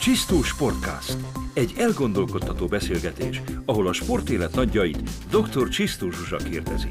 Csisztó 0.00 0.42
Sportcast. 0.42 1.16
Egy 1.54 1.74
elgondolkodtató 1.78 2.66
beszélgetés, 2.66 3.42
ahol 3.64 3.86
a 3.86 3.92
sportélet 3.92 4.54
nagyjait 4.54 5.02
dr. 5.30 5.68
Csisztó 5.68 6.10
Zsuzsa 6.10 6.36
kérdezi. 6.36 6.88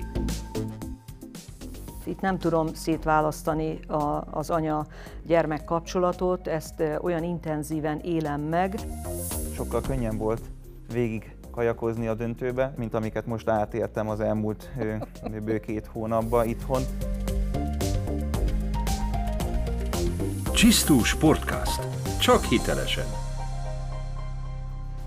Itt 2.06 2.20
nem 2.20 2.38
tudom 2.38 2.74
szétválasztani 2.74 3.80
a, 3.88 4.24
az 4.32 4.50
anya-gyermek 4.50 5.64
kapcsolatot, 5.64 6.48
ezt 6.48 6.84
olyan 7.02 7.24
intenzíven 7.24 8.00
élem 8.00 8.42
meg. 8.42 8.80
Sokkal 9.56 9.82
könnyen 9.82 10.18
volt 10.18 10.42
végig 10.94 11.36
kajakozni 11.52 12.08
a 12.08 12.14
döntőbe, 12.14 12.74
mint 12.78 12.94
amiket 12.94 13.26
most 13.26 13.50
átéltem 13.50 14.10
az 14.10 14.20
elmúlt 14.20 14.72
bő 15.44 15.60
két 15.60 15.86
hónapban 15.86 16.48
itthon. 16.48 16.82
Csisztó 20.54 21.04
Sportcast. 21.04 21.97
Csak 22.20 22.44
hitelesen. 22.44 23.06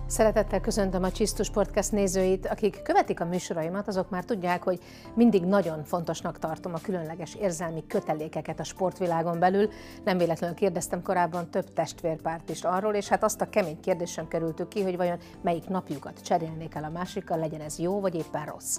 Szeretettel 0.06 0.60
köszöntöm 0.60 1.02
a 1.02 1.10
Csisztus 1.10 1.50
Podcast 1.50 1.92
nézőit, 1.92 2.46
akik 2.46 2.82
követik 2.82 3.20
a 3.20 3.24
műsoraimat, 3.24 3.88
azok 3.88 4.10
már 4.10 4.24
tudják, 4.24 4.62
hogy 4.62 4.80
mindig 5.14 5.44
nagyon 5.44 5.84
fontosnak 5.84 6.38
tartom 6.38 6.74
a 6.74 6.78
különleges 6.82 7.34
érzelmi 7.34 7.84
kötelékeket 7.86 8.60
a 8.60 8.64
sportvilágon 8.64 9.38
belül. 9.38 9.68
Nem 10.04 10.18
véletlenül 10.18 10.56
kérdeztem 10.56 11.02
korábban 11.02 11.50
több 11.50 11.72
testvérpárt 11.72 12.50
is 12.50 12.62
arról, 12.62 12.94
és 12.94 13.08
hát 13.08 13.22
azt 13.22 13.40
a 13.40 13.48
kemény 13.48 13.80
kérdésem 13.80 14.28
kerültük 14.28 14.68
ki, 14.68 14.82
hogy 14.82 14.96
vajon 14.96 15.18
melyik 15.42 15.68
napjukat 15.68 16.20
cserélnék 16.24 16.74
el 16.74 16.84
a 16.84 16.90
másikkal, 16.90 17.38
legyen 17.38 17.60
ez 17.60 17.78
jó 17.78 18.00
vagy 18.00 18.14
éppen 18.14 18.44
rossz. 18.44 18.78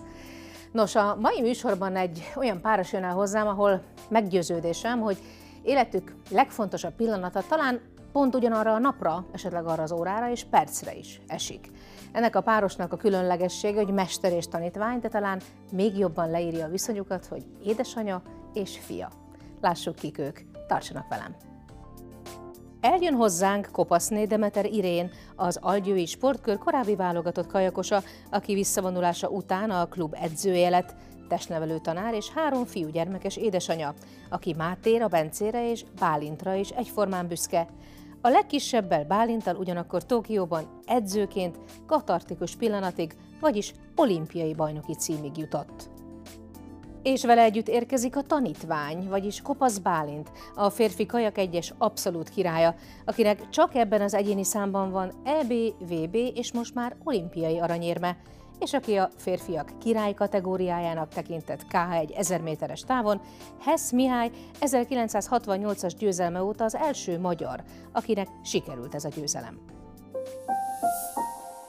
Nos, 0.71 0.95
a 0.95 1.18
mai 1.20 1.41
műsorban 1.41 1.95
egy 1.95 2.32
olyan 2.35 2.62
páros 2.62 2.91
jön 2.91 3.04
el 3.04 3.13
hozzám, 3.13 3.48
ahol 3.48 3.82
meggyőződésem, 4.09 4.99
hogy 4.99 5.18
életük 5.63 6.16
legfontosabb 6.29 6.93
pillanata 6.95 7.43
talán 7.48 7.82
pont 8.12 8.36
ugyanarra 8.36 8.74
a 8.74 8.80
napra, 8.80 9.26
esetleg 9.32 9.66
arra 9.66 9.84
az 9.84 9.91
órára 9.91 10.30
és 10.30 10.44
percre 10.44 10.96
is 10.96 11.22
esik. 11.27 11.72
Ennek 12.12 12.35
a 12.35 12.41
párosnak 12.41 12.94
a 12.94 12.98
különlegessége, 12.98 13.82
hogy 13.84 13.94
mester 13.94 14.32
és 14.32 14.48
tanítvány, 14.48 14.99
de 14.99 15.08
talán 15.08 15.41
még 15.72 15.98
jobban 15.98 16.30
leírja 16.30 16.66
a 16.66 16.70
viszonyukat, 16.70 17.26
hogy 17.26 17.46
édesanya 17.63 18.22
és 18.54 18.80
fia. 18.80 19.10
Lássuk 19.62 19.96
kik 19.96 20.18
ők, 20.18 20.40
tartsanak 20.68 21.08
velem! 21.10 21.35
Eljön 22.82 23.13
hozzánk 23.13 23.70
Kopaszné 23.72 24.26
Demeter 24.26 24.66
Irén, 24.66 25.12
az 25.35 25.60
Algyői 25.62 26.05
Sportkör 26.05 26.57
korábbi 26.57 26.96
válogatott 26.96 27.48
kajakosa, 27.48 28.02
aki 28.32 28.54
visszavonulása 28.54 29.28
után 29.28 29.70
a 29.70 29.85
klub 29.85 30.16
edzője 30.22 30.70
lett, 30.70 30.96
testnevelő 31.28 31.80
tanár 31.80 32.13
és 32.13 32.30
három 32.30 32.66
fiúgyermekes 32.66 33.38
édesanya, 33.38 33.94
aki 34.30 34.54
Mátéra, 34.54 35.07
Bencére 35.07 35.70
és 35.70 35.85
Bálintra 36.00 36.54
is 36.54 36.70
egyformán 36.70 37.28
büszke. 37.28 37.68
A 38.24 38.30
legkisebbel 38.30 39.05
Bálintal 39.05 39.55
ugyanakkor 39.55 40.05
Tokióban 40.05 40.80
edzőként 40.86 41.60
katartikus 41.88 42.55
pillanatig, 42.55 43.16
vagyis 43.40 43.74
olimpiai 43.96 44.54
bajnoki 44.54 44.94
címig 44.94 45.38
jutott. 45.38 45.90
És 47.04 47.26
vele 47.26 47.41
együtt 47.41 47.68
érkezik 47.68 48.16
a 48.16 48.22
tanítvány, 48.22 49.08
vagyis 49.10 49.41
Kopasz 49.41 49.78
Bálint, 49.78 50.32
a 50.55 50.70
férfi 50.70 51.05
kajak 51.05 51.38
egyes 51.38 51.74
abszolút 51.78 52.30
királya, 52.30 52.76
akinek 53.05 53.50
csak 53.50 53.76
ebben 53.76 54.02
az 54.02 54.13
egyéni 54.13 54.44
számban 54.44 54.91
van 54.91 55.12
EB, 55.24 55.54
VB 55.80 56.16
és 56.16 56.54
most 56.54 56.74
már 56.74 56.96
olimpiai 57.04 57.60
aranyérme, 57.60 58.18
és 58.62 58.73
aki 58.73 58.98
a 58.98 59.09
férfiak 59.17 59.71
király 59.79 60.13
kategóriájának 60.13 61.09
tekintett 61.09 61.65
KH1 61.70 62.17
1000 62.17 62.41
méteres 62.41 62.81
távon, 62.81 63.21
Hess 63.59 63.91
Mihály 63.91 64.31
1968-as 64.59 65.94
győzelme 65.97 66.44
óta 66.44 66.63
az 66.63 66.75
első 66.75 67.19
magyar, 67.19 67.63
akinek 67.91 68.28
sikerült 68.44 68.95
ez 68.95 69.06
a 69.06 69.09
győzelem. 69.09 69.59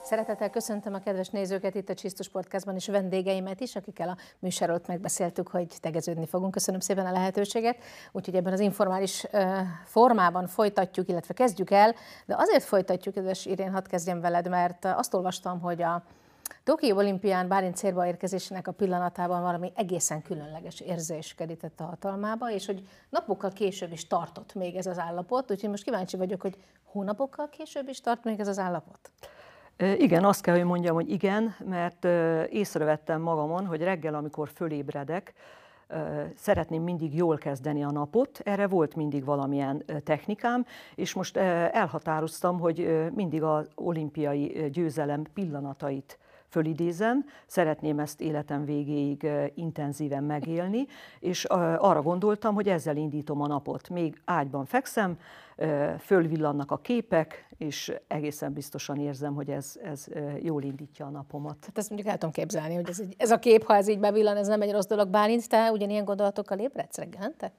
Szeretettel 0.03 0.49
köszöntöm 0.49 0.93
a 0.93 0.99
kedves 0.99 1.29
nézőket 1.29 1.75
itt 1.75 1.89
a 1.89 1.93
Csisztus 1.93 2.29
Podcastban, 2.29 2.75
és 2.75 2.87
vendégeimet 2.87 3.59
is, 3.59 3.75
akikkel 3.75 4.09
a 4.09 4.17
műsorolt 4.39 4.87
megbeszéltük, 4.87 5.47
hogy 5.47 5.67
tegeződni 5.79 6.25
fogunk. 6.25 6.51
Köszönöm 6.51 6.79
szépen 6.79 7.05
a 7.05 7.11
lehetőséget. 7.11 7.77
Úgyhogy 8.11 8.35
ebben 8.35 8.53
az 8.53 8.59
informális 8.59 9.25
formában 9.85 10.47
folytatjuk, 10.47 11.09
illetve 11.09 11.33
kezdjük 11.33 11.71
el, 11.71 11.95
de 12.25 12.35
azért 12.37 12.63
folytatjuk, 12.63 13.15
kedves 13.15 13.45
Irén, 13.45 13.71
hadd 13.71 13.87
kezdjem 13.87 14.21
veled, 14.21 14.49
mert 14.49 14.85
azt 14.85 15.13
olvastam, 15.13 15.59
hogy 15.59 15.81
a 15.81 16.03
Tokió 16.63 16.97
olimpián 16.97 17.47
Bálint 17.47 17.75
célba 17.75 18.05
érkezésének 18.05 18.67
a 18.67 18.71
pillanatában 18.71 19.41
valami 19.41 19.71
egészen 19.75 20.21
különleges 20.21 20.79
érzés 20.79 21.33
kerített 21.33 21.79
a 21.79 21.83
hatalmába, 21.83 22.51
és 22.51 22.65
hogy 22.65 22.87
napokkal 23.09 23.51
később 23.51 23.91
is 23.91 24.07
tartott 24.07 24.53
még 24.53 24.75
ez 24.75 24.85
az 24.85 24.99
állapot, 24.99 25.51
úgyhogy 25.51 25.69
most 25.69 25.83
kíváncsi 25.83 26.17
vagyok, 26.17 26.41
hogy 26.41 26.57
hónapokkal 26.83 27.49
később 27.49 27.87
is 27.87 28.01
tart 28.01 28.23
még 28.23 28.39
ez 28.39 28.47
az 28.47 28.59
állapot? 28.59 29.11
Igen, 29.77 30.25
azt 30.25 30.41
kell, 30.41 30.55
hogy 30.55 30.63
mondjam, 30.63 30.95
hogy 30.95 31.09
igen, 31.09 31.55
mert 31.65 32.05
észrevettem 32.49 33.21
magamon, 33.21 33.65
hogy 33.65 33.81
reggel, 33.81 34.15
amikor 34.15 34.49
fölébredek, 34.49 35.33
szeretném 36.35 36.83
mindig 36.83 37.15
jól 37.15 37.37
kezdeni 37.37 37.83
a 37.83 37.91
napot, 37.91 38.39
erre 38.43 38.67
volt 38.67 38.95
mindig 38.95 39.25
valamilyen 39.25 39.85
technikám, 40.03 40.65
és 40.95 41.13
most 41.13 41.37
elhatároztam, 41.37 42.59
hogy 42.59 43.07
mindig 43.13 43.43
az 43.43 43.69
olimpiai 43.75 44.69
győzelem 44.71 45.23
pillanatait 45.33 46.17
fölidézem, 46.53 47.25
szeretném 47.45 47.99
ezt 47.99 48.21
életem 48.21 48.65
végéig 48.65 49.27
intenzíven 49.55 50.23
megélni, 50.23 50.85
és 51.19 51.45
arra 51.77 52.01
gondoltam, 52.01 52.55
hogy 52.55 52.69
ezzel 52.69 52.97
indítom 52.97 53.41
a 53.41 53.47
napot. 53.47 53.89
Még 53.89 54.21
ágyban 54.25 54.65
fekszem, 54.65 55.17
fölvillannak 55.99 56.71
a 56.71 56.77
képek, 56.77 57.47
és 57.57 57.93
egészen 58.07 58.53
biztosan 58.53 58.97
érzem, 58.97 59.33
hogy 59.33 59.49
ez, 59.49 59.79
ez 59.83 60.05
jól 60.41 60.63
indítja 60.63 61.05
a 61.05 61.09
napomat. 61.09 61.57
Hát 61.61 61.77
ezt 61.77 61.89
mondjuk 61.89 62.11
el 62.11 62.17
tudom 62.17 62.33
képzelni, 62.33 62.75
hogy 62.75 62.89
ez, 62.89 62.99
egy, 62.99 63.15
ez 63.17 63.31
a 63.31 63.39
kép, 63.39 63.63
ha 63.63 63.75
ez 63.75 63.87
így 63.87 63.99
bevillan, 63.99 64.37
ez 64.37 64.47
nem 64.47 64.61
egy 64.61 64.71
rossz 64.71 64.87
dolog. 64.87 65.09
Bálint, 65.09 65.49
te 65.49 65.71
ugyanilyen 65.71 66.05
gondolatokkal 66.05 66.59
ébredsz 66.59 66.97
reggelente? 66.97 67.51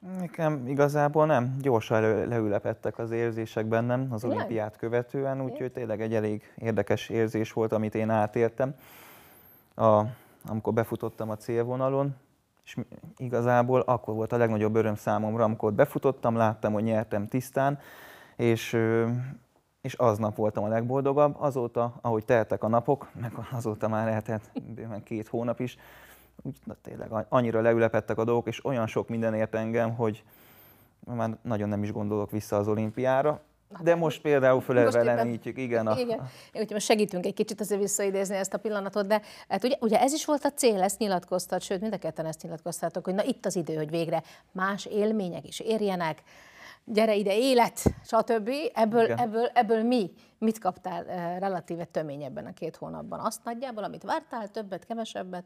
Nekem 0.00 0.66
igazából 0.66 1.26
nem. 1.26 1.56
Gyorsan 1.60 2.28
leülepettek 2.28 2.98
az 2.98 3.10
érzések 3.10 3.66
bennem 3.66 4.08
az 4.10 4.24
olimpiát 4.24 4.76
követően, 4.76 5.42
úgyhogy 5.42 5.72
tényleg 5.72 6.00
egy 6.00 6.14
elég 6.14 6.52
érdekes 6.56 7.08
érzés 7.08 7.52
volt, 7.52 7.72
amit 7.72 7.94
én 7.94 8.10
átéltem. 8.10 8.74
A, 9.74 10.02
amikor 10.48 10.72
befutottam 10.72 11.30
a 11.30 11.36
célvonalon, 11.36 12.14
és 12.64 12.76
igazából 13.16 13.80
akkor 13.80 14.14
volt 14.14 14.32
a 14.32 14.36
legnagyobb 14.36 14.74
öröm 14.74 14.94
számomra, 14.94 15.44
amikor 15.44 15.72
befutottam, 15.72 16.36
láttam, 16.36 16.72
hogy 16.72 16.82
nyertem 16.82 17.28
tisztán, 17.28 17.78
és, 18.36 18.78
és 19.80 19.94
aznap 19.94 20.36
voltam 20.36 20.64
a 20.64 20.68
legboldogabb. 20.68 21.36
Azóta, 21.38 21.98
ahogy 22.00 22.24
teltek 22.24 22.62
a 22.62 22.68
napok, 22.68 23.10
meg 23.20 23.32
azóta 23.52 23.88
már 23.88 24.08
eltelt 24.08 24.50
bőven 24.74 25.02
két 25.02 25.28
hónap 25.28 25.60
is, 25.60 25.78
na, 26.64 26.76
tényleg 26.82 27.26
annyira 27.28 27.60
leülepettek 27.60 28.18
a 28.18 28.24
dolgok, 28.24 28.46
és 28.46 28.64
olyan 28.64 28.86
sok 28.86 29.08
minden 29.08 29.34
ért 29.34 29.54
engem, 29.54 29.94
hogy 29.94 30.24
már 31.04 31.36
nagyon 31.42 31.68
nem 31.68 31.82
is 31.82 31.92
gondolok 31.92 32.30
vissza 32.30 32.56
az 32.56 32.68
olimpiára. 32.68 33.40
De 33.82 33.94
most 33.94 34.20
például 34.20 34.60
fölelvelenítjük, 34.60 35.58
igen. 35.58 35.86
A... 35.86 35.98
igen. 35.98 36.28
Úgyhogy 36.52 36.70
most 36.70 36.86
segítünk 36.86 37.26
egy 37.26 37.34
kicsit 37.34 37.60
azért 37.60 37.80
visszaidézni 37.80 38.36
ezt 38.36 38.54
a 38.54 38.58
pillanatot, 38.58 39.06
de 39.06 39.22
hát 39.48 39.64
ugye, 39.64 39.76
ugye 39.80 40.00
ez 40.00 40.12
is 40.12 40.24
volt 40.24 40.44
a 40.44 40.50
cél, 40.50 40.82
ezt 40.82 40.98
nyilatkoztat, 40.98 41.60
sőt, 41.60 41.80
mind 41.80 41.92
a 41.92 41.98
ketten 41.98 42.26
ezt 42.26 42.42
nyilatkoztatok, 42.42 43.04
hogy 43.04 43.14
na 43.14 43.24
itt 43.24 43.46
az 43.46 43.56
idő, 43.56 43.74
hogy 43.74 43.90
végre 43.90 44.22
más 44.52 44.86
élmények 44.86 45.46
is 45.46 45.60
érjenek, 45.60 46.22
gyere 46.84 47.14
ide, 47.14 47.36
élet, 47.38 47.82
stb. 48.04 48.50
Ebből, 48.74 49.12
ebből, 49.12 49.50
ebből 49.54 49.82
mi? 49.82 50.10
Mit 50.38 50.58
kaptál 50.58 51.04
uh, 51.04 51.38
relatíve 51.38 51.84
töményebben 51.84 52.46
a 52.46 52.52
két 52.52 52.76
hónapban? 52.76 53.20
Azt 53.20 53.44
nagyjából, 53.44 53.84
amit 53.84 54.02
vártál, 54.02 54.48
többet, 54.48 54.84
kevesebbet? 54.84 55.44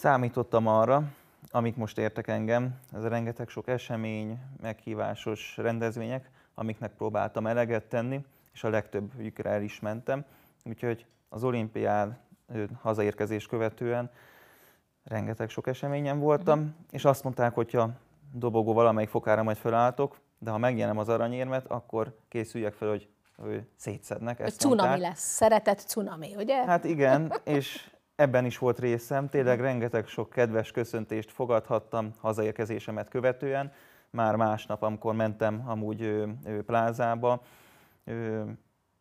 Számítottam 0.00 0.66
arra, 0.66 1.02
amik 1.50 1.76
most 1.76 1.98
értek 1.98 2.28
engem, 2.28 2.80
ez 2.92 3.04
a 3.04 3.08
rengeteg 3.08 3.48
sok 3.48 3.68
esemény, 3.68 4.38
meghívásos 4.60 5.56
rendezvények, 5.56 6.30
amiknek 6.54 6.92
próbáltam 6.92 7.46
eleget 7.46 7.84
tenni, 7.84 8.24
és 8.52 8.64
a 8.64 8.68
legtöbbjükre 8.68 9.50
el 9.50 9.62
is 9.62 9.80
mentem. 9.80 10.24
Úgyhogy 10.64 11.06
az 11.28 11.44
olimpián 11.44 12.18
hazaérkezés 12.80 13.46
követően 13.46 14.10
rengeteg 15.04 15.48
sok 15.48 15.66
eseményen 15.66 16.18
voltam, 16.18 16.58
uh-huh. 16.58 16.74
és 16.90 17.04
azt 17.04 17.22
mondták, 17.22 17.54
hogy 17.54 17.70
ha 17.70 17.90
dobogó 18.32 18.72
valamelyik 18.72 19.10
fokára 19.10 19.42
majd 19.42 19.56
felálltok, 19.56 20.18
de 20.38 20.50
ha 20.50 20.58
megjenem 20.58 20.98
az 20.98 21.08
aranyérmet, 21.08 21.66
akkor 21.66 22.16
készüljek 22.28 22.74
fel, 22.74 22.88
hogy, 22.88 23.08
hogy 23.36 23.66
szétszednek. 23.76 24.40
Ezt 24.40 24.60
cunami 24.60 24.88
mondták. 24.88 25.08
lesz, 25.10 25.34
szeretett 25.34 25.80
cunami, 25.80 26.34
ugye? 26.36 26.64
Hát 26.64 26.84
igen, 26.84 27.32
és 27.44 27.90
ebben 28.18 28.44
is 28.44 28.58
volt 28.58 28.78
részem, 28.78 29.28
tényleg 29.28 29.60
rengeteg 29.60 30.06
sok 30.06 30.30
kedves 30.30 30.70
köszöntést 30.70 31.30
fogadhattam 31.30 32.10
hazaérkezésemet 32.20 33.08
követően, 33.08 33.72
már 34.10 34.36
másnap, 34.36 34.82
amikor 34.82 35.14
mentem 35.14 35.62
amúgy 35.66 36.00
ő, 36.00 36.34
ő 36.44 36.62
plázába, 36.62 37.42
ő, 38.04 38.44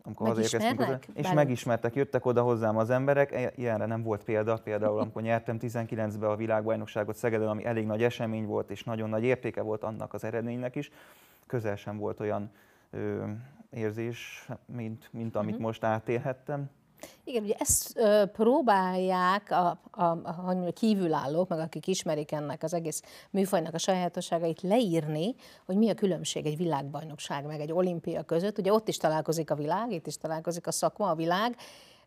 amikor 0.03 0.27
hazaérkeztünk, 0.27 1.05
és 1.13 1.31
megismertek, 1.31 1.95
jöttek 1.95 2.25
oda 2.25 2.41
hozzám 2.41 2.77
az 2.77 2.89
emberek, 2.89 3.53
ilyenre 3.55 3.85
nem 3.85 4.03
volt 4.03 4.23
példa, 4.23 4.57
például 4.57 4.99
amikor 4.99 5.21
nyertem 5.21 5.57
19-ben 5.61 6.29
a 6.29 6.35
világbajnokságot 6.35 7.15
Szegeden, 7.15 7.47
ami 7.47 7.65
elég 7.65 7.85
nagy 7.85 8.03
esemény 8.03 8.45
volt, 8.45 8.71
és 8.71 8.83
nagyon 8.83 9.09
nagy 9.09 9.23
értéke 9.23 9.61
volt 9.61 9.83
annak 9.83 10.13
az 10.13 10.23
eredménynek 10.23 10.75
is, 10.75 10.91
közel 11.45 11.75
sem 11.75 11.97
volt 11.97 12.19
olyan 12.19 12.51
érzés, 13.69 14.47
mint, 14.65 15.09
mint 15.11 15.35
amit 15.35 15.49
uh-huh. 15.49 15.65
most 15.65 15.83
átélhettem. 15.83 16.69
Igen, 17.23 17.43
ugye 17.43 17.55
ezt 17.57 17.97
ö, 17.97 18.23
próbálják 18.25 19.51
a, 19.51 19.79
a, 19.91 20.03
a, 20.03 20.67
a 20.67 20.71
kívülállók, 20.73 21.47
meg 21.47 21.59
akik 21.59 21.87
ismerik 21.87 22.31
ennek 22.31 22.63
az 22.63 22.73
egész 22.73 23.01
műfajnak 23.29 23.73
a 23.73 23.77
sajátosságait 23.77 24.61
leírni, 24.61 25.35
hogy 25.65 25.75
mi 25.75 25.89
a 25.89 25.93
különbség 25.93 26.45
egy 26.45 26.57
világbajnokság 26.57 27.45
meg 27.45 27.59
egy 27.59 27.71
olimpia 27.71 28.23
között. 28.23 28.57
Ugye 28.57 28.73
ott 28.73 28.87
is 28.87 28.97
találkozik 28.97 29.51
a 29.51 29.55
világ, 29.55 29.91
itt 29.91 30.07
is 30.07 30.17
találkozik 30.17 30.67
a 30.67 30.71
szakma, 30.71 31.09
a 31.09 31.15
világ, 31.15 31.55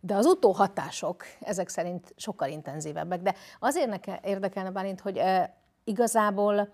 de 0.01 0.15
az 0.15 0.27
utóhatások 0.27 1.25
ezek 1.41 1.69
szerint 1.69 2.15
sokkal 2.17 2.49
intenzívebbek. 2.49 3.23
De 3.23 3.35
azért 3.61 4.25
érdekelne 4.25 4.71
Bálint, 4.71 5.01
hogy 5.01 5.17
e, 5.17 5.57
igazából 5.85 6.69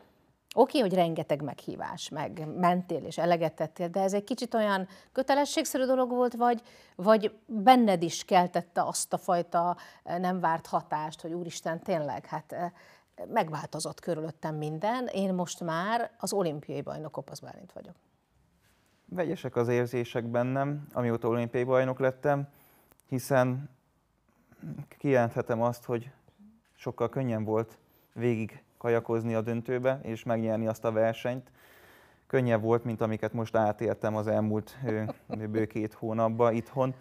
Oké, 0.58 0.78
hogy 0.78 0.94
rengeteg 0.94 1.42
meghívás, 1.42 2.08
meg 2.08 2.46
mentél 2.56 3.04
és 3.04 3.18
eleget 3.18 3.54
tettél, 3.54 3.88
de 3.88 4.00
ez 4.00 4.12
egy 4.12 4.24
kicsit 4.24 4.54
olyan 4.54 4.88
kötelességszerű 5.12 5.84
dolog 5.84 6.10
volt, 6.10 6.34
vagy, 6.34 6.62
vagy 6.94 7.38
benned 7.46 8.02
is 8.02 8.24
keltette 8.24 8.82
azt 8.82 9.12
a 9.12 9.18
fajta 9.18 9.76
nem 10.04 10.40
várt 10.40 10.66
hatást, 10.66 11.20
hogy 11.20 11.32
úristen, 11.32 11.82
tényleg, 11.82 12.26
hát 12.26 12.72
megváltozott 13.28 14.00
körülöttem 14.00 14.54
minden, 14.54 15.06
én 15.06 15.34
most 15.34 15.60
már 15.60 16.10
az 16.18 16.32
olimpiai 16.32 16.82
bajnok 16.82 17.12
Kopasz 17.12 17.40
Bálint 17.40 17.72
vagyok. 17.72 17.94
Vegyesek 19.04 19.56
az 19.56 19.68
érzések 19.68 20.24
bennem, 20.24 20.86
amióta 20.92 21.28
olimpiai 21.28 21.64
bajnok 21.64 21.98
lettem, 21.98 22.48
hiszen 23.08 23.70
kijelenthetem 24.98 25.62
azt, 25.62 25.84
hogy 25.84 26.10
sokkal 26.74 27.08
könnyen 27.08 27.44
volt 27.44 27.78
végig 28.12 28.64
kajakozni 28.86 29.34
a 29.34 29.40
döntőbe, 29.40 30.00
és 30.02 30.22
megnyerni 30.22 30.66
azt 30.66 30.84
a 30.84 30.92
versenyt. 30.92 31.50
Könnyebb 32.26 32.62
volt, 32.62 32.84
mint 32.84 33.00
amiket 33.00 33.32
most 33.32 33.56
átéltem 33.56 34.16
az 34.16 34.26
elmúlt 34.26 34.78
bő 35.50 35.66
két 35.66 35.92
hónapban 35.92 36.54
itthon. 36.54 36.94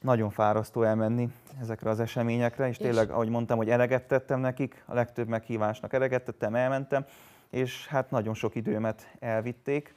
Nagyon 0.00 0.30
fárasztó 0.30 0.82
elmenni 0.82 1.28
ezekre 1.60 1.90
az 1.90 2.00
eseményekre, 2.00 2.68
és 2.68 2.76
tényleg, 2.76 3.10
ahogy 3.10 3.28
mondtam, 3.28 3.56
hogy 3.56 3.70
eleget 3.70 4.08
tettem 4.08 4.40
nekik, 4.40 4.82
a 4.86 4.94
legtöbb 4.94 5.28
meghívásnak 5.28 5.92
eleget 5.92 6.24
tettem, 6.24 6.54
elmentem, 6.54 7.04
és 7.50 7.86
hát 7.86 8.10
nagyon 8.10 8.34
sok 8.34 8.54
időmet 8.54 9.08
elvitték. 9.18 9.94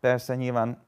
Persze 0.00 0.34
nyilván 0.34 0.82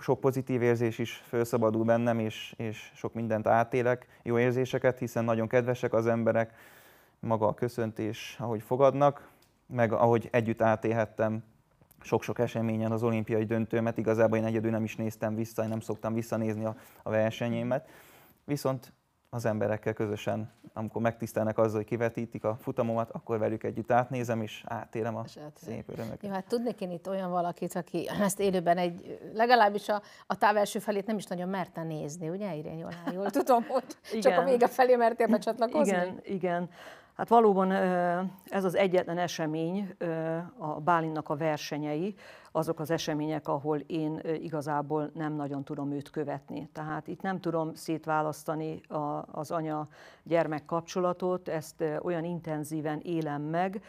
sok 0.00 0.20
pozitív 0.20 0.62
érzés 0.62 0.98
is 0.98 1.22
felszabadul 1.26 1.84
bennem, 1.84 2.18
és, 2.18 2.54
és 2.56 2.90
sok 2.94 3.14
mindent 3.14 3.46
átélek, 3.46 4.06
jó 4.22 4.38
érzéseket, 4.38 4.98
hiszen 4.98 5.24
nagyon 5.24 5.48
kedvesek 5.48 5.92
az 5.92 6.06
emberek, 6.06 6.54
maga 7.26 7.46
a 7.46 7.54
köszöntés, 7.54 8.36
ahogy 8.38 8.62
fogadnak, 8.62 9.28
meg 9.66 9.92
ahogy 9.92 10.28
együtt 10.32 10.62
átélhettem 10.62 11.42
sok-sok 12.00 12.38
eseményen 12.38 12.92
az 12.92 13.02
olimpiai 13.02 13.44
döntőmet, 13.44 13.98
igazából 13.98 14.38
én 14.38 14.44
egyedül 14.44 14.70
nem 14.70 14.84
is 14.84 14.96
néztem 14.96 15.34
vissza, 15.34 15.62
én 15.62 15.68
nem 15.68 15.80
szoktam 15.80 16.14
visszanézni 16.14 16.64
a, 16.64 16.76
a 17.02 17.10
versenyémet, 17.10 17.88
viszont 18.44 18.92
az 19.30 19.44
emberekkel 19.44 19.92
közösen, 19.92 20.50
amikor 20.72 21.02
megtisztelnek 21.02 21.58
azzal, 21.58 21.76
hogy 21.76 21.86
kivetítik 21.86 22.44
a 22.44 22.56
futamomat, 22.60 23.10
akkor 23.10 23.38
velük 23.38 23.64
együtt 23.64 23.92
átnézem, 23.92 24.42
és 24.42 24.64
átélem 24.66 25.16
a 25.16 25.24
szép 25.54 25.88
örömöket. 25.88 26.22
Jó, 26.22 26.30
hát 26.30 26.46
tudnék 26.46 26.80
én 26.80 26.90
itt 26.90 27.08
olyan 27.08 27.30
valakit, 27.30 27.74
aki 27.74 28.08
ezt 28.20 28.40
élőben 28.40 28.76
egy, 28.76 29.18
legalábbis 29.34 29.88
a, 29.88 30.02
a 30.26 30.38
távelső 30.38 30.78
felét 30.78 31.06
nem 31.06 31.16
is 31.16 31.26
nagyon 31.26 31.48
merte 31.48 31.82
nézni, 31.82 32.28
ugye 32.28 32.54
Irén 32.54 32.78
jól, 32.78 32.92
jól 33.12 33.30
tudom, 33.30 33.64
hogy 33.68 33.84
igen. 34.12 34.20
csak 34.20 34.38
a 34.38 34.44
vége 34.44 34.68
felé 34.68 34.96
mertél 34.96 35.26
becsatlakozni? 35.26 35.92
Igen, 35.92 36.20
igen. 36.24 36.70
Hát 37.16 37.28
valóban 37.28 37.72
ez 38.44 38.64
az 38.64 38.74
egyetlen 38.74 39.18
esemény, 39.18 39.94
a 40.58 40.80
Bálinnak 40.80 41.28
a 41.28 41.36
versenyei, 41.36 42.14
azok 42.52 42.80
az 42.80 42.90
események, 42.90 43.48
ahol 43.48 43.78
én 43.78 44.20
igazából 44.40 45.10
nem 45.14 45.32
nagyon 45.32 45.64
tudom 45.64 45.92
őt 45.92 46.10
követni. 46.10 46.68
Tehát 46.72 47.06
itt 47.06 47.22
nem 47.22 47.40
tudom 47.40 47.74
szétválasztani 47.74 48.80
az 49.32 49.50
anya-gyermek 49.50 50.64
kapcsolatot, 50.64 51.48
ezt 51.48 51.84
olyan 52.02 52.24
intenzíven 52.24 53.00
élem 53.02 53.42
meg, 53.42 53.82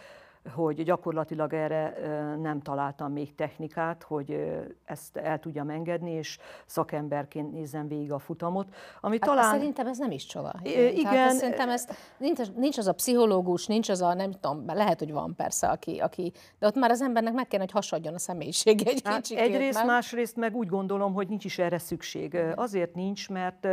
hogy 0.55 0.83
gyakorlatilag 0.83 1.53
erre 1.53 1.97
nem 2.41 2.61
találtam 2.61 3.11
még 3.11 3.35
technikát, 3.35 4.03
hogy 4.03 4.59
ezt 4.85 5.17
el 5.17 5.39
tudjam 5.39 5.69
engedni, 5.69 6.11
és 6.11 6.37
szakemberként 6.65 7.51
nézem 7.51 7.87
végig 7.87 8.11
a 8.11 8.19
futamot. 8.19 8.67
Ami 9.01 9.17
hát 9.19 9.29
talán... 9.29 9.53
Szerintem 9.53 9.87
ez 9.87 9.97
nem 9.97 10.11
is 10.11 10.25
csoda. 10.25 10.53
Igen. 10.63 11.03
Tehát 11.03 11.33
szerintem 11.33 11.69
ez, 11.69 11.87
nincs, 12.17 12.39
nincs 12.55 12.77
az 12.77 12.87
a 12.87 12.93
pszichológus, 12.93 13.67
nincs 13.67 13.89
az 13.89 14.01
a, 14.01 14.13
nem 14.13 14.31
tudom, 14.31 14.63
lehet, 14.65 14.99
hogy 14.99 15.11
van 15.11 15.33
persze, 15.35 15.67
aki, 15.67 15.99
aki 15.99 16.31
de 16.59 16.67
ott 16.67 16.75
már 16.75 16.91
az 16.91 17.01
embernek 17.01 17.33
meg 17.33 17.47
kell, 17.47 17.59
hogy 17.59 17.71
hasadjon 17.71 18.13
a 18.13 18.19
személyisége 18.19 18.89
egy 18.89 19.01
hát 19.03 19.15
kicsit. 19.15 19.37
Egyrészt, 19.37 19.77
nem? 19.77 19.87
másrészt 19.87 20.35
meg 20.35 20.55
úgy 20.55 20.67
gondolom, 20.67 21.13
hogy 21.13 21.27
nincs 21.27 21.45
is 21.45 21.59
erre 21.59 21.77
szükség. 21.77 22.37
Azért 22.55 22.95
nincs, 22.95 23.29
mert 23.29 23.67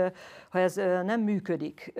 ha 0.50 0.58
ez 0.58 0.74
nem 1.04 1.20
működik 1.20 1.92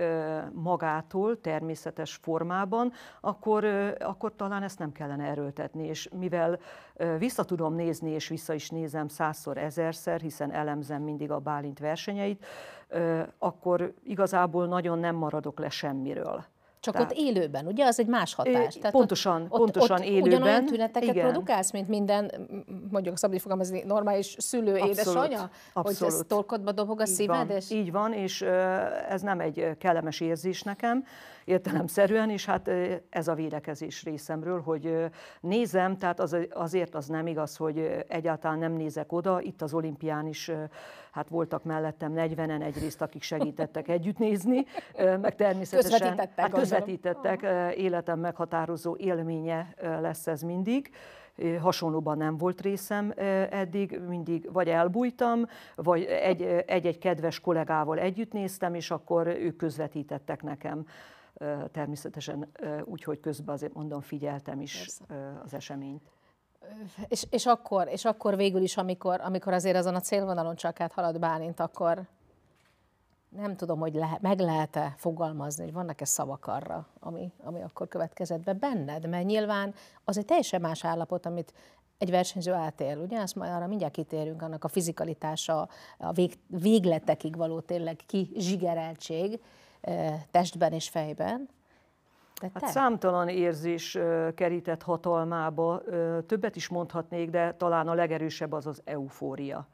magától, 0.53 1.41
természetes 1.41 2.19
formában, 2.23 2.93
akkor, 3.21 3.65
akkor 3.99 4.33
talán 4.37 4.60
talán 4.61 4.75
ezt 4.75 4.79
nem 4.79 4.93
kellene 4.93 5.25
erőltetni, 5.25 5.87
és 5.87 6.09
mivel 6.19 6.59
vissza 7.19 7.45
tudom 7.45 7.75
nézni, 7.75 8.11
és 8.11 8.29
vissza 8.29 8.55
is 8.55 8.69
nézem 8.69 9.09
százszor, 9.09 9.59
ezerszer, 9.59 10.21
hiszen 10.21 10.53
elemzem 10.53 11.03
mindig 11.03 11.31
a 11.31 11.39
Bálint 11.39 11.79
versenyeit, 11.79 12.47
akkor 13.39 13.95
igazából 14.05 14.67
nagyon 14.67 14.99
nem 14.99 15.17
maradok 15.17 15.59
le 15.59 15.69
semmiről. 15.69 16.45
Csak 16.81 16.95
Tehát, 16.95 17.11
ott 17.11 17.17
élőben, 17.19 17.67
ugye? 17.67 17.87
Az 17.87 17.99
egy 17.99 18.07
más 18.07 18.35
hatás. 18.35 18.75
Tehát 18.75 18.93
pontosan, 18.93 19.47
ott, 19.49 19.59
pontosan 19.59 19.99
ott 19.99 20.05
élőben. 20.05 20.29
Ugyanolyan 20.29 20.65
tüneteket 20.65 21.15
igen. 21.15 21.31
produkálsz, 21.31 21.73
mint 21.73 21.89
minden, 21.89 22.31
mondjuk 22.91 23.19
szabad 23.19 23.41
fogalmazni, 23.41 23.83
normális 23.87 24.37
szülő, 24.39 24.73
abszolút, 24.73 24.93
édesanyja? 24.93 25.51
Abszolút. 25.73 25.99
Hogy 25.99 26.07
ez 26.07 26.23
torkodba 26.29 26.73
dobog 26.73 27.01
a 27.01 27.03
így 27.03 27.09
szíved? 27.09 27.47
Van, 27.47 27.57
és... 27.57 27.71
Így 27.71 27.93
van, 27.93 28.13
és 28.13 28.43
ez 29.09 29.23
nem 29.23 29.41
egy 29.41 29.77
kellemes 29.79 30.21
érzés 30.21 30.63
nekem, 30.63 31.05
értelemszerűen, 31.51 32.31
és 32.31 32.45
hát 32.45 32.71
ez 33.11 33.29
a 33.29 33.35
védekezés 33.35 34.05
részemről, 34.05 34.61
hogy 34.61 35.05
nézem, 35.41 35.99
tehát 35.99 36.21
az, 36.21 36.37
azért 36.51 36.95
az 36.95 37.07
nem 37.07 37.27
igaz, 37.27 37.57
hogy 37.57 38.05
egyáltalán 38.09 38.59
nem 38.59 38.73
nézek 38.73 39.13
oda, 39.13 39.41
itt 39.41 39.63
az 39.63 39.75
olimpián 39.75 40.27
is 40.27 40.51
hát 41.11 41.29
voltak 41.29 41.65
mellettem 41.65 42.13
40-en 42.17 42.63
egyrészt, 42.63 43.03
akik 43.03 43.23
segítettek 43.23 43.89
együtt 43.97 44.19
nézni, 44.19 44.65
meg 45.21 45.35
természetesen 45.35 45.91
közvetítettek, 45.91 46.45
hát 46.45 46.53
közvetítettek 46.53 47.47
életem 47.77 48.19
meghatározó 48.19 48.97
élménye 48.97 49.75
lesz 50.01 50.27
ez 50.27 50.43
mindig. 50.43 50.91
Hasonlóban 51.61 52.17
nem 52.17 52.37
volt 52.37 52.61
részem 52.61 53.13
eddig, 53.51 54.01
mindig 54.09 54.53
vagy 54.53 54.69
elbújtam, 54.69 55.47
vagy 55.75 56.05
egy-egy 56.67 56.99
kedves 56.99 57.41
kollégával 57.41 57.99
együtt 57.99 58.33
néztem, 58.33 58.75
és 58.75 58.91
akkor 58.91 59.27
ők 59.27 59.57
közvetítettek 59.57 60.43
nekem 60.43 60.85
természetesen 61.73 62.51
úgy, 62.85 63.05
hogy 63.05 63.21
közben 63.21 63.55
azért 63.55 63.75
mondom, 63.75 64.01
figyeltem 64.01 64.61
is 64.61 64.79
Persze. 64.79 65.41
az 65.45 65.55
eseményt. 65.55 66.03
És, 67.09 67.27
és, 67.31 67.47
akkor, 67.47 67.89
és 67.89 68.05
akkor 68.05 68.37
végül 68.37 68.63
is, 68.63 68.77
amikor, 68.77 69.21
amikor 69.21 69.53
azért 69.53 69.77
azon 69.77 69.95
a 69.95 70.01
célvonalon 70.01 70.55
csak 70.55 70.81
át 70.81 70.93
halad 70.93 71.19
Bálint, 71.19 71.61
akkor 71.61 72.07
nem 73.29 73.57
tudom, 73.57 73.79
hogy 73.79 73.95
lehet, 73.95 74.21
meg 74.21 74.39
lehet-e 74.39 74.95
fogalmazni, 74.97 75.65
hogy 75.65 75.73
vannak-e 75.73 76.05
szavak 76.05 76.47
arra, 76.47 76.87
ami, 77.01 77.33
ami 77.43 77.63
akkor 77.63 77.89
következett 77.89 78.41
be 78.41 78.53
benned, 78.53 79.09
mert 79.09 79.27
nyilván 79.27 79.75
az 80.05 80.19
egy 80.19 80.25
teljesen 80.25 80.61
más 80.61 80.85
állapot, 80.85 81.27
amit 81.27 81.53
egy 81.99 82.11
versenyző 82.11 82.53
átél, 82.53 82.99
ugye? 82.99 83.21
Azt 83.21 83.35
majd 83.35 83.53
arra 83.53 83.67
mindjárt 83.67 83.93
kitérünk, 83.93 84.43
annak 84.43 84.65
a 84.65 84.69
fizikalitása, 84.69 85.69
a 85.99 86.13
vég, 86.13 86.39
végletekig 86.47 87.37
való 87.37 87.61
tényleg 87.61 87.97
kizsigereltség, 88.07 89.41
testben 90.31 90.73
és 90.73 90.89
fejben. 90.89 91.49
De 92.41 92.51
hát 92.55 92.67
számtalan 92.67 93.29
érzés 93.29 93.99
kerített 94.35 94.83
hatalmába, 94.83 95.83
többet 96.27 96.57
is 96.57 96.69
mondhatnék, 96.69 97.31
de 97.31 97.55
talán 97.55 97.89
a 97.89 97.95
legerősebb 97.95 98.53
az 98.53 98.67
az 98.67 98.81
eufória. 98.85 99.69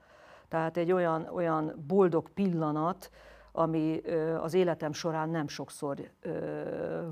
Tehát 0.49 0.77
egy 0.77 0.93
olyan, 0.93 1.29
olyan 1.33 1.85
boldog 1.87 2.29
pillanat, 2.29 3.11
ami 3.57 4.01
az 4.41 4.55
életem 4.55 4.93
során 4.93 5.29
nem 5.29 5.49
sokszor 5.49 5.97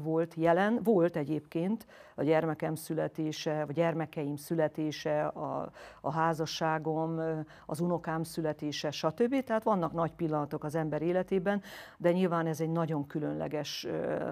volt 0.02 0.34
jelen. 0.34 0.80
Volt 0.82 1.16
egyébként 1.16 1.86
a 2.14 2.22
gyermekem 2.22 2.74
születése, 2.74 3.64
a 3.68 3.72
gyermekeim 3.72 4.36
születése, 4.36 5.26
a, 5.26 5.70
a 6.00 6.10
házasságom, 6.10 7.20
az 7.66 7.80
unokám 7.80 8.22
születése, 8.22 8.90
stb. 8.90 9.44
Tehát 9.44 9.62
vannak 9.62 9.92
nagy 9.92 10.12
pillanatok 10.12 10.64
az 10.64 10.74
ember 10.74 11.02
életében, 11.02 11.62
de 11.96 12.12
nyilván 12.12 12.46
ez 12.46 12.60
egy 12.60 12.70
nagyon 12.72 13.06
különleges, 13.06 13.86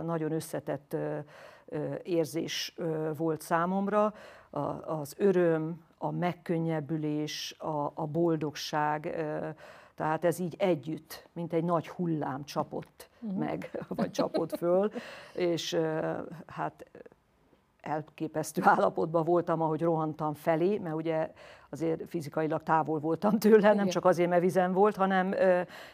nagyon 0.05 0.33
összetett 0.33 0.97
érzés 2.03 2.75
volt 3.17 3.41
számomra. 3.41 4.15
Az 4.85 5.15
öröm, 5.19 5.83
a 5.99 6.11
megkönnyebbülés, 6.11 7.55
a, 7.59 7.93
a 7.95 8.07
boldogság, 8.07 9.25
tehát 9.95 10.25
ez 10.25 10.39
így 10.39 10.55
együtt, 10.59 11.29
mint 11.33 11.53
egy 11.53 11.65
nagy 11.65 11.89
hullám 11.89 12.45
csapott 12.45 13.11
uh-huh. 13.21 13.39
meg, 13.39 13.85
vagy 13.89 14.11
csapott 14.11 14.57
föl, 14.57 14.91
és 15.35 15.79
hát 16.47 16.91
elképesztő 17.81 18.63
állapotban 18.65 19.25
voltam, 19.25 19.61
ahogy 19.61 19.81
rohantam 19.81 20.35
felé, 20.35 20.79
mert 20.79 20.95
ugye 20.95 21.33
azért 21.71 22.09
fizikailag 22.09 22.63
távol 22.63 22.99
voltam 22.99 23.39
tőle, 23.39 23.75
nem 23.75 23.89
csak 23.89 24.05
azért, 24.05 24.29
mert 24.29 24.43
vizen 24.43 24.73
volt, 24.73 24.97
hanem 24.97 25.35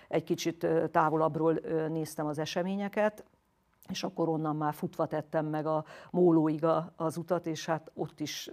egy 0.08 0.24
kicsit 0.24 0.66
távolabbról 0.90 1.60
néztem 1.88 2.26
az 2.26 2.38
eseményeket, 2.38 3.24
és 3.88 4.02
akkor 4.04 4.28
onnan 4.28 4.56
már 4.56 4.74
futva 4.74 5.06
tettem 5.06 5.46
meg 5.46 5.66
a 5.66 5.84
mólóig 6.10 6.64
az 6.96 7.16
utat, 7.16 7.46
és 7.46 7.66
hát 7.66 7.90
ott 7.94 8.20
is 8.20 8.50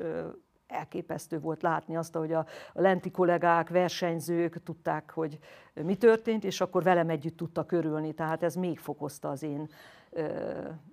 elképesztő 0.75 1.39
volt 1.39 1.61
látni 1.61 1.95
azt, 1.95 2.15
hogy 2.15 2.31
a, 2.31 2.45
a 2.73 2.81
lenti 2.81 3.11
kollégák, 3.11 3.69
versenyzők 3.69 4.63
tudták, 4.63 5.11
hogy 5.11 5.39
mi 5.73 5.95
történt, 5.95 6.43
és 6.43 6.61
akkor 6.61 6.83
velem 6.83 7.09
együtt 7.09 7.37
tudtak 7.37 7.71
örülni. 7.71 8.13
Tehát 8.13 8.43
ez 8.43 8.55
még 8.55 8.79
fokozta 8.79 9.29
az 9.29 9.43
én 9.43 9.69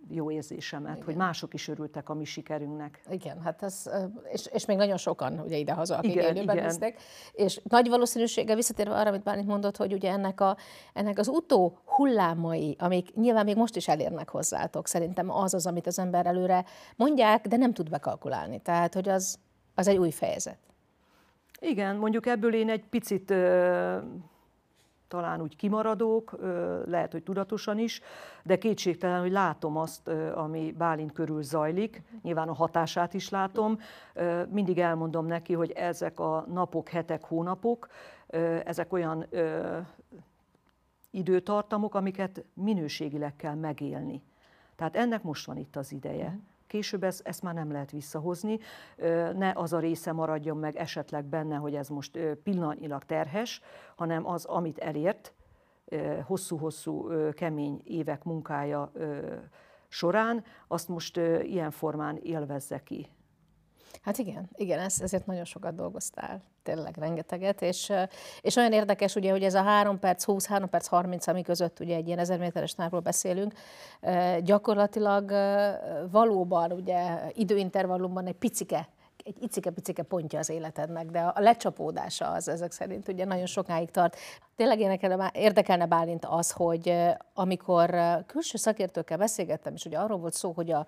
jó 0.09 0.31
érzésemet, 0.31 0.93
Igen. 0.93 1.05
hogy 1.05 1.15
mások 1.15 1.55
is 1.55 1.69
örültek 1.69 2.09
a 2.09 2.15
mi 2.15 2.25
sikerünknek. 2.25 3.03
Igen, 3.11 3.41
hát 3.41 3.63
ez, 3.63 3.91
és, 4.33 4.47
és 4.53 4.67
még 4.67 4.77
nagyon 4.77 4.97
sokan 4.97 5.41
ugye 5.41 5.57
ide-haza, 5.57 5.97
akik 5.97 6.11
igen, 6.11 6.25
élőben 6.25 6.57
igen. 6.57 6.67
Néztek. 6.67 7.03
És 7.33 7.61
nagy 7.69 7.89
valószínűséggel 7.89 8.57
visszatérve 8.57 8.95
arra, 8.95 9.09
amit 9.09 9.23
Bálint 9.23 9.47
mondott, 9.47 9.77
hogy 9.77 9.93
ugye 9.93 10.11
ennek, 10.11 10.41
a, 10.41 10.57
ennek 10.93 11.19
az 11.19 11.29
utó 11.29 11.79
hullámai, 11.85 12.77
amik 12.79 13.15
nyilván 13.15 13.45
még 13.45 13.57
most 13.57 13.77
is 13.77 13.89
elérnek 13.89 14.29
hozzátok, 14.29 14.87
szerintem 14.87 15.31
az 15.31 15.55
az, 15.55 15.67
amit 15.67 15.87
az 15.87 15.99
ember 15.99 16.27
előre 16.27 16.65
mondják, 16.97 17.47
de 17.47 17.57
nem 17.57 17.73
tud 17.73 17.91
bekalkulálni. 17.91 18.61
Tehát, 18.61 18.95
hogy 18.95 19.09
az, 19.09 19.39
az 19.75 19.89
egy 19.89 19.97
új 19.97 20.11
fejezet. 20.11 20.59
Igen, 21.61 21.97
mondjuk 21.97 22.27
ebből 22.27 22.55
én 22.55 22.69
egy 22.69 22.85
picit 22.85 23.35
talán 25.13 25.41
úgy 25.41 25.57
kimaradók, 25.57 26.37
lehet, 26.87 27.13
hogy 27.13 27.23
tudatosan 27.23 27.79
is, 27.79 28.01
de 28.43 28.59
kétségtelen, 28.59 29.21
hogy 29.21 29.31
látom 29.31 29.77
azt, 29.77 30.09
ami 30.35 30.75
Bálint 30.79 31.13
körül 31.13 31.43
zajlik, 31.43 32.03
nyilván 32.23 32.49
a 32.49 32.53
hatását 32.55 33.15
is 33.15 33.29
látom. 33.29 33.79
Mindig 34.49 34.79
elmondom 34.79 35.27
neki, 35.27 35.53
hogy 35.53 35.71
ezek 35.71 36.21
a 36.21 36.45
napok, 36.49 36.89
hetek, 36.89 37.25
hónapok, 37.25 37.89
ezek 38.65 38.93
olyan 38.93 39.27
időtartamok, 41.11 41.95
amiket 41.95 42.45
minőségileg 42.55 43.37
kell 43.37 43.55
megélni. 43.55 44.23
Tehát 44.77 44.97
ennek 44.97 45.23
most 45.23 45.47
van 45.47 45.57
itt 45.57 45.77
az 45.77 45.93
ideje. 45.93 46.29
Mhm. 46.29 46.52
Később 46.73 47.03
ezt, 47.03 47.27
ezt 47.27 47.43
már 47.43 47.55
nem 47.55 47.73
lehet 47.73 47.91
visszahozni. 47.91 48.59
Ne 49.37 49.53
az 49.55 49.73
a 49.73 49.79
része 49.79 50.13
maradjon 50.13 50.57
meg 50.57 50.77
esetleg 50.77 51.25
benne, 51.25 51.57
hogy 51.57 51.75
ez 51.75 51.89
most 51.89 52.19
pillanatnyilag 52.43 53.05
terhes, 53.05 53.61
hanem 53.97 54.27
az, 54.27 54.45
amit 54.45 54.79
elért, 54.79 55.33
hosszú-hosszú 56.25 57.09
kemény 57.33 57.81
évek 57.85 58.25
munkája 58.25 58.93
során, 59.89 60.45
azt 60.69 60.89
most 60.89 61.17
ilyen 61.43 61.71
formán 61.71 62.19
élvezze 62.23 62.83
ki. 62.83 63.09
Hát 64.03 64.19
igen, 64.19 64.49
igen, 64.55 64.79
ez, 64.79 65.01
ezért 65.01 65.27
nagyon 65.27 65.45
sokat 65.45 65.75
dolgoztál, 65.75 66.43
tényleg 66.63 66.97
rengeteget, 66.97 67.63
és, 67.63 67.93
és 68.41 68.57
olyan 68.57 68.73
érdekes 68.73 69.15
ugye, 69.15 69.31
hogy 69.31 69.45
ez 69.45 69.55
a 69.55 69.63
3 69.63 69.99
perc 69.99 70.25
20, 70.25 70.47
3 70.47 70.69
perc 70.69 70.87
30, 70.87 71.27
ami 71.27 71.43
között 71.43 71.81
ugye 71.81 71.97
egy 71.97 72.07
ilyen 72.07 72.19
1000 72.19 72.39
méteres 72.39 72.75
távról 72.75 73.01
beszélünk, 73.01 73.53
gyakorlatilag 74.41 75.31
valóban 76.11 76.73
ugye 76.73 77.31
időintervallumban 77.33 78.27
egy 78.27 78.37
picike 78.37 78.89
egy 79.25 79.37
icike-picike 79.41 80.03
pontja 80.03 80.39
az 80.39 80.51
életednek, 80.51 81.07
de 81.07 81.21
a 81.21 81.41
lecsapódása 81.41 82.29
az 82.29 82.49
ezek 82.49 82.73
szerint 82.73 83.09
ugye 83.09 83.25
nagyon 83.25 83.47
sokáig 83.47 83.91
tart. 83.91 84.17
Tényleg 84.57 84.81
érdekelne 85.33 85.87
Bálint 85.87 86.25
az, 86.25 86.51
hogy 86.51 86.95
amikor 87.35 87.97
külső 88.27 88.59
szakértőkkel 88.59 89.17
beszélgettem, 89.17 89.75
és 89.75 89.85
ugye 89.85 89.99
arról 89.99 90.19
volt 90.19 90.35
szó, 90.35 90.53
hogy 90.53 90.71
a, 90.71 90.87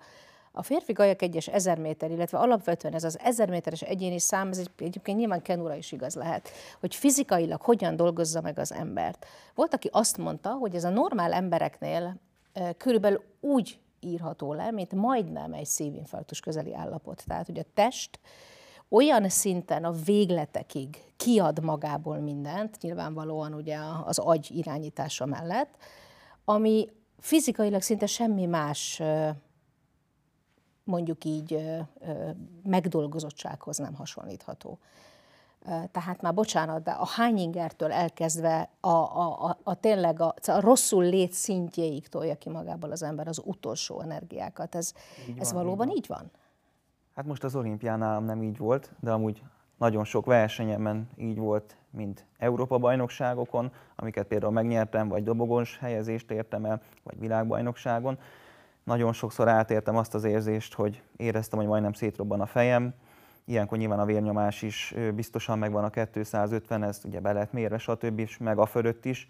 a 0.55 0.63
férfi 0.63 0.93
gajak 0.93 1.21
egyes 1.21 1.47
ezer 1.47 1.79
méter, 1.79 2.11
illetve 2.11 2.37
alapvetően 2.37 2.93
ez 2.93 3.03
az 3.03 3.19
ezer 3.19 3.49
méteres 3.49 3.81
egyéni 3.81 4.19
szám, 4.19 4.49
ez 4.49 4.57
egy, 4.57 4.69
egyébként 4.77 5.17
nyilván 5.17 5.41
Kenura 5.41 5.75
is 5.75 5.91
igaz 5.91 6.15
lehet, 6.15 6.49
hogy 6.79 6.95
fizikailag 6.95 7.61
hogyan 7.61 7.95
dolgozza 7.95 8.41
meg 8.41 8.59
az 8.59 8.73
embert. 8.73 9.25
Volt, 9.55 9.73
aki 9.73 9.89
azt 9.91 10.17
mondta, 10.17 10.49
hogy 10.49 10.75
ez 10.75 10.83
a 10.83 10.89
normál 10.89 11.33
embereknél 11.33 12.15
körülbelül 12.77 13.23
úgy 13.39 13.79
írható 13.99 14.53
le, 14.53 14.71
mint 14.71 14.93
majdnem 14.93 15.53
egy 15.53 15.65
szívinfarktus 15.65 16.39
közeli 16.39 16.73
állapot. 16.73 17.23
Tehát, 17.27 17.45
hogy 17.45 17.59
a 17.59 17.65
test 17.73 18.19
olyan 18.89 19.29
szinten 19.29 19.83
a 19.83 19.91
végletekig 19.91 21.03
kiad 21.17 21.63
magából 21.63 22.17
mindent, 22.17 22.81
nyilvánvalóan 22.81 23.53
ugye 23.53 23.77
az 24.05 24.19
agy 24.19 24.51
irányítása 24.51 25.25
mellett, 25.25 25.77
ami 26.45 26.89
fizikailag 27.19 27.81
szinte 27.81 28.05
semmi 28.05 28.45
más 28.45 29.01
mondjuk 30.85 31.25
így 31.25 31.59
megdolgozottsághoz 32.63 33.77
nem 33.77 33.93
hasonlítható. 33.93 34.79
Tehát 35.91 36.21
már 36.21 36.33
bocsánat, 36.33 36.83
de 36.83 36.91
a 36.91 37.05
hányingertől 37.05 37.91
elkezdve 37.91 38.69
a, 38.79 38.89
a, 38.89 39.45
a, 39.45 39.57
a 39.63 39.73
tényleg 39.73 40.21
a, 40.21 40.33
a 40.45 40.59
rosszul 40.59 41.03
lét 41.03 41.31
szintjéig 41.31 42.07
tolja 42.07 42.35
ki 42.35 42.49
magából 42.49 42.91
az 42.91 43.03
ember 43.03 43.27
az 43.27 43.41
utolsó 43.45 44.01
energiákat. 44.01 44.75
Ez, 44.75 44.93
így 45.29 45.39
ez 45.39 45.51
van, 45.51 45.63
valóban 45.63 45.89
így 45.89 46.07
van? 46.07 46.17
így 46.17 46.31
van? 46.31 46.31
Hát 47.15 47.25
most 47.25 47.43
az 47.43 47.55
olimpiánál 47.55 48.19
nem 48.19 48.43
így 48.43 48.57
volt, 48.57 48.91
de 48.99 49.11
amúgy 49.11 49.43
nagyon 49.77 50.03
sok 50.03 50.25
versenyemen 50.25 51.09
így 51.17 51.37
volt, 51.37 51.77
mint 51.89 52.25
Európa-bajnokságokon, 52.37 53.71
amiket 53.95 54.27
például 54.27 54.51
megnyertem, 54.51 55.07
vagy 55.07 55.23
dobogós 55.23 55.77
helyezést 55.77 56.31
értem 56.31 56.65
el, 56.65 56.81
vagy 57.03 57.19
világbajnokságon 57.19 58.17
nagyon 58.85 59.13
sokszor 59.13 59.47
átértem 59.47 59.95
azt 59.97 60.13
az 60.13 60.23
érzést, 60.23 60.73
hogy 60.73 61.01
éreztem, 61.17 61.59
hogy 61.59 61.67
majdnem 61.67 61.93
szétrobban 61.93 62.41
a 62.41 62.45
fejem. 62.45 62.93
Ilyenkor 63.45 63.77
nyilván 63.77 63.99
a 63.99 64.05
vérnyomás 64.05 64.61
is 64.61 64.95
biztosan 65.15 65.57
megvan 65.57 65.83
a 65.83 65.89
250, 65.89 66.83
ez 66.83 67.01
ugye 67.03 67.19
be 67.19 67.31
lehet 67.31 67.53
mérve, 67.53 67.77
stb. 67.77 68.19
és 68.19 68.37
meg 68.37 68.57
a 68.57 68.65
fölött 68.65 69.05
is, 69.05 69.27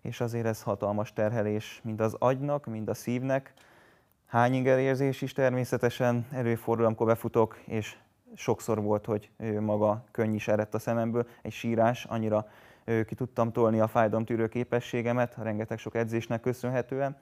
és 0.00 0.20
azért 0.20 0.46
ez 0.46 0.62
hatalmas 0.62 1.12
terhelés, 1.12 1.80
mind 1.84 2.00
az 2.00 2.14
agynak, 2.18 2.66
mind 2.66 2.88
a 2.88 2.94
szívnek. 2.94 3.52
Hányinger 4.26 4.78
érzés 4.78 5.22
is 5.22 5.32
természetesen 5.32 6.26
előfordul, 6.32 6.84
amikor 6.84 7.06
befutok, 7.06 7.60
és 7.64 7.96
sokszor 8.34 8.82
volt, 8.82 9.06
hogy 9.06 9.30
maga 9.60 10.04
könny 10.10 10.34
is 10.34 10.48
eredt 10.48 10.74
a 10.74 10.78
szememből, 10.78 11.26
egy 11.42 11.52
sírás, 11.52 12.04
annyira 12.04 12.48
ki 13.06 13.14
tudtam 13.14 13.52
tolni 13.52 13.80
a 13.80 13.86
fájdalomtűrő 13.86 14.48
képességemet, 14.48 15.36
rengeteg 15.42 15.78
sok 15.78 15.94
edzésnek 15.94 16.40
köszönhetően 16.40 17.16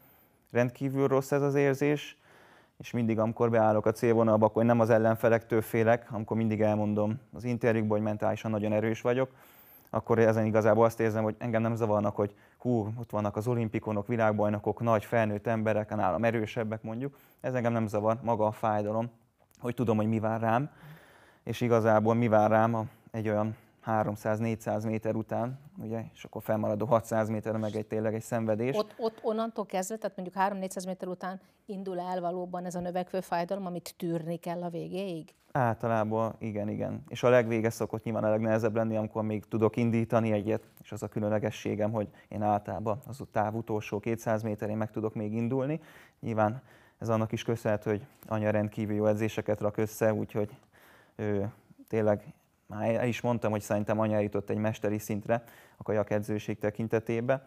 rendkívül 0.50 1.08
rossz 1.08 1.32
ez 1.32 1.42
az 1.42 1.54
érzés, 1.54 2.16
és 2.78 2.90
mindig, 2.90 3.18
amikor 3.18 3.50
beállok 3.50 3.86
a 3.86 3.92
célvonalba, 3.92 4.46
akkor 4.46 4.64
nem 4.64 4.80
az 4.80 4.90
ellenfelektől 4.90 5.62
félek, 5.62 6.06
amikor 6.10 6.36
mindig 6.36 6.60
elmondom 6.60 7.20
az 7.32 7.44
interjúkban, 7.44 7.96
hogy 7.96 8.06
mentálisan 8.06 8.50
nagyon 8.50 8.72
erős 8.72 9.00
vagyok, 9.00 9.30
akkor 9.90 10.18
ezen 10.18 10.46
igazából 10.46 10.84
azt 10.84 11.00
érzem, 11.00 11.22
hogy 11.22 11.34
engem 11.38 11.62
nem 11.62 11.74
zavarnak, 11.74 12.16
hogy 12.16 12.34
hú, 12.58 12.92
ott 12.98 13.10
vannak 13.10 13.36
az 13.36 13.46
olimpikonok, 13.46 14.06
világbajnokok, 14.06 14.80
nagy 14.80 15.04
felnőtt 15.04 15.46
emberek, 15.46 15.94
nálam 15.94 16.24
erősebbek 16.24 16.82
mondjuk. 16.82 17.18
Ez 17.40 17.54
engem 17.54 17.72
nem 17.72 17.86
zavar, 17.86 18.18
maga 18.22 18.46
a 18.46 18.52
fájdalom, 18.52 19.10
hogy 19.58 19.74
tudom, 19.74 19.96
hogy 19.96 20.08
mi 20.08 20.18
vár 20.18 20.40
rám, 20.40 20.70
és 21.42 21.60
igazából 21.60 22.14
mi 22.14 22.28
vár 22.28 22.50
rám 22.50 22.90
egy 23.10 23.28
olyan 23.28 23.56
300-400 23.86 24.86
méter 24.86 25.14
után, 25.14 25.58
ugye, 25.78 26.04
és 26.14 26.24
akkor 26.24 26.42
felmaradó 26.42 26.86
600 26.86 27.28
méter 27.28 27.56
meg 27.56 27.74
egy 27.74 27.86
tényleg 27.86 28.14
egy 28.14 28.22
szenvedés. 28.22 28.76
Ott, 28.76 28.94
ott 28.98 29.18
onnantól 29.22 29.66
kezdve, 29.66 29.96
tehát 29.96 30.16
mondjuk 30.16 30.70
3-400 30.70 30.86
méter 30.86 31.08
után 31.08 31.40
indul 31.66 32.00
el 32.00 32.20
valóban 32.20 32.64
ez 32.64 32.74
a 32.74 32.80
növekvő 32.80 33.20
fájdalom, 33.20 33.66
amit 33.66 33.94
tűrni 33.96 34.36
kell 34.36 34.62
a 34.62 34.68
végéig? 34.68 35.34
Általában 35.52 36.34
igen, 36.38 36.68
igen. 36.68 37.02
És 37.08 37.22
a 37.22 37.28
legvége 37.28 37.70
szokott 37.70 38.04
nyilván 38.04 38.24
a 38.24 38.30
legnehezebb 38.30 38.74
lenni, 38.74 38.96
amikor 38.96 39.22
még 39.22 39.44
tudok 39.44 39.76
indítani 39.76 40.32
egyet, 40.32 40.62
és 40.82 40.92
az 40.92 41.02
a 41.02 41.08
különlegességem, 41.08 41.92
hogy 41.92 42.08
én 42.28 42.42
általában 42.42 42.98
az 43.06 43.20
a 43.20 43.24
táv 43.32 43.54
utolsó 43.54 44.00
200 44.00 44.42
méterén 44.42 44.76
meg 44.76 44.90
tudok 44.90 45.14
még 45.14 45.32
indulni. 45.32 45.80
Nyilván 46.20 46.62
ez 46.98 47.08
annak 47.08 47.32
is 47.32 47.42
köszönhető, 47.42 47.90
hogy 47.90 48.06
anya 48.26 48.50
rendkívül 48.50 48.96
jó 48.96 49.06
edzéseket 49.06 49.60
rak 49.60 49.76
össze, 49.76 50.14
úgyhogy 50.14 50.56
ő, 51.16 51.52
tényleg 51.88 52.34
már 52.66 52.94
el 52.94 53.06
is 53.06 53.20
mondtam, 53.20 53.50
hogy 53.50 53.60
szerintem 53.60 53.98
anya 53.98 54.18
jutott 54.18 54.50
egy 54.50 54.56
mesteri 54.56 54.98
szintre 54.98 55.44
a 55.76 55.82
kajakedzőség 55.82 56.58
tekintetében, 56.58 57.42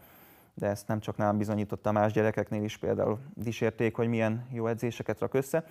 de 0.53 0.67
ezt 0.67 0.88
nem 0.88 0.99
csak 0.99 1.17
nálam 1.17 1.38
bizonyította 1.38 1.91
más 1.91 2.11
gyerekeknél 2.11 2.63
is, 2.63 2.77
például 2.77 3.19
dísérték, 3.33 3.95
hogy 3.95 4.07
milyen 4.07 4.47
jó 4.51 4.67
edzéseket 4.67 5.19
rak 5.19 5.33
össze. 5.33 5.63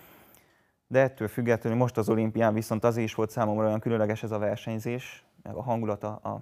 De 0.87 0.99
ettől 0.99 1.27
függetlenül 1.27 1.79
most 1.79 1.97
az 1.97 2.09
olimpián 2.09 2.53
viszont 2.53 2.83
az 2.83 2.97
is 2.97 3.15
volt 3.15 3.29
számomra 3.29 3.67
olyan 3.67 3.79
különleges 3.79 4.23
ez 4.23 4.31
a 4.31 4.37
versenyzés, 4.37 5.25
meg 5.43 5.55
a 5.55 5.61
hangulata 5.61 6.15
a 6.15 6.41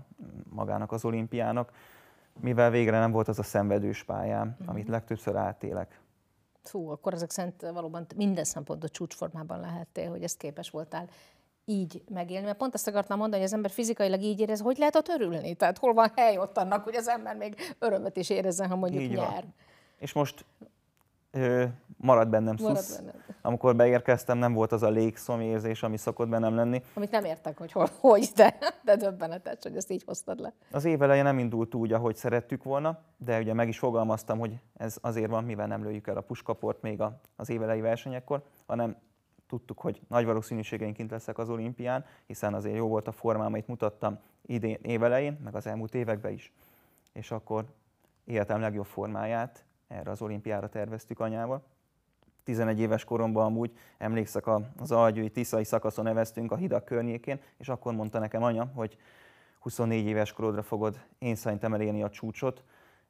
magának 0.49 0.91
az 0.91 1.05
olimpiának, 1.05 1.71
mivel 2.39 2.69
végre 2.69 2.99
nem 2.99 3.11
volt 3.11 3.27
az 3.27 3.39
a 3.39 3.43
szenvedős 3.43 4.03
pályám, 4.03 4.47
mm-hmm. 4.47 4.69
amit 4.69 4.87
legtöbbször 4.87 5.35
átélek. 5.35 5.99
Fú, 6.63 6.89
akkor 6.89 7.13
ezek 7.13 7.29
szerint 7.29 7.61
valóban 7.61 8.05
minden 8.15 8.43
szempontból 8.43 8.89
csúcsformában 8.89 9.59
lehettél, 9.59 10.09
hogy 10.09 10.23
ezt 10.23 10.37
képes 10.37 10.69
voltál 10.69 11.09
így 11.69 12.03
megélni. 12.09 12.45
Mert 12.45 12.57
pont 12.57 12.73
azt 12.73 12.87
akartam 12.87 13.17
mondani, 13.17 13.41
hogy 13.41 13.51
az 13.51 13.55
ember 13.55 13.71
fizikailag 13.71 14.21
így 14.21 14.39
érez, 14.39 14.59
hogy 14.59 14.77
lehet 14.77 14.95
ott 14.95 15.07
örülni? 15.07 15.55
Tehát 15.55 15.77
hol 15.77 15.93
van 15.93 16.11
hely 16.15 16.37
ott 16.37 16.57
annak, 16.57 16.83
hogy 16.83 16.95
az 16.95 17.07
ember 17.07 17.35
még 17.35 17.75
örömet 17.79 18.17
is 18.17 18.29
érezzen, 18.29 18.69
ha 18.69 18.75
mondjuk 18.75 19.03
így 19.03 19.09
nyer. 19.09 19.17
Van. 19.17 19.53
És 19.97 20.13
most 20.13 20.45
ö, 21.31 21.63
marad 21.97 22.29
bennem 22.29 22.55
marad 22.61 22.77
szusz, 22.77 22.97
bennem. 22.97 23.13
amikor 23.41 23.75
beérkeztem, 23.75 24.37
nem 24.37 24.53
volt 24.53 24.71
az 24.71 24.83
a 24.83 24.89
légszom 24.89 25.41
érzés, 25.41 25.83
ami 25.83 25.97
szokott 25.97 26.27
bennem 26.27 26.55
lenni. 26.55 26.81
Amit 26.93 27.11
nem 27.11 27.25
értek, 27.25 27.57
hogy 27.57 27.71
hol, 27.71 27.89
hogy, 27.99 28.29
de, 28.35 28.57
de 28.83 28.95
döbbenetes, 28.95 29.57
hogy 29.61 29.75
ezt 29.75 29.91
így 29.91 30.03
hoztad 30.05 30.39
le. 30.39 30.53
Az 30.71 30.85
év 30.85 31.01
elején 31.01 31.23
nem 31.23 31.39
indult 31.39 31.75
úgy, 31.75 31.93
ahogy 31.93 32.15
szerettük 32.15 32.63
volna, 32.63 32.99
de 33.17 33.39
ugye 33.39 33.53
meg 33.53 33.67
is 33.67 33.79
fogalmaztam, 33.79 34.39
hogy 34.39 34.53
ez 34.77 34.97
azért 35.01 35.29
van, 35.29 35.43
mivel 35.43 35.67
nem 35.67 35.83
lőjük 35.83 36.07
el 36.07 36.17
a 36.17 36.21
puskaport 36.21 36.81
még 36.81 37.01
az 37.35 37.49
év 37.49 37.61
elejé 37.61 37.81
versenyekkor, 37.81 38.43
hanem 38.65 38.95
tudtuk, 39.47 39.79
hogy 39.79 40.01
nagy 40.07 40.25
valószínűségeink 40.25 40.95
kint 40.95 41.11
leszek 41.11 41.37
az 41.37 41.49
olimpián, 41.49 42.05
hiszen 42.25 42.53
azért 42.53 42.75
jó 42.75 42.87
volt 42.87 43.07
a 43.07 43.11
formám, 43.11 43.45
amit 43.45 43.67
mutattam 43.67 44.19
idén 44.45 44.77
évelején, 44.81 45.39
meg 45.43 45.55
az 45.55 45.67
elmúlt 45.67 45.95
években 45.95 46.31
is. 46.31 46.53
És 47.13 47.31
akkor 47.31 47.65
életem 48.25 48.59
legjobb 48.59 48.85
formáját 48.85 49.65
erre 49.87 50.11
az 50.11 50.21
olimpiára 50.21 50.69
terveztük 50.69 51.19
anyával. 51.19 51.63
11 52.43 52.79
éves 52.79 53.03
koromban 53.03 53.45
amúgy 53.45 53.71
emlékszek 53.97 54.47
az 54.77 54.91
algyői 54.91 55.29
Tiszai 55.29 55.63
szakaszon 55.63 56.03
neveztünk 56.03 56.51
a 56.51 56.55
hidak 56.55 56.85
környékén, 56.85 57.39
és 57.57 57.69
akkor 57.69 57.93
mondta 57.93 58.19
nekem 58.19 58.43
anya, 58.43 58.71
hogy 58.75 58.97
24 59.59 60.05
éves 60.05 60.31
korodra 60.31 60.61
fogod 60.61 60.99
én 61.19 61.35
szerintem 61.35 61.73
elérni 61.73 62.03
a 62.03 62.09
csúcsot. 62.09 62.63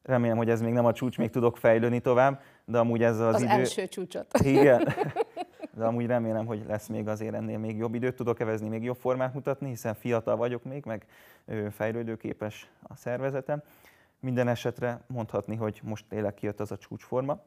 Remélem, 0.03 0.37
hogy 0.37 0.49
ez 0.49 0.61
még 0.61 0.73
nem 0.73 0.85
a 0.85 0.93
csúcs, 0.93 1.17
még 1.17 1.29
tudok 1.29 1.57
fejlődni 1.57 1.99
tovább, 1.99 2.41
de 2.65 2.77
amúgy 2.77 3.03
ez 3.03 3.19
az, 3.19 3.35
az 3.35 3.41
idő... 3.41 3.51
első 3.51 3.87
csúcsot. 3.87 4.37
Igen. 4.37 4.87
De 5.77 5.85
amúgy 5.85 6.05
remélem, 6.05 6.45
hogy 6.45 6.63
lesz 6.67 6.87
még 6.87 7.07
azért 7.07 7.33
ennél 7.33 7.57
még 7.57 7.77
jobb 7.77 7.93
időt 7.93 8.15
tudok 8.15 8.39
evezni, 8.39 8.67
még 8.67 8.83
jobb 8.83 8.95
formát 8.95 9.33
mutatni, 9.33 9.69
hiszen 9.69 9.93
fiatal 9.93 10.35
vagyok 10.35 10.63
még, 10.63 10.85
meg 10.85 11.05
fejlődőképes 11.71 12.69
a 12.81 12.95
szervezetem. 12.95 13.61
Minden 14.19 14.47
esetre 14.47 15.01
mondhatni, 15.07 15.55
hogy 15.55 15.79
most 15.83 16.05
tényleg 16.09 16.33
kijött 16.33 16.59
az 16.59 16.71
a 16.71 16.77
csúcsforma, 16.77 17.39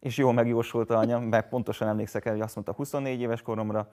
és 0.00 0.16
jól 0.16 0.32
megjósolta 0.32 0.98
anya, 0.98 1.18
meg 1.18 1.48
pontosan 1.48 1.88
emlékszek 1.88 2.24
el, 2.24 2.32
hogy 2.32 2.42
azt 2.42 2.54
mondta 2.54 2.72
24 2.72 3.20
éves 3.20 3.42
koromra, 3.42 3.88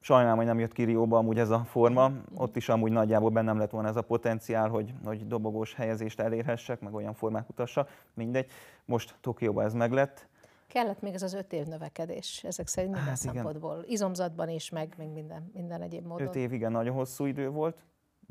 Sajnálom, 0.00 0.36
hogy 0.36 0.46
nem 0.46 0.58
jött 0.58 0.72
ki 0.72 0.82
Rióba 0.82 1.18
amúgy 1.18 1.38
ez 1.38 1.50
a 1.50 1.64
forma. 1.64 2.12
Ott 2.34 2.56
is 2.56 2.68
amúgy 2.68 2.92
nagyjából 2.92 3.30
bennem 3.30 3.58
lett 3.58 3.70
volna 3.70 3.88
ez 3.88 3.96
a 3.96 4.02
potenciál, 4.02 4.68
hogy, 4.68 4.94
hogy 5.04 5.26
dobogós 5.26 5.74
helyezést 5.74 6.20
elérhessek, 6.20 6.80
meg 6.80 6.94
olyan 6.94 7.14
formák 7.14 7.48
utassak. 7.48 7.88
Mindegy. 8.14 8.50
Most 8.84 9.14
Tokióban 9.20 9.64
ez 9.64 9.72
meglett. 9.72 10.26
Kellett 10.68 11.00
még 11.00 11.14
ez 11.14 11.22
az 11.22 11.34
öt 11.34 11.52
év 11.52 11.66
növekedés, 11.66 12.44
ezek 12.44 12.66
szerint 12.66 12.92
minden 12.92 13.10
hát 13.10 13.18
szempontból. 13.18 13.84
Izomzatban 13.86 14.48
is, 14.48 14.70
meg, 14.70 14.94
meg 14.98 15.12
minden, 15.12 15.50
minden 15.54 15.82
egyéb 15.82 16.06
módon. 16.06 16.26
Öt 16.26 16.36
év 16.36 16.52
igen, 16.52 16.72
nagyon 16.72 16.94
hosszú 16.94 17.24
idő 17.24 17.48
volt 17.48 17.76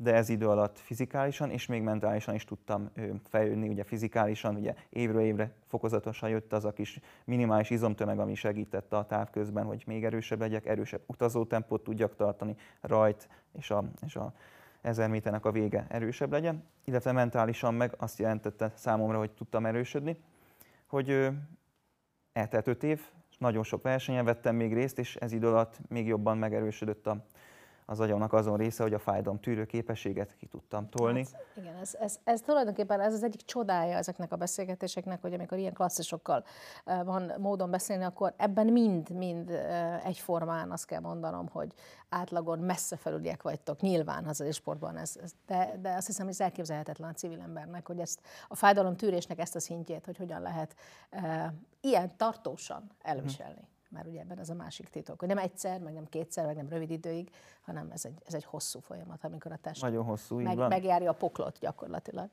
de 0.00 0.14
ez 0.14 0.28
idő 0.28 0.48
alatt 0.48 0.78
fizikálisan 0.78 1.50
és 1.50 1.66
még 1.66 1.82
mentálisan 1.82 2.34
is 2.34 2.44
tudtam 2.44 2.90
fejlődni, 3.28 3.68
ugye 3.68 3.84
fizikálisan, 3.84 4.56
ugye 4.56 4.74
évről 4.88 5.20
évre 5.20 5.52
fokozatosan 5.66 6.28
jött 6.28 6.52
az 6.52 6.64
a 6.64 6.72
kis 6.72 7.00
minimális 7.24 7.70
izomtömeg, 7.70 8.18
ami 8.18 8.34
segítette 8.34 8.96
a 8.96 9.06
távközben, 9.06 9.64
hogy 9.64 9.82
még 9.86 10.04
erősebb 10.04 10.40
legyek, 10.40 10.66
erősebb 10.66 11.02
utazótempót 11.06 11.84
tudjak 11.84 12.16
tartani, 12.16 12.56
rajt 12.80 13.28
és 13.52 13.70
a, 13.70 13.84
és 14.06 14.16
a 14.16 14.32
ezer 14.80 15.08
méternek 15.08 15.44
a 15.44 15.52
vége 15.52 15.86
erősebb 15.88 16.32
legyen, 16.32 16.64
illetve 16.84 17.12
mentálisan 17.12 17.74
meg 17.74 17.94
azt 17.96 18.18
jelentette 18.18 18.72
számomra, 18.74 19.18
hogy 19.18 19.30
tudtam 19.30 19.66
erősödni, 19.66 20.16
hogy 20.86 21.28
eltelt 22.38 22.66
öt 22.66 22.82
év, 22.82 23.00
nagyon 23.38 23.62
sok 23.62 23.82
versenyen 23.82 24.24
vettem 24.24 24.56
még 24.56 24.74
részt, 24.74 24.98
és 24.98 25.16
ez 25.16 25.32
idő 25.32 25.46
alatt 25.46 25.78
még 25.88 26.06
jobban 26.06 26.38
megerősödött 26.38 27.06
a, 27.06 27.26
az 27.90 28.00
agyamnak 28.00 28.32
azon 28.32 28.56
része, 28.56 28.82
hogy 28.82 28.94
a 28.94 28.98
fájdalom 28.98 29.40
tűrő 29.40 29.66
képességet 29.66 30.36
ki 30.36 30.46
tudtam 30.46 30.88
tolni. 30.88 31.26
Hát, 31.32 31.42
igen, 31.56 31.74
ez, 31.74 31.94
ez, 32.00 32.18
ez 32.24 32.40
tulajdonképpen 32.40 33.00
ez 33.00 33.12
az 33.12 33.22
egyik 33.22 33.40
csodája 33.40 33.96
ezeknek 33.96 34.32
a 34.32 34.36
beszélgetéseknek, 34.36 35.20
hogy 35.20 35.34
amikor 35.34 35.58
ilyen 35.58 35.72
klasszisokkal 35.72 36.44
van 36.84 37.32
módon 37.38 37.70
beszélni, 37.70 38.04
akkor 38.04 38.34
ebben 38.36 38.66
mind-mind 38.66 39.50
egyformán 40.04 40.70
azt 40.70 40.86
kell 40.86 41.00
mondanom, 41.00 41.48
hogy 41.48 41.72
átlagon 42.08 42.58
messze 42.58 42.96
felüliek 42.96 43.42
vagytok, 43.42 43.80
nyilván 43.80 44.24
az 44.24 44.44
sportban 44.50 44.96
ez, 44.96 45.16
ez 45.22 45.32
de, 45.46 45.78
de 45.80 45.92
azt 45.94 46.06
hiszem, 46.06 46.24
hogy 46.24 46.34
ez 46.34 46.40
elképzelhetetlen 46.40 47.10
a 47.10 47.14
civil 47.14 47.40
embernek, 47.40 47.86
hogy 47.86 47.98
ezt 47.98 48.20
a 48.48 48.54
fájdalom 48.54 48.96
tűrésnek 48.96 49.38
ezt 49.38 49.56
a 49.56 49.60
szintjét, 49.60 50.04
hogy 50.04 50.16
hogyan 50.16 50.42
lehet 50.42 50.74
e, 51.10 51.54
ilyen 51.80 52.16
tartósan 52.16 52.90
elviselni. 53.02 53.54
Hmm 53.54 53.76
már 53.88 54.06
ugye 54.06 54.20
ebben 54.20 54.38
az 54.38 54.50
a 54.50 54.54
másik 54.54 54.88
titok, 54.88 55.18
hogy 55.18 55.28
nem 55.28 55.38
egyszer, 55.38 55.80
meg 55.80 55.92
nem 55.92 56.04
kétszer, 56.04 56.46
meg 56.46 56.56
nem 56.56 56.68
rövid 56.68 56.90
időig, 56.90 57.30
hanem 57.60 57.90
ez 57.90 58.04
egy, 58.04 58.22
ez 58.26 58.34
egy 58.34 58.44
hosszú 58.44 58.80
folyamat, 58.80 59.24
amikor 59.24 59.52
a 59.52 59.56
test 59.56 59.82
Nagyon 59.82 60.04
hosszú, 60.04 60.40
meg, 60.40 60.56
van. 60.56 60.68
megjárja 60.68 61.10
a 61.10 61.14
poklot 61.14 61.58
gyakorlatilag. 61.58 62.28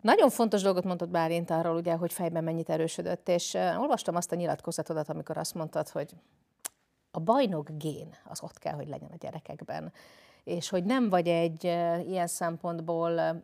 Nagyon 0.00 0.30
fontos 0.30 0.62
dolgot 0.62 0.84
mondott 0.84 1.08
Bálint 1.08 1.50
arról, 1.50 1.76
ugye, 1.76 1.94
hogy 1.94 2.12
fejben 2.12 2.44
mennyit 2.44 2.68
erősödött, 2.68 3.28
és 3.28 3.54
olvastam 3.54 4.14
azt 4.14 4.32
a 4.32 4.36
nyilatkozatodat, 4.36 5.08
amikor 5.08 5.36
azt 5.36 5.54
mondtad, 5.54 5.88
hogy 5.88 6.14
a 7.10 7.20
bajnok 7.20 7.70
gén 7.70 8.14
az 8.24 8.42
ott 8.42 8.58
kell, 8.58 8.74
hogy 8.74 8.88
legyen 8.88 9.10
a 9.12 9.16
gyerekekben 9.16 9.92
és 10.46 10.68
hogy 10.68 10.84
nem 10.84 11.08
vagy 11.08 11.28
egy 11.28 11.64
ilyen 12.08 12.26
szempontból 12.26 13.42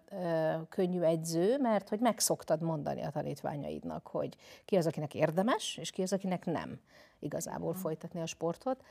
könnyű 0.69 1.01
egyző, 1.01 1.59
mert 1.59 1.89
hogy 1.89 1.99
megszoktad 2.01 2.63
mondani 2.63 3.03
a 3.03 3.11
tanítványaidnak, 3.11 4.07
hogy 4.07 4.37
ki 4.65 4.77
az, 4.77 4.87
akinek 4.87 5.15
érdemes, 5.15 5.77
és 5.77 5.91
ki 5.91 6.03
az, 6.03 6.13
akinek 6.13 6.45
nem 6.45 6.81
igazából 7.19 7.75
folytatni 7.75 8.21
a 8.21 8.27
sportot. 8.27 8.85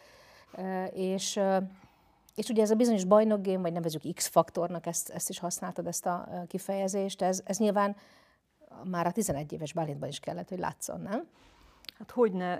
És 0.93 1.39
és 2.35 2.49
ugye 2.49 2.61
ez 2.61 2.71
a 2.71 2.75
bizonyos 2.75 3.03
bajnokgém, 3.03 3.61
vagy 3.61 3.73
nevezük 3.73 4.13
X-faktornak, 4.13 4.85
ezt, 4.85 5.09
ezt 5.09 5.29
is 5.29 5.39
használtad, 5.39 5.87
ezt 5.87 6.05
a 6.05 6.27
kifejezést, 6.47 7.21
ez, 7.21 7.41
ez 7.45 7.57
nyilván 7.57 7.95
már 8.83 9.07
a 9.07 9.11
11 9.11 9.51
éves 9.51 9.73
Bálintban 9.73 10.09
is 10.09 10.19
kellett, 10.19 10.49
hogy 10.49 10.59
látszon, 10.59 11.01
nem? 11.01 11.27
Hát 11.97 12.11
hogyne. 12.11 12.59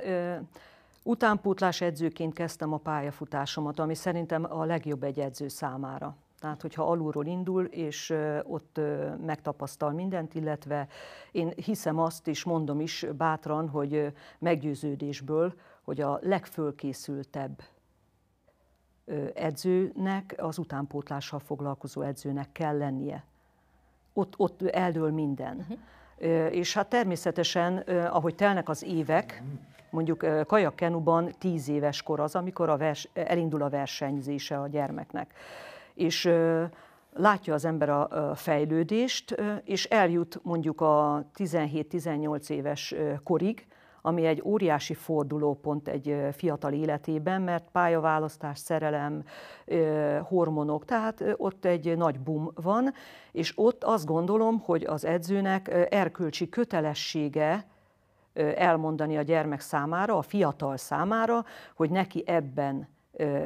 Utánpótlás 1.04 1.82
edzőként 1.82 2.34
kezdtem 2.34 2.74
a 2.74 2.78
pályafutásomat, 2.78 3.80
ami 3.80 3.96
szerintem 3.96 4.46
a 4.50 4.64
legjobb 4.64 5.04
egy 5.04 5.20
edző 5.20 5.48
számára. 5.48 6.16
Tehát, 6.40 6.62
hogyha 6.62 6.84
alulról 6.84 7.26
indul, 7.26 7.66
és 7.66 8.14
ott 8.44 8.80
megtapasztal 9.26 9.92
mindent, 9.92 10.36
illetve 10.36 10.88
én 11.32 11.50
hiszem 11.50 12.00
azt 12.00 12.28
is, 12.28 12.44
mondom 12.44 12.80
is 12.80 13.06
bátran, 13.18 13.70
hogy 13.70 14.14
meggyőződésből, 14.40 15.54
hogy 15.82 16.02
a 16.02 16.20
legfölkészültebb 16.22 17.62
edzőnek, 19.34 20.36
az 20.38 20.58
utánpótlással 20.58 21.40
foglalkozó 21.40 22.02
edzőnek 22.02 22.52
kell 22.52 22.78
lennie. 22.78 23.24
Ott, 24.14 24.34
ott 24.38 24.62
eldől 24.62 25.12
minden. 25.12 25.58
Uh-huh. 25.58 25.78
És 26.52 26.74
hát 26.74 26.90
természetesen, 26.90 27.78
ahogy 28.12 28.36
telnek 28.36 28.70
az 28.70 28.84
évek, 28.84 29.44
mondjuk 29.90 30.26
kajakkenuban 30.48 31.34
tíz 31.40 31.70
éves 31.70 32.02
kor 32.02 32.20
az, 32.20 32.36
amikor 32.36 32.70
a 32.70 32.78
vers, 32.78 33.10
elindul 33.14 33.62
a 33.62 33.70
versenyzése 33.70 34.60
a 34.60 34.68
gyermeknek. 34.68 35.34
És 35.94 36.32
látja 37.14 37.54
az 37.54 37.66
ember 37.66 37.90
a 37.90 38.32
fejlődést, 38.36 39.42
és 39.64 39.86
eljut 39.86 40.40
mondjuk 40.44 40.82
a 40.82 41.26
17-18 41.38 42.50
éves 42.50 42.96
korig, 43.24 43.66
ami 44.02 44.26
egy 44.26 44.42
óriási 44.46 44.94
fordulópont 44.94 45.88
egy 45.88 46.18
fiatal 46.32 46.74
életében, 46.74 47.42
mert 47.42 47.70
pályaválasztás, 47.72 48.60
szerelem, 48.60 49.24
hormonok, 50.24 50.86
tehát 50.86 51.24
ott 51.38 51.66
egy 51.66 51.98
nagy 51.98 52.20
boom 52.20 52.52
van, 52.56 52.94
és 53.32 53.54
ott 53.56 53.84
azt 53.84 54.06
gondolom, 54.06 54.60
hogy 54.60 54.84
az 54.84 55.06
edzőnek 55.06 55.88
erkölcsi 55.90 56.50
kötelessége, 56.50 57.66
elmondani 58.56 59.18
a 59.18 59.22
gyermek 59.22 59.60
számára, 59.60 60.18
a 60.18 60.22
fiatal 60.22 60.78
számára, 60.78 61.46
hogy 61.76 61.90
neki 61.90 62.24
ebben 62.26 62.88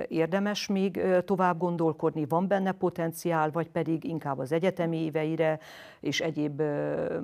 érdemes 0.07 0.67
még 0.67 1.01
tovább 1.25 1.57
gondolkodni, 1.57 2.25
van 2.25 2.47
benne 2.47 2.71
potenciál, 2.71 3.51
vagy 3.51 3.69
pedig 3.69 4.03
inkább 4.03 4.39
az 4.39 4.51
egyetemi 4.51 4.97
éveire 4.97 5.59
és 5.99 6.21
egyéb 6.21 6.61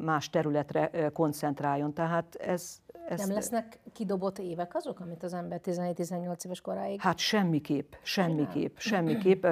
más 0.02 0.30
területre 0.30 1.10
koncentráljon. 1.14 1.94
Tehát 1.94 2.36
ez, 2.36 2.78
ez 3.08 3.20
Nem 3.20 3.36
lesznek 3.36 3.80
kidobott 3.94 4.40
évek 4.40 4.76
azok, 4.76 5.00
amit 5.00 5.24
az 5.24 5.34
ember 5.34 5.60
17-18 5.64 6.46
éves 6.46 6.62
koráig? 6.62 7.00
Hát 7.02 7.18
semmiképp, 7.18 7.94
semmiképp, 8.02 8.78
semmiképp, 8.78 9.46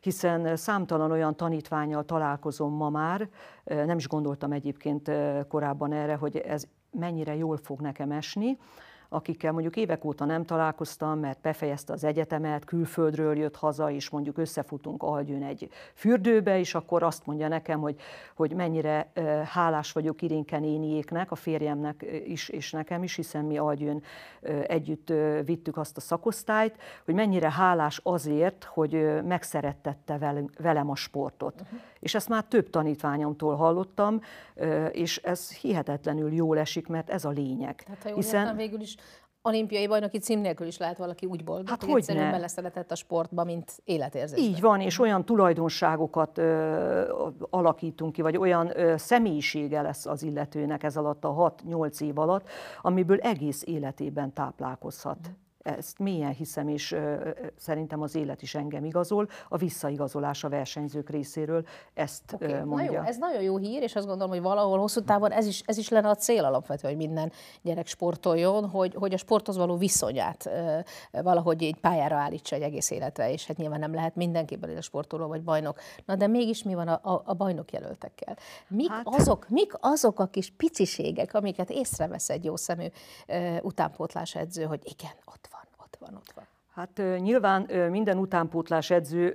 hiszen 0.00 0.56
számtalan 0.56 1.10
olyan 1.10 1.36
tanítványal 1.36 2.04
találkozom 2.04 2.72
ma 2.72 2.90
már, 2.90 3.28
nem 3.64 3.96
is 3.96 4.08
gondoltam 4.08 4.52
egyébként 4.52 5.10
korábban 5.48 5.92
erre, 5.92 6.14
hogy 6.14 6.36
ez 6.36 6.64
mennyire 6.90 7.34
jól 7.34 7.56
fog 7.56 7.80
nekem 7.80 8.10
esni, 8.10 8.58
akikkel 9.16 9.52
mondjuk 9.52 9.76
évek 9.76 10.04
óta 10.04 10.24
nem 10.24 10.44
találkoztam, 10.44 11.18
mert 11.18 11.40
befejezte 11.40 11.92
az 11.92 12.04
egyetemet, 12.04 12.64
külföldről 12.64 13.36
jött 13.36 13.56
haza, 13.56 13.90
és 13.90 14.10
mondjuk 14.10 14.38
összefutunk 14.38 15.02
Algyőn 15.02 15.42
egy 15.42 15.68
fürdőbe, 15.94 16.58
és 16.58 16.74
akkor 16.74 17.02
azt 17.02 17.26
mondja 17.26 17.48
nekem, 17.48 17.80
hogy, 17.80 18.00
hogy 18.34 18.52
mennyire 18.54 19.10
hálás 19.44 19.92
vagyok 19.92 20.22
Irinke 20.22 20.58
néniéknek, 20.58 21.30
a 21.30 21.34
férjemnek 21.34 22.04
is, 22.26 22.48
és 22.48 22.70
nekem 22.70 23.02
is, 23.02 23.14
hiszen 23.14 23.44
mi 23.44 23.58
Algyőn 23.58 24.02
együtt 24.66 25.12
vittük 25.44 25.76
azt 25.76 25.96
a 25.96 26.00
szakosztályt, 26.00 26.76
hogy 27.04 27.14
mennyire 27.14 27.50
hálás 27.50 28.00
azért, 28.02 28.64
hogy 28.64 29.22
megszerettette 29.24 30.18
velem 30.58 30.90
a 30.90 30.96
sportot. 30.96 31.60
Uh-huh. 31.60 31.80
És 31.98 32.14
ezt 32.14 32.28
már 32.28 32.44
több 32.44 32.70
tanítványomtól 32.70 33.56
hallottam, 33.56 34.20
és 34.90 35.16
ez 35.16 35.52
hihetetlenül 35.52 36.32
jól 36.32 36.58
esik, 36.58 36.86
mert 36.86 37.10
ez 37.10 37.24
a 37.24 37.30
lényeg. 37.30 37.74
Tehát 37.74 38.02
ha 38.02 38.08
jól 38.08 38.18
Hiszen... 38.18 38.40
értem, 38.40 38.56
végül 38.56 38.80
is 38.80 38.96
olimpiai 39.46 39.86
bajnoki 39.86 40.18
cím 40.18 40.40
nélkül 40.40 40.66
is 40.66 40.78
lehet 40.78 40.98
valaki 40.98 41.26
úgy 41.26 41.44
boldog, 41.44 41.68
hát 41.68 41.80
hogy, 41.80 41.90
hogy 41.90 42.00
egyszerűen 42.00 42.30
beleszeretett 42.30 42.90
a 42.90 42.94
sportba, 42.94 43.44
mint 43.44 43.72
életérzés. 43.84 44.38
Így 44.38 44.60
van, 44.60 44.80
és 44.80 44.98
olyan 44.98 45.24
tulajdonságokat 45.24 46.38
ö, 46.38 47.12
alakítunk 47.50 48.12
ki, 48.12 48.22
vagy 48.22 48.36
olyan 48.36 48.78
ö, 48.78 48.96
személyisége 48.96 49.82
lesz 49.82 50.06
az 50.06 50.22
illetőnek 50.22 50.82
ez 50.82 50.96
alatt 50.96 51.24
a 51.24 51.54
6-8 51.68 52.00
év 52.00 52.18
alatt, 52.18 52.48
amiből 52.82 53.18
egész 53.18 53.62
életében 53.66 54.32
táplálkozhat. 54.32 55.18
Mm 55.28 55.44
ezt 55.66 55.98
mélyen 55.98 56.32
hiszem, 56.32 56.68
és 56.68 56.96
szerintem 57.56 58.02
az 58.02 58.14
élet 58.14 58.42
is 58.42 58.54
engem 58.54 58.84
igazol, 58.84 59.28
a 59.48 59.56
visszaigazolás 59.56 60.44
a 60.44 60.48
versenyzők 60.48 61.10
részéről 61.10 61.66
ezt 61.94 62.32
okay. 62.32 62.52
mondja. 62.52 62.90
Na 62.90 62.98
jó, 62.98 63.08
ez 63.08 63.16
nagyon 63.16 63.42
jó 63.42 63.56
hír, 63.56 63.82
és 63.82 63.96
azt 63.96 64.06
gondolom, 64.06 64.32
hogy 64.32 64.42
valahol 64.42 64.78
hosszú 64.78 65.00
távon 65.00 65.32
ez 65.32 65.46
is, 65.46 65.62
ez 65.66 65.78
is 65.78 65.88
lenne 65.88 66.08
a 66.08 66.14
cél 66.14 66.44
alapvető, 66.44 66.88
hogy 66.88 66.96
minden 66.96 67.32
gyerek 67.62 67.86
sportoljon, 67.86 68.68
hogy, 68.68 68.94
hogy 68.94 69.12
a 69.12 69.16
sporthoz 69.16 69.56
való 69.56 69.76
viszonyát 69.76 70.50
valahogy 71.10 71.62
egy 71.62 71.76
pályára 71.80 72.16
állítsa 72.16 72.56
egy 72.56 72.62
egész 72.62 72.90
életre, 72.90 73.32
és 73.32 73.46
hát 73.46 73.56
nyilván 73.56 73.80
nem 73.80 73.94
lehet 73.94 74.14
mindenkiből 74.16 74.76
a 74.76 74.80
sportoló 74.80 75.26
vagy 75.26 75.42
bajnok. 75.42 75.80
Na 76.04 76.16
de 76.16 76.26
mégis 76.26 76.62
mi 76.62 76.74
van 76.74 76.88
a, 76.88 77.00
a, 77.12 77.22
a 77.24 77.34
bajnok 77.34 77.72
jelöltekkel? 77.72 78.36
Mik, 78.68 78.90
hát... 78.90 79.06
azok, 79.06 79.48
mik 79.48 79.72
azok 79.80 80.20
a 80.20 80.26
kis 80.26 80.50
piciségek, 80.56 81.34
amiket 81.34 81.70
észrevesz 81.70 82.28
egy 82.28 82.44
jó 82.44 82.56
szemű 82.56 82.86
utánpótlás 83.62 84.34
edző, 84.34 84.64
hogy 84.64 84.80
igen, 84.84 85.14
ott 85.24 85.48
van 85.50 85.55
van 85.98 86.14
ott 86.14 86.32
van? 86.34 86.44
Hát 86.76 87.02
nyilván 87.18 87.62
minden 87.90 88.18
utánpótlás 88.18 88.90
edző 88.90 89.30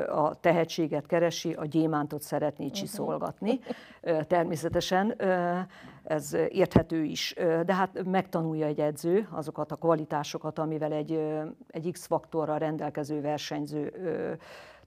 a 0.00 0.34
tehetséget 0.34 1.06
keresi, 1.06 1.52
a 1.52 1.64
gyémántot 1.64 2.22
szeretné 2.22 2.64
mhm. 2.64 2.74
csiszolgatni. 2.74 3.60
Természetesen 4.26 5.14
ez 6.04 6.36
érthető 6.48 7.02
is, 7.02 7.34
de 7.64 7.74
hát 7.74 8.04
megtanulja 8.04 8.66
egy 8.66 8.80
edző 8.80 9.28
azokat 9.30 9.72
a 9.72 9.76
kvalitásokat, 9.76 10.58
amivel 10.58 10.92
egy, 10.92 11.20
egy 11.68 11.88
X-faktorral 11.92 12.58
rendelkező 12.58 13.20
versenyző 13.20 13.92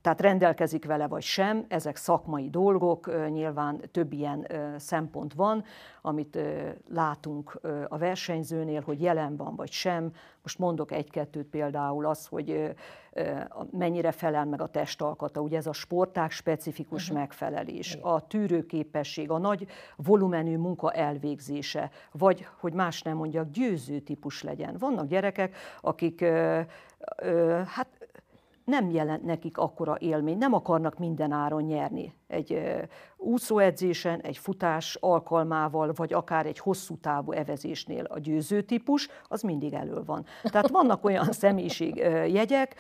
tehát 0.08 0.22
rendelkezik 0.22 0.86
vele 0.86 1.08
vagy 1.08 1.22
sem, 1.22 1.66
ezek 1.68 1.96
szakmai 1.96 2.50
dolgok, 2.50 3.30
nyilván 3.30 3.82
több 3.92 4.14
ilyen 4.14 4.48
szempont 4.78 5.34
van, 5.34 5.64
amit 6.02 6.40
látunk 6.90 7.60
a 7.88 7.98
versenyzőnél, 7.98 8.82
hogy 8.82 9.02
jelen 9.02 9.36
van 9.36 9.56
vagy 9.56 9.72
sem. 9.72 10.12
Most 10.42 10.60
mondok 10.60 10.92
egy-kettőt 10.92 11.46
például 11.46 12.06
az, 12.06 12.28
hogy 12.28 12.76
mennyire 13.72 14.12
felel 14.12 14.46
meg 14.46 14.62
a 14.62 14.68
testalkata, 14.68 15.42
ugye 15.42 15.58
ez 15.58 15.68
a 15.68 15.74
sporták 15.74 16.32
specifikus 16.32 17.04
uh-huh. 17.04 17.18
megfelelés, 17.18 17.98
a 18.02 18.28
tűrőképesség, 18.28 19.32
a 19.32 19.38
nagy 19.38 19.68
volumenű 19.96 20.58
munka 20.58 20.92
elvégzése, 20.92 21.90
vagy, 22.12 22.48
hogy 22.60 22.74
más 22.74 23.02
nem 23.02 23.18
mondjak, 23.18 23.50
győző 23.50 24.00
típus 24.00 24.44
legyen. 24.44 24.76
Vannak 24.80 25.08
gyerekek, 25.08 25.56
akik 25.82 26.26
hát 27.66 27.88
nem 28.68 28.90
jelent 28.90 29.24
nekik 29.24 29.58
akkora 29.58 29.98
élmény, 30.00 30.38
nem 30.38 30.54
akarnak 30.54 30.98
minden 30.98 31.32
áron 31.32 31.64
nyerni. 31.64 32.14
Egy 32.28 32.62
úszóedzésen, 33.18 34.22
egy 34.22 34.38
futás 34.38 34.98
alkalmával, 35.00 35.92
vagy 35.96 36.14
akár 36.14 36.46
egy 36.46 36.60
hosszú 36.60 36.98
távú 36.98 37.32
evezésnél 37.32 38.04
a 38.04 38.20
győző 38.20 38.62
típus, 38.62 39.10
az 39.28 39.42
mindig 39.42 39.74
elő 39.74 40.04
van. 40.06 40.26
Tehát 40.44 40.70
vannak 40.70 41.06
olyan 41.06 41.32
személyiségjegyek, 41.44 42.76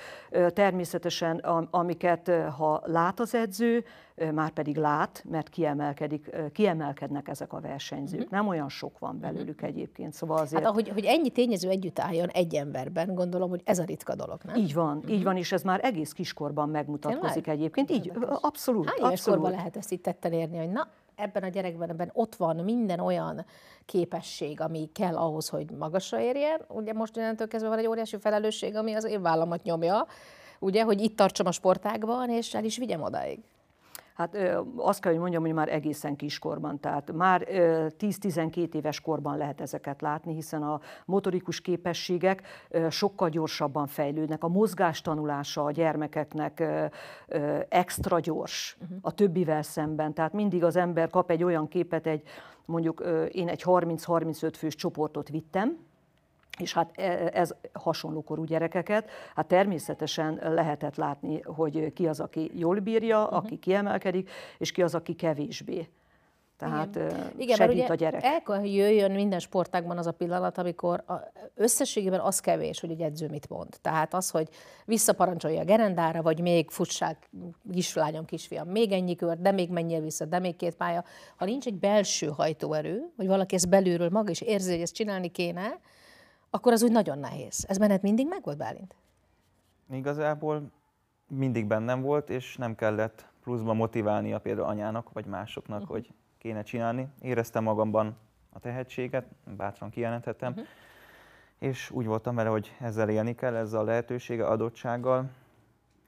természetesen, 0.54 1.38
amiket 1.72 2.32
ha 2.58 2.82
lát 2.86 3.20
az 3.20 3.36
edző, 3.36 3.84
már 4.34 4.50
pedig 4.50 4.78
lát, 4.78 5.24
mert 5.30 5.50
kiemelkedik, 5.50 6.36
kiemelkednek 6.52 7.28
ezek 7.28 7.54
a 7.54 7.60
versenyzők. 7.60 8.20
Uh-huh. 8.20 8.36
Nem 8.36 8.48
olyan 8.48 8.70
sok 8.70 9.00
van 9.00 9.20
belőlük 9.20 9.56
uh-huh. 9.56 9.70
egyébként. 9.70 10.14
Szóval 10.14 10.38
azért... 10.38 10.64
Hát 10.64 10.72
ahogy 10.72 10.90
hogy 10.90 11.06
ennyi 11.06 11.30
tényező 11.30 11.70
együtt 11.70 12.00
álljon 12.00 12.28
egy 12.28 12.56
emberben, 12.56 13.16
gondolom, 13.16 13.50
hogy 13.50 13.62
ez 13.64 13.80
a 13.80 13.84
ritka 13.84 14.16
dolog, 14.16 14.42
nem? 14.44 14.56
Így 14.56 14.74
van, 14.74 14.98
uh-huh. 14.98 15.14
így 15.14 15.24
van, 15.24 15.38
és 15.38 15.52
ez 15.52 15.62
már 15.62 15.80
egész 15.84 16.12
kiskorban 16.12 16.70
megmutatkozik 16.70 17.44
Tényleg? 17.44 17.60
egyébként. 17.60 17.92
Így, 17.92 18.12
abszolút. 18.42 18.90
Hány 18.90 19.12
abszolút. 19.12 19.37
Lehet 19.42 19.78
ezt 19.78 19.92
itt 19.92 20.04
tetten 20.04 20.34
érni, 20.34 20.58
hogy 20.58 20.70
na, 20.70 20.88
ebben 21.16 21.44
a 21.44 21.48
gyerekben 21.48 21.90
ebben 21.90 22.10
ott 22.14 22.36
van 22.36 22.56
minden 22.56 23.00
olyan 23.00 23.46
képesség, 23.86 24.62
ami 24.62 24.90
kell 24.94 25.16
ahhoz, 25.16 25.50
hogy 25.50 25.72
magasra 25.72 26.20
érjen. 26.20 26.62
Ugye 26.68 26.94
most 26.94 27.18
innentől 27.18 27.48
kezdve 27.48 27.70
van 27.70 27.78
egy 27.78 27.88
óriási 27.88 28.18
felelősség, 28.18 28.76
ami 28.76 28.94
az 28.94 29.04
én 29.04 29.22
vállamat 29.22 29.64
nyomja, 29.64 30.08
ugye, 30.60 30.84
hogy 30.84 31.02
itt 31.02 31.16
tartsam 31.16 31.46
a 31.46 31.52
sportágban, 31.52 32.30
és 32.30 32.54
el 32.54 32.64
is 32.64 32.78
vigyem 32.78 33.02
odáig. 33.02 33.40
Hát 34.18 34.38
azt 34.76 35.00
kell, 35.00 35.12
hogy 35.12 35.22
mondjam, 35.22 35.42
hogy 35.42 35.54
már 35.54 35.74
egészen 35.74 36.16
kiskorban, 36.16 36.80
tehát 36.80 37.12
már 37.12 37.48
10-12 37.50 38.74
éves 38.74 39.02
korban 39.02 39.38
lehet 39.38 39.62
ezeket 39.62 40.02
látni, 40.02 40.34
hiszen 40.34 40.64
a 40.64 40.80
motorikus 41.06 41.62
képességek 41.62 42.42
sokkal 42.90 43.30
gyorsabban 43.30 43.88
fejlődnek. 43.88 44.44
A 44.44 44.48
mozgás 44.48 45.02
tanulása 45.02 45.64
a 45.64 45.72
gyermekeknek 45.72 46.64
extra 47.70 48.20
gyors 48.20 48.78
uh-huh. 48.82 48.98
a 49.02 49.12
többivel 49.12 49.62
szemben. 49.62 50.14
Tehát 50.14 50.34
mindig 50.34 50.64
az 50.64 50.76
ember 50.76 51.10
kap 51.10 51.32
egy 51.32 51.44
olyan 51.44 51.68
képet, 51.68 52.08
egy 52.08 52.22
mondjuk 52.66 53.04
én 53.32 53.48
egy 53.48 53.64
30-35 53.66 54.54
fős 54.58 54.76
csoportot 54.76 55.30
vittem, 55.30 55.78
és 56.58 56.74
hát 56.74 56.92
e, 56.96 57.30
ez 57.34 57.56
hasonló 57.74 58.22
korú 58.22 58.44
gyerekeket, 58.44 59.10
hát 59.36 59.48
természetesen 59.48 60.40
lehetett 60.42 60.96
látni, 60.96 61.42
hogy 61.42 61.94
ki 61.94 62.08
az, 62.08 62.20
aki 62.20 62.52
jól 62.54 62.80
bírja, 62.80 63.24
uh-huh. 63.24 63.38
aki 63.38 63.58
kiemelkedik, 63.58 64.30
és 64.58 64.72
ki 64.72 64.82
az, 64.82 64.96
aki 64.96 65.14
kevésbé. 65.14 65.90
Tehát 66.58 66.96
Igen, 66.96 67.32
Igen 67.38 67.56
segít 67.56 67.90
a 67.90 67.96
gyerek. 67.96 68.24
El 68.24 68.42
kell, 68.42 68.60
hogy 68.60 68.76
jöjjön 68.76 69.12
minden 69.12 69.40
sportágban 69.40 69.98
az 69.98 70.08
a 70.08 70.12
pillanat, 70.12 70.58
amikor 70.58 71.04
a, 71.08 71.14
összességében 71.56 72.20
az 72.20 72.40
kevés, 72.40 72.80
hogy 72.80 72.92
egy 72.92 73.02
edző 73.02 73.28
mit 73.30 73.50
mond. 73.50 73.76
Tehát 73.82 74.14
az, 74.14 74.30
hogy 74.30 74.50
visszaparancsolja 74.86 75.60
a 75.60 75.64
gerendára, 75.64 76.22
vagy 76.22 76.40
még 76.40 76.70
fussák 76.70 77.30
kislányom, 77.72 78.26
kisfiam, 78.26 78.68
még 78.68 78.92
ennyi 78.92 79.16
kör, 79.16 79.38
de 79.38 79.52
még 79.52 79.70
menjél 79.70 80.02
vissza, 80.02 80.26
de 80.26 80.40
még 80.40 80.56
két 80.56 80.76
pálya. 80.76 81.04
Ha 81.36 81.46
nincs 81.46 81.66
egy 81.66 81.80
belső 81.80 82.28
hajtóerő, 82.28 83.14
hogy 83.18 83.28
valaki 83.28 83.56
ezt 83.56 83.70
belülről 83.70 84.10
maga 84.10 84.30
is 84.30 84.42
érzi, 84.42 84.72
hogy 84.72 84.82
ezt 84.82 84.94
csinálni 84.94 85.28
kéne, 85.28 85.80
akkor 86.50 86.72
az 86.72 86.84
úgy 86.84 86.92
nagyon 86.92 87.20
nehéz. 87.20 87.66
Ez 87.68 87.78
benned 87.78 88.02
mindig 88.02 88.28
meg 88.28 88.44
volt, 88.44 88.58
Bálint? 88.58 88.96
Igazából 89.92 90.72
mindig 91.28 91.66
bennem 91.66 92.02
volt, 92.02 92.30
és 92.30 92.58
nem 92.58 92.76
kellett 92.76 93.26
pluszban 93.44 93.76
motiválnia 93.76 94.40
például 94.40 94.68
anyának 94.68 95.14
vagy 95.14 95.26
másoknak, 95.26 95.82
uh-huh. 95.82 95.96
hogy 95.96 96.14
kéne 96.38 96.64
csinálni. 96.64 97.08
Éreztem 97.22 97.64
magamban 97.64 98.18
a 98.54 98.60
tehetséget, 98.60 99.26
bátran 99.58 99.90
kijelenthetem, 99.90 100.52
uh-huh. 100.52 100.68
és 101.60 101.92
úgy 101.92 102.06
voltam 102.06 102.36
vele, 102.36 102.50
hogy 102.50 102.76
ezzel 102.80 103.10
élni 103.10 103.36
kell, 103.36 103.56
ezzel 103.56 103.80
a 103.80 103.84
lehetősége, 103.84 104.48
adottsággal, 104.48 105.30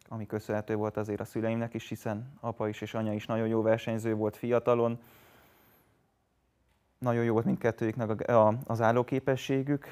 ami 0.08 0.26
köszönhető 0.26 0.76
volt 0.76 0.98
azért 0.98 1.20
a 1.20 1.26
szüleimnek 1.26 1.74
is, 1.74 1.90
hiszen 1.90 2.34
apa 2.40 2.68
is 2.68 2.82
és 2.82 2.94
anya 2.94 3.14
is 3.14 3.26
nagyon 3.26 3.48
jó 3.48 3.62
versenyző 3.62 4.14
volt 4.14 4.38
fiatalon, 4.38 5.00
nagyon 6.98 7.24
jó 7.24 7.34
volt 7.34 7.46
mindkettőjüknek 7.46 8.32
az 8.66 8.82
állóképességük, 8.82 9.88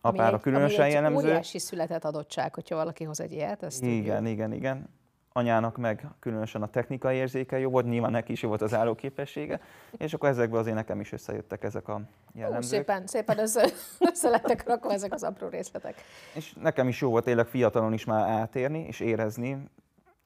apára 0.00 0.36
egy, 0.36 0.42
különösen 0.42 0.80
ami 0.82 0.92
jellemző. 0.92 1.26
óriási 1.26 1.58
született 1.58 2.04
adottság, 2.04 2.54
hogyha 2.54 2.76
valaki 2.76 3.04
hoz 3.04 3.20
egy 3.20 3.32
ilyet. 3.32 3.62
Ezt 3.62 3.82
igen, 3.82 4.16
tudjuk. 4.16 4.32
igen, 4.32 4.52
igen. 4.52 4.88
Anyának 5.34 5.76
meg 5.76 6.06
különösen 6.18 6.62
a 6.62 6.66
technikai 6.66 7.16
érzéke 7.16 7.58
jó 7.58 7.70
volt, 7.70 7.86
nyilván 7.86 8.10
neki 8.10 8.32
is 8.32 8.42
jó 8.42 8.48
volt 8.48 8.62
az 8.62 8.74
állóképessége, 8.74 9.60
és 9.96 10.14
akkor 10.14 10.28
ezekből 10.28 10.58
azért 10.58 10.76
nekem 10.76 11.00
is 11.00 11.12
összejöttek 11.12 11.64
ezek 11.64 11.88
a 11.88 12.00
jellemzők. 12.34 12.72
Ó, 12.72 12.76
szépen, 12.76 13.06
szépen 13.06 13.38
össze, 13.38 13.68
össze 14.10 14.28
lettek 14.28 14.66
rakva 14.66 14.92
ezek 14.92 15.12
az 15.12 15.22
apró 15.22 15.48
részletek. 15.48 15.94
És 16.34 16.54
nekem 16.60 16.88
is 16.88 17.00
jó 17.00 17.10
volt 17.10 17.24
tényleg 17.24 17.46
fiatalon 17.46 17.92
is 17.92 18.04
már 18.04 18.28
átérni 18.28 18.84
és 18.86 19.00
érezni, 19.00 19.64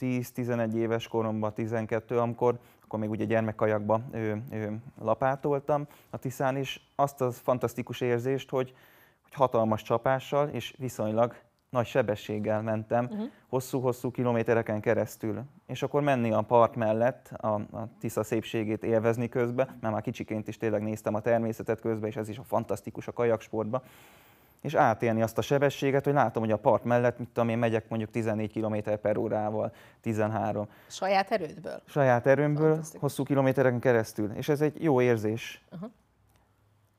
10-11 0.00 0.72
éves 0.72 1.08
koromban, 1.08 1.54
12, 1.54 2.18
amikor 2.18 2.58
akkor 2.86 2.98
még 2.98 3.10
ugye 3.10 3.24
gyermekkajakba 3.24 4.00
ő, 4.12 4.42
ő, 4.50 4.78
lapátoltam 5.00 5.86
a 6.10 6.16
Tiszán, 6.18 6.56
és 6.56 6.80
azt 6.94 7.20
az 7.20 7.38
fantasztikus 7.38 8.00
érzést, 8.00 8.50
hogy, 8.50 8.74
hogy 9.22 9.34
hatalmas 9.34 9.82
csapással 9.82 10.48
és 10.48 10.74
viszonylag 10.78 11.34
nagy 11.70 11.86
sebességgel 11.86 12.62
mentem 12.62 13.04
uh-huh. 13.04 13.26
hosszú-hosszú 13.48 14.10
kilométereken 14.10 14.80
keresztül. 14.80 15.42
És 15.66 15.82
akkor 15.82 16.02
menni 16.02 16.32
a 16.32 16.40
part 16.40 16.76
mellett, 16.76 17.30
a, 17.36 17.54
a 17.54 17.88
Tisza 18.00 18.22
szépségét 18.22 18.84
élvezni 18.84 19.28
közben, 19.28 19.78
mert 19.80 19.92
már 19.92 20.02
kicsiként 20.02 20.48
is 20.48 20.56
tényleg 20.56 20.82
néztem 20.82 21.14
a 21.14 21.20
természetet 21.20 21.80
közben, 21.80 22.08
és 22.08 22.16
ez 22.16 22.28
is 22.28 22.38
a 22.38 22.44
fantasztikus 22.44 23.08
a 23.08 23.12
kajaksportban 23.12 23.82
és 24.62 24.74
átélni 24.74 25.22
azt 25.22 25.38
a 25.38 25.42
sebességet, 25.42 26.04
hogy 26.04 26.12
látom, 26.12 26.42
hogy 26.42 26.52
a 26.52 26.56
part 26.56 26.84
mellett, 26.84 27.18
mit 27.18 27.28
tudom 27.28 27.48
én, 27.48 27.58
megyek 27.58 27.88
mondjuk 27.88 28.10
14 28.10 28.52
km 28.52 28.76
per 29.02 29.16
órával, 29.16 29.72
13. 30.00 30.68
Saját 30.86 31.30
erődből? 31.30 31.82
Saját 31.86 32.26
erőmből, 32.26 32.80
hosszú 32.98 33.22
kilométereken 33.22 33.80
keresztül. 33.80 34.30
És 34.32 34.48
ez 34.48 34.60
egy 34.60 34.82
jó 34.82 35.00
érzés. 35.00 35.64
Uh-huh. 35.72 35.90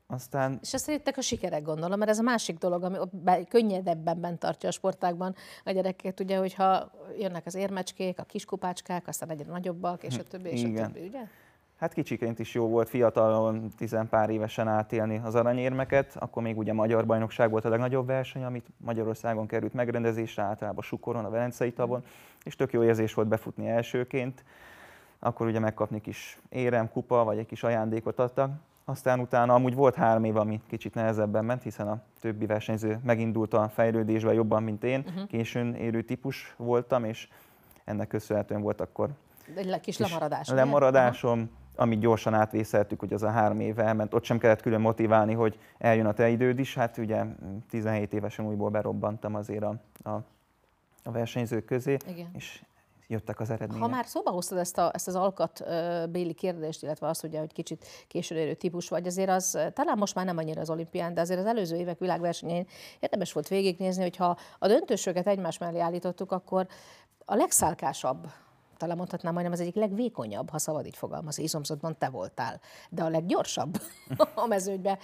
Aztán... 0.08 0.60
És 0.62 0.74
ezt 0.74 0.88
jöttek 0.88 1.17
a 1.17 1.22
sikerek, 1.22 1.63
gondolom, 1.63 1.98
mert 1.98 2.12
ez 2.12 2.20
a 2.20 2.24
másik 2.24 2.58
dolog, 2.58 2.84
ami 2.84 2.98
könnyedebben 3.50 4.22
bent 4.22 4.39
tartja 4.39 4.70
a 4.70 4.72
sportákban 4.72 5.36
a 5.63 5.72
gyerekeket, 5.72 6.20
ugye, 6.20 6.38
hogyha 6.38 6.91
jönnek 7.20 7.46
az 7.46 7.56
érmecskék, 7.56 8.20
a 8.20 8.24
kiskupácskák, 8.24 9.08
aztán 9.08 9.30
egyre 9.30 9.52
nagyobbak, 9.52 10.04
és 10.04 10.17
a 10.17 10.24
többi, 10.24 10.50
és 10.50 10.62
Igen. 10.62 10.84
a 10.84 10.88
többi, 10.88 11.08
ugye? 11.08 11.22
Hát 11.78 11.94
kicsiként 11.94 12.40
is 12.40 12.54
jó 12.54 12.68
volt 12.68 12.90
fiatalon, 12.90 13.70
tizenpár 13.78 14.30
évesen 14.30 14.68
átélni 14.68 15.22
az 15.24 15.36
aranyérmeket, 15.36 16.16
akkor 16.20 16.44
még 16.44 16.58
ugye 16.58 16.74
Magyar 16.74 17.06
Bajnokság 17.06 17.50
volt 17.50 17.66
a 17.66 17.70
legnagyobb 17.70 18.06
verseny, 18.06 18.44
amit 18.44 18.66
Magyarországon 18.78 19.48
került 19.48 19.74
megrendezésre, 19.74 20.44
általában 20.44 20.84
Sukoron, 20.84 21.26
a 21.26 21.30
Velencei 21.30 21.74
tavon, 21.74 22.04
és 22.44 22.56
tök 22.56 22.74
jó 22.74 22.84
érzés 22.84 23.13
volt 23.13 23.28
befutni 23.28 23.68
elsőként, 23.68 24.44
akkor 25.20 25.48
ugye 25.48 25.60
megkapni 25.60 26.02
kis 26.02 26.40
érem, 26.50 26.92
kupa, 26.92 27.24
vagy 27.24 27.38
egy 27.38 27.46
kis 27.46 27.63
ajándékot 27.63 28.20
adtak. 28.20 28.52
Aztán 28.86 29.20
utána 29.20 29.54
amúgy 29.54 29.76
volt 29.76 29.96
három 29.96 30.24
év, 30.24 30.38
ami 30.38 30.62
kicsit 30.68 30.94
nehezebben 30.94 31.46
ment, 31.46 31.63
hiszen 31.63 31.88
a 31.88 32.02
többi 32.20 32.46
versenyző 32.46 33.00
megindult 33.04 33.54
a 33.54 33.70
fejlődésbe 33.70 34.34
jobban, 34.34 34.63
mint 34.63 34.84
én. 34.84 35.04
Uh-huh. 35.08 35.28
Későn 35.28 35.76
érő 35.76 36.02
típus 36.02 36.54
voltam, 36.58 37.04
és 37.04 37.28
ennek 37.84 38.08
köszönhetően 38.08 38.62
volt 38.62 38.82
akkor 38.82 39.10
egy 39.56 39.80
kis 39.80 39.98
lemaradásom. 39.98 40.56
Lemaradásom, 40.56 41.50
amit 41.78 42.00
gyorsan 42.00 42.34
átvészeltük, 42.34 43.00
hogy 43.00 43.13
az 43.13 43.24
a 43.24 43.30
három 43.30 43.60
éve 43.60 43.84
elment. 43.84 44.13
Ott 44.13 44.24
sem 44.24 44.38
kellett 44.38 44.62
külön 44.62 44.82
motiválni, 44.82 45.34
hogy 45.34 45.60
eljön 45.78 46.06
a 46.06 46.13
te 46.13 46.30
időd 46.30 46.60
is. 46.60 46.76
Hát 46.76 46.98
ugye 46.98 47.24
17 47.70 48.13
évesen 48.13 48.46
újból 48.46 48.70
berobbantam 48.70 49.36
azért 49.36 49.63
a, 49.63 49.76
a, 50.04 50.10
a 51.04 51.12
versenyzők 51.12 51.66
közé, 51.66 51.98
Igen. 52.08 52.30
és 52.34 52.62
jöttek 53.08 53.40
az 53.40 53.50
eredmények. 53.50 53.84
Ha 53.84 53.90
már 53.90 54.06
szóba 54.06 54.32
hoztad 54.32 54.58
ezt, 54.58 54.78
a, 54.78 54.92
ezt 54.94 55.08
az 55.08 55.16
alkat 55.16 55.60
uh, 55.60 56.08
béli 56.08 56.34
kérdést, 56.34 56.84
illetve 56.84 57.08
azt, 57.08 57.24
ugye, 57.24 57.40
hogy 57.40 57.54
kicsit 57.54 57.86
későn 58.08 58.38
érő 58.38 58.54
típus 58.54 58.90
vagy, 58.90 59.08
azért 59.08 59.30
az 59.30 59.60
talán 59.74 59.98
most 59.98 60.16
már 60.16 60.26
nem 60.26 60.38
annyira 60.38 60.62
az 60.62 60.70
olimpián, 60.70 61.13
de 61.13 61.22
azért 61.22 61.40
az 61.40 61.46
előző 61.46 61.76
évek 61.76 62.00
világversenyén 62.00 62.68
érdemes 63.00 63.34
volt 63.34 63.48
végignézni, 63.48 64.02
hogy 64.02 64.16
ha 64.16 64.38
a 64.60 64.68
döntősöket 64.68 65.28
egymás 65.28 65.58
mellé 65.58 65.80
állítottuk, 65.80 66.32
akkor 66.32 66.68
a 67.26 67.36
legszálkásabb 67.36 68.28
talán 68.78 68.98
mondhatnám 68.98 69.34
majdnem 69.34 69.54
az 69.54 69.60
egyik 69.60 69.76
legvékonyabb, 69.76 70.50
ha 70.50 70.58
szabad 70.58 70.86
így 70.86 70.98
fogalmazni, 70.98 71.44
izomzatban 71.44 71.98
te 71.98 72.10
voltál, 72.10 72.60
de 72.90 73.04
a 73.04 73.10
leggyorsabb 73.10 73.82
a 74.36 74.46
mezőnybe. 74.46 74.98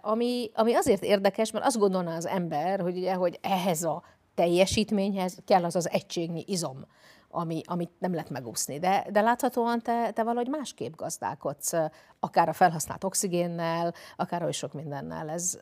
Ami, 0.00 0.50
ami 0.54 0.74
azért 0.74 1.02
érdekes, 1.02 1.50
mert 1.50 1.64
azt 1.64 1.78
gondolná 1.78 2.16
az 2.16 2.26
ember, 2.26 2.80
hogy, 2.80 2.96
ugye, 2.96 3.14
hogy 3.14 3.38
ehhez 3.42 3.82
a 3.82 4.02
teljesítményhez 4.34 5.38
kell 5.44 5.64
az 5.64 5.76
az 5.76 5.90
egységnyi 5.90 6.44
izom, 6.46 6.84
ami, 7.30 7.60
amit 7.64 7.90
nem 7.98 8.12
lehet 8.12 8.30
megúszni. 8.30 8.78
De, 8.78 9.06
de 9.10 9.20
láthatóan 9.20 9.80
te, 9.80 10.10
te 10.10 10.22
valahogy 10.22 10.48
másképp 10.48 10.94
gazdálkodsz, 10.94 11.72
akár 12.20 12.48
a 12.48 12.52
felhasznált 12.52 13.04
oxigénnel, 13.04 13.94
akár 14.16 14.42
oly 14.42 14.52
sok 14.52 14.72
mindennel. 14.72 15.30
Ez, 15.30 15.58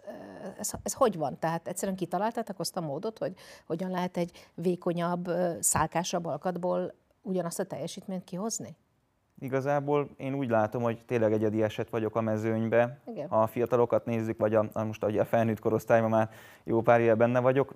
ez, 0.59 0.71
ez 0.83 0.93
hogy 0.93 1.17
van? 1.17 1.39
Tehát 1.39 1.69
egyszerűen 1.69 1.97
kitaláltátok 1.97 2.59
azt 2.61 2.77
a 2.77 2.81
módot, 2.81 3.19
hogy 3.19 3.33
hogyan 3.67 3.91
lehet 3.91 4.17
egy 4.17 4.49
vékonyabb, 4.55 5.31
szálkásabb 5.61 6.27
alkatból 6.27 6.95
ugyanazt 7.29 7.59
a 7.59 7.65
teljesítményt 7.65 8.25
kihozni? 8.25 8.77
Igazából 9.41 10.09
én 10.17 10.35
úgy 10.35 10.49
látom, 10.49 10.83
hogy 10.83 11.05
tényleg 11.07 11.33
egyedi 11.33 11.63
eset 11.63 11.91
vagyok 11.91 12.17
a 12.17 12.21
mezőnybe. 12.21 12.99
Igen. 13.07 13.29
Ha 13.29 13.43
a 13.43 13.47
fiatalokat 13.47 14.05
nézzük, 14.05 14.39
vagy 14.39 14.55
a, 14.55 14.71
most 14.73 15.03
a 15.03 15.25
felnőtt 15.25 15.59
korosztályban 15.59 16.11
már 16.11 16.31
jó 16.65 16.83
pár 16.83 17.01
éve 17.01 17.15
benne 17.15 17.41
vagyok, 17.41 17.75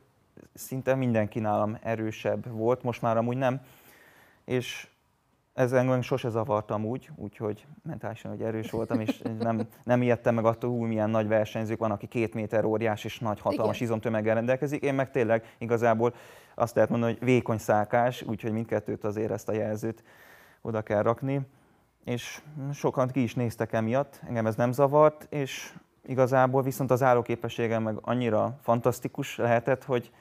szinte 0.54 0.94
mindenki 0.94 1.38
nálam 1.38 1.78
erősebb 1.82 2.50
volt, 2.50 2.82
most 2.82 3.02
már 3.02 3.16
amúgy 3.16 3.36
nem. 3.36 3.60
És 4.44 4.88
ez 5.54 5.72
engem 5.72 6.02
sose 6.02 6.28
zavartam 6.28 6.84
úgy, 6.84 7.10
úgyhogy 7.16 7.66
mentálisan 7.82 8.30
hogy 8.30 8.42
erős 8.42 8.70
voltam, 8.70 9.00
és 9.00 9.22
nem, 9.38 9.68
nem 9.84 10.02
ijedtem 10.02 10.34
meg 10.34 10.44
attól, 10.44 10.78
hogy 10.78 10.88
milyen 10.88 11.10
nagy 11.10 11.28
versenyzők 11.28 11.78
van, 11.78 11.90
aki 11.90 12.06
két 12.06 12.34
méter 12.34 12.64
óriás 12.64 13.04
és 13.04 13.18
nagy 13.18 13.40
hatalmas 13.40 13.76
Igen. 13.76 13.88
izomtömeggel 13.88 14.34
rendelkezik. 14.34 14.82
Én 14.82 14.94
meg 14.94 15.10
tényleg 15.10 15.54
igazából 15.58 16.14
azt 16.54 16.74
lehet 16.74 16.90
mondani, 16.90 17.12
hogy 17.12 17.24
vékony 17.24 17.58
szákás, 17.58 18.22
úgyhogy 18.22 18.52
mindkettőt 18.52 19.04
azért 19.04 19.30
ezt 19.30 19.48
a 19.48 19.52
jelzőt 19.52 20.04
oda 20.60 20.82
kell 20.82 21.02
rakni. 21.02 21.40
És 22.04 22.42
sokan 22.72 23.08
ki 23.08 23.22
is 23.22 23.34
néztek 23.34 23.72
emiatt, 23.72 24.20
engem 24.26 24.46
ez 24.46 24.54
nem 24.54 24.72
zavart, 24.72 25.26
és 25.30 25.74
igazából 26.06 26.62
viszont 26.62 26.90
az 26.90 27.02
állóképességem 27.02 27.82
meg 27.82 27.98
annyira 28.00 28.58
fantasztikus 28.62 29.36
lehetett, 29.36 29.84
hogy 29.84 30.12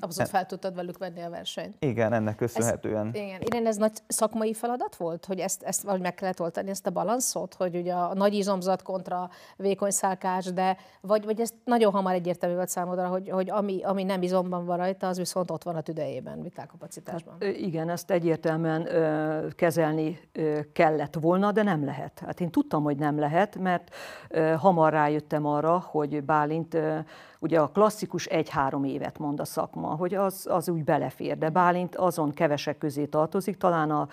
Abszolút 0.00 0.30
fel 0.30 0.46
tudtad 0.46 0.74
velük 0.74 0.98
venni 0.98 1.22
a 1.22 1.30
versenyt. 1.30 1.76
Igen, 1.78 2.12
ennek 2.12 2.36
köszönhetően. 2.36 3.06
Ez, 3.06 3.14
igen. 3.14 3.40
Irén, 3.40 3.66
ez 3.66 3.76
nagy 3.76 3.92
szakmai 4.06 4.54
feladat 4.54 4.96
volt, 4.96 5.24
hogy 5.24 5.38
ezt, 5.38 5.62
ezt 5.62 5.82
valahogy 5.82 6.02
meg 6.02 6.14
kellett 6.14 6.40
oltani, 6.40 6.70
ezt 6.70 6.86
a 6.86 6.90
balanszot, 6.90 7.54
hogy 7.54 7.76
ugye 7.76 7.92
a 7.94 8.14
nagy 8.14 8.34
izomzat 8.34 8.82
kontra 8.82 9.30
vékony 9.56 9.90
szálkás, 9.90 10.44
de 10.44 10.76
vagy, 11.00 11.24
vagy 11.24 11.40
ez 11.40 11.50
nagyon 11.64 11.92
hamar 11.92 12.12
egyértelmű 12.12 12.54
volt 12.56 12.68
számodra, 12.68 13.06
hogy, 13.06 13.30
hogy 13.30 13.50
ami, 13.50 13.82
ami 13.82 14.02
nem 14.02 14.22
izomban 14.22 14.64
van 14.64 14.76
rajta, 14.76 15.06
az 15.06 15.16
viszont 15.16 15.50
ott 15.50 15.62
van 15.62 15.76
a 15.76 15.80
tüdejében, 15.80 16.42
vitálkapacitásban. 16.42 17.36
Hát, 17.40 17.56
igen, 17.56 17.90
ezt 17.90 18.10
egyértelműen 18.10 18.94
ö, 18.94 19.46
kezelni 19.54 20.20
ö, 20.32 20.60
kellett 20.72 21.14
volna, 21.20 21.52
de 21.52 21.62
nem 21.62 21.84
lehet. 21.84 22.22
Hát 22.26 22.40
én 22.40 22.50
tudtam, 22.50 22.82
hogy 22.82 22.96
nem 22.96 23.18
lehet, 23.18 23.56
mert 23.56 23.94
ö, 24.28 24.54
hamar 24.58 24.92
rájöttem 24.92 25.46
arra, 25.46 25.78
hogy 25.78 26.22
Bálint 26.24 26.74
ö, 26.74 26.98
ugye 27.38 27.60
a 27.60 27.68
klasszikus 27.68 28.26
egy-három 28.26 28.84
évet 28.84 29.18
mond 29.18 29.40
a 29.40 29.44
szakma, 29.44 29.88
hogy 29.88 30.14
az, 30.14 30.46
az 30.50 30.68
úgy 30.68 30.84
belefér, 30.84 31.38
de 31.38 31.48
Bálint 31.48 31.96
azon 31.96 32.32
kevesek 32.32 32.78
közé 32.78 33.04
tartozik, 33.04 33.56
talán 33.56 33.90
a 33.90 34.08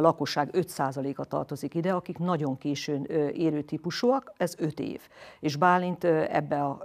lakosság 0.00 0.48
5%-a 0.52 1.24
tartozik 1.24 1.74
ide, 1.74 1.92
akik 1.92 2.18
nagyon 2.18 2.58
későn 2.58 3.04
érő 3.34 3.62
típusúak, 3.62 4.32
ez 4.36 4.54
5 4.58 4.80
év. 4.80 5.00
És 5.40 5.56
Bálint 5.56 6.04
ebbe 6.04 6.64
a 6.64 6.82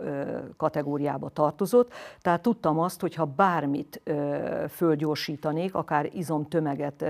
kategóriába 0.58 1.30
tartozott, 1.30 1.94
tehát 2.22 2.42
tudtam 2.42 2.80
azt, 2.80 3.02
hogy 3.02 3.16
ha 3.16 3.26
bármit 3.26 4.02
fölgyorsítanék, 4.70 5.76
akár 5.76 6.10
izomtömeget 6.14 7.06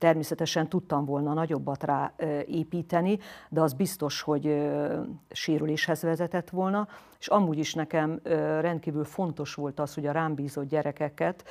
Természetesen 0.00 0.68
tudtam 0.68 1.04
volna 1.04 1.32
nagyobbat 1.32 1.82
rá 1.84 2.12
építeni, 2.46 3.18
de 3.48 3.60
az 3.60 3.72
biztos, 3.72 4.20
hogy 4.20 4.70
sérüléshez 5.30 6.02
vezetett 6.02 6.50
volna, 6.50 6.88
és 7.18 7.28
amúgy 7.28 7.58
is 7.58 7.74
nekem 7.74 8.20
rendkívül 8.60 9.04
fontos 9.04 9.54
volt 9.54 9.80
az, 9.80 9.94
hogy 9.94 10.06
a 10.06 10.12
rám 10.12 10.34
bízott 10.34 10.68
gyerekeket 10.68 11.44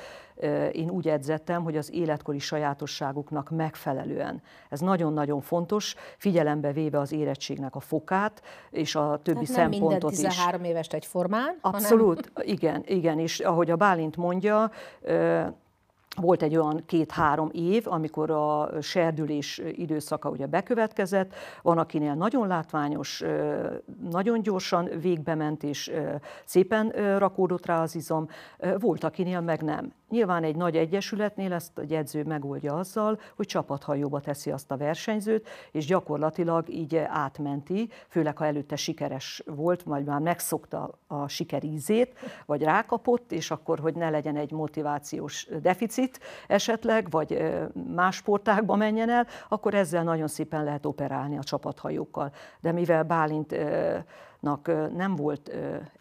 én 0.72 0.90
úgy 0.90 1.08
edzettem, 1.08 1.62
hogy 1.62 1.76
az 1.76 1.92
életkori 1.92 2.38
sajátosságuknak 2.38 3.50
megfelelően. 3.50 4.42
Ez 4.68 4.80
nagyon-nagyon 4.80 5.40
fontos, 5.40 5.94
figyelembe 6.16 6.72
véve 6.72 6.98
az 6.98 7.12
érettségnek 7.12 7.74
a 7.74 7.80
fokát, 7.80 8.42
és 8.70 8.94
a 8.94 9.20
többi 9.22 9.44
Tehát 9.44 9.56
nem 9.56 9.70
szempontot 9.70 10.10
minden 10.10 10.30
13 10.30 10.62
is. 10.62 10.68
évest 10.68 10.94
egyformán. 10.94 11.58
Abszolút, 11.60 12.30
hanem... 12.34 12.52
igen, 12.52 12.82
igen, 12.86 13.18
és 13.18 13.40
ahogy 13.40 13.70
a 13.70 13.76
Bálint 13.76 14.16
mondja, 14.16 14.70
volt 16.16 16.42
egy 16.42 16.56
olyan 16.56 16.82
két-három 16.86 17.48
év, 17.52 17.86
amikor 17.86 18.30
a 18.30 18.70
serdülés 18.80 19.62
időszaka 19.72 20.28
ugye 20.28 20.46
bekövetkezett, 20.46 21.34
van 21.62 21.78
akinél 21.78 22.14
nagyon 22.14 22.46
látványos, 22.46 23.22
nagyon 24.10 24.42
gyorsan 24.42 24.88
végbe 25.00 25.34
ment, 25.34 25.62
és 25.62 25.92
szépen 26.44 26.88
rakódott 27.18 27.66
rá 27.66 27.82
az 27.82 27.94
izom, 27.94 28.28
volt 28.78 29.04
akinél 29.04 29.40
meg 29.40 29.62
nem. 29.62 29.92
Nyilván 30.10 30.44
egy 30.44 30.56
nagy 30.56 30.76
egyesületnél 30.76 31.52
ezt 31.52 31.78
a 31.78 31.82
jegyző 31.88 32.24
megoldja 32.24 32.74
azzal, 32.74 33.20
hogy 33.36 33.46
csapathajóba 33.46 34.20
teszi 34.20 34.50
azt 34.50 34.70
a 34.70 34.76
versenyzőt, 34.76 35.48
és 35.70 35.86
gyakorlatilag 35.86 36.68
így 36.68 36.96
átmenti, 36.96 37.88
főleg 38.08 38.36
ha 38.36 38.46
előtte 38.46 38.76
sikeres 38.76 39.42
volt, 39.46 39.82
vagy 39.82 40.04
már 40.04 40.20
megszokta 40.20 40.98
a 41.06 41.28
sikerízét, 41.28 42.18
vagy 42.46 42.62
rákapott, 42.62 43.32
és 43.32 43.50
akkor, 43.50 43.78
hogy 43.78 43.94
ne 43.94 44.10
legyen 44.10 44.36
egy 44.36 44.50
motivációs 44.52 45.48
deficit 45.62 46.20
esetleg, 46.48 47.10
vagy 47.10 47.42
más 47.94 48.16
sportákba 48.16 48.76
menjen 48.76 49.10
el, 49.10 49.26
akkor 49.48 49.74
ezzel 49.74 50.02
nagyon 50.02 50.28
szépen 50.28 50.64
lehet 50.64 50.86
operálni 50.86 51.38
a 51.38 51.44
csapathajókkal. 51.44 52.32
De 52.60 52.72
mivel 52.72 53.02
Bálint 53.02 53.54
nem 54.96 55.16
volt 55.16 55.50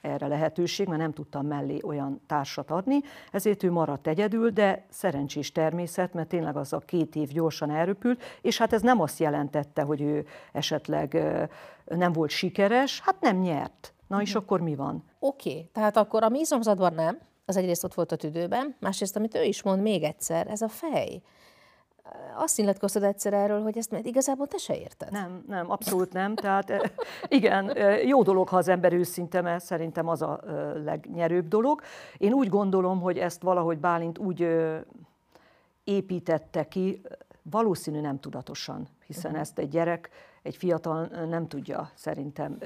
erre 0.02 0.28
lehetőség, 0.28 0.88
mert 0.88 1.02
nem 1.02 1.14
tudtam 1.14 1.48
mellé 1.48 1.80
olyan 1.84 2.22
társat 2.28 2.72
adni, 2.72 3.00
ezért 3.32 3.64
ő 3.64 3.72
maradt 3.72 4.08
egyedül, 4.08 4.50
de 4.50 4.86
szerencsés 4.90 5.52
természet, 5.52 6.14
mert 6.14 6.28
tényleg 6.28 6.56
az 6.56 6.74
a 6.74 6.80
két 6.80 7.16
év 7.16 7.28
gyorsan 7.28 7.70
elröpült, 7.70 8.24
és 8.42 8.58
hát 8.58 8.74
ez 8.74 8.82
nem 8.82 9.02
azt 9.02 9.20
jelentette, 9.20 9.82
hogy 9.82 10.02
ő 10.02 10.26
esetleg 10.52 11.18
nem 11.86 12.12
volt 12.12 12.30
sikeres, 12.30 13.00
hát 13.00 13.22
nem 13.22 13.38
nyert. 13.38 13.94
Na 14.08 14.22
és 14.22 14.34
mhm. 14.34 14.44
akkor 14.44 14.62
mi 14.62 14.76
van? 14.76 15.04
Oké, 15.20 15.50
okay, 15.50 15.70
tehát 15.74 15.98
akkor 15.98 16.24
a 16.24 16.30
mi 16.30 16.40
izomzatban 16.40 16.94
nem, 16.94 17.20
az 17.46 17.58
egyrészt 17.58 17.84
ott 17.84 17.94
volt 17.94 18.12
a 18.12 18.16
tüdőben, 18.16 18.76
másrészt, 18.80 19.16
amit 19.16 19.36
ő 19.36 19.44
is 19.44 19.64
mond 19.64 19.82
még 19.82 20.04
egyszer, 20.04 20.48
ez 20.48 20.62
a 20.62 20.68
fej 20.68 21.22
azt 22.36 22.58
nyilatkoztad 22.58 23.04
egyszer 23.04 23.34
erről, 23.34 23.62
hogy 23.62 23.78
ezt 23.78 24.00
igazából 24.04 24.48
te 24.48 24.58
se 24.58 24.78
érted. 24.78 25.12
Nem, 25.12 25.44
nem, 25.48 25.72
abszolút 25.72 26.14
nem. 26.14 26.36
Tehát 26.36 26.92
igen, 27.28 27.78
jó 28.06 28.24
dolog, 28.24 28.48
ha 28.48 28.58
az 28.58 28.68
ember 28.68 28.94
őszinte, 28.94 29.42
mert 29.42 29.64
szerintem 29.64 30.08
az 30.08 30.22
a 30.22 30.40
legnyerőbb 30.84 31.48
dolog. 31.48 31.82
Én 32.18 32.34
úgy 32.34 32.50
gondolom, 32.50 33.02
hogy 33.02 33.18
ezt 33.18 33.42
valahogy 33.42 33.78
Bálint 33.78 34.18
úgy 34.18 34.48
építette 35.84 36.68
ki, 36.68 37.02
valószínű 37.42 38.02
nem 38.02 38.20
tudatosan, 38.20 38.88
hiszen 39.08 39.26
uh-huh. 39.26 39.40
ezt 39.40 39.60
egy 39.60 39.70
gyerek, 39.70 40.10
egy 40.42 40.56
fiatal 40.56 41.06
nem 41.06 41.48
tudja 41.48 41.92
szerintem 41.94 42.58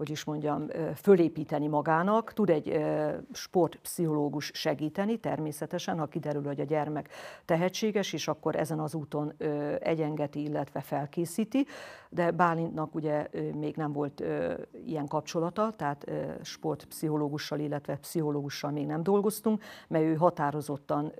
hogy 0.00 0.10
is 0.10 0.24
mondjam, 0.24 0.66
fölépíteni 0.94 1.66
magának, 1.66 2.32
tud 2.32 2.50
egy 2.50 2.80
sportpszichológus 3.32 4.50
segíteni 4.54 5.18
természetesen, 5.18 5.98
ha 5.98 6.06
kiderül, 6.06 6.44
hogy 6.44 6.60
a 6.60 6.64
gyermek 6.64 7.08
tehetséges, 7.44 8.12
és 8.12 8.28
akkor 8.28 8.56
ezen 8.56 8.80
az 8.80 8.94
úton 8.94 9.32
egyengeti, 9.80 10.42
illetve 10.42 10.80
felkészíti, 10.80 11.66
de 12.08 12.30
Bálintnak 12.30 12.94
ugye 12.94 13.28
még 13.54 13.76
nem 13.76 13.92
volt 13.92 14.22
ilyen 14.86 15.06
kapcsolata, 15.06 15.72
tehát 15.76 16.10
sportpszichológussal, 16.42 17.58
illetve 17.58 17.96
pszichológussal 17.96 18.70
még 18.70 18.86
nem 18.86 19.02
dolgoztunk, 19.02 19.62
mert 19.88 20.04
ő 20.04 20.14
határozottan 20.14 21.12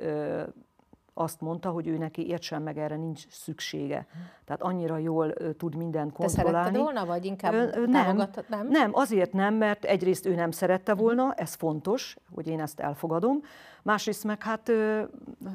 azt 1.14 1.40
mondta, 1.40 1.70
hogy 1.70 1.87
ő 1.87 1.96
neki 1.96 2.27
értsen 2.27 2.62
meg, 2.62 2.79
erre 2.79 2.96
nincs 2.96 3.29
szüksége. 3.29 4.07
Tehát 4.44 4.62
annyira 4.62 4.96
jól 4.96 5.33
tud 5.57 5.75
mindent 5.75 6.12
kontrollálni. 6.12 6.77
Te 6.77 6.83
volna, 6.83 7.07
vagy 7.07 7.25
inkább 7.25 7.53
ö, 7.53 7.87
nem, 7.87 8.16
nem? 8.49 8.68
Nem, 8.68 8.90
azért 8.92 9.33
nem, 9.33 9.55
mert 9.55 9.85
egyrészt 9.85 10.27
ő 10.27 10.35
nem 10.35 10.51
szerette 10.51 10.94
volna, 10.94 11.35
ez 11.35 11.55
fontos, 11.55 12.16
hogy 12.35 12.46
én 12.49 12.61
ezt 12.61 12.81
elfogadom, 12.81 13.42
másrészt 13.83 14.25
meg 14.25 14.42
hát 14.42 14.73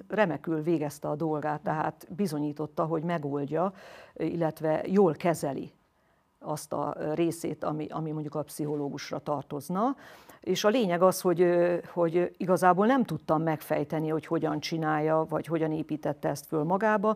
remekül 0.07 0.61
végezte 0.61 1.07
a 1.07 1.15
dolgát, 1.15 1.61
tehát 1.61 2.07
bizonyította, 2.15 2.85
hogy 2.85 3.03
megoldja, 3.03 3.73
illetve 4.13 4.83
jól 4.85 5.13
kezeli 5.13 5.73
azt 6.39 6.73
a 6.73 6.95
részét, 7.13 7.63
ami, 7.63 7.87
ami 7.89 8.11
mondjuk 8.11 8.35
a 8.35 8.43
pszichológusra 8.43 9.19
tartozna. 9.19 9.95
És 10.45 10.63
a 10.63 10.69
lényeg 10.69 11.01
az, 11.01 11.21
hogy, 11.21 11.47
hogy 11.93 12.33
igazából 12.37 12.85
nem 12.85 13.03
tudtam 13.03 13.41
megfejteni, 13.41 14.09
hogy 14.09 14.25
hogyan 14.25 14.59
csinálja, 14.59 15.25
vagy 15.29 15.45
hogyan 15.45 15.71
építette 15.71 16.29
ezt 16.29 16.45
föl 16.45 16.63
magába. 16.63 17.15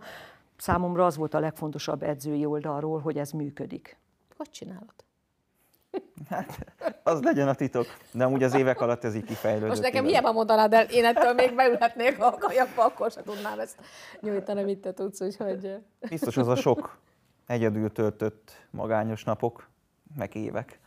Számomra 0.58 1.06
az 1.06 1.18
volt 1.18 1.34
a 1.34 1.40
legfontosabb 1.40 2.04
edzői 2.04 2.46
oldalról, 2.46 3.00
hogy 3.00 3.18
ez 3.18 3.32
működik. 3.32 3.98
Hogy 4.38 4.50
csinálod? 4.50 4.94
Hát, 6.30 6.74
az 7.04 7.22
legyen 7.22 7.48
a 7.48 7.54
titok. 7.54 7.86
De 8.12 8.24
amúgy 8.24 8.44
az 8.44 8.54
évek 8.54 8.82
alatt 8.82 9.04
ez 9.04 9.16
így 9.16 9.24
kifejlődött. 9.24 9.70
Most 9.70 9.82
nekem 9.82 10.06
hiába 10.06 10.32
mondanád 10.32 10.74
el, 10.74 10.86
én 10.86 11.06
ettől 11.06 11.34
még 11.34 11.56
beülhetnék 11.56 12.22
a 12.22 12.32
kajakba, 12.40 12.84
akkor 12.84 13.12
sem 13.12 13.24
tudnám 13.24 13.60
ezt 13.60 13.78
nyújtani, 14.20 14.64
mit 14.64 14.80
te 14.80 14.94
tudsz, 14.94 15.22
úgyhogy... 15.22 15.78
Biztos 16.10 16.38
az 16.38 16.48
a 16.48 16.56
sok 16.56 16.98
egyedül 17.48 17.92
töltött 17.92 18.52
magányos 18.70 19.24
napok, 19.24 19.70
meg 20.18 20.36
évek 20.36 20.80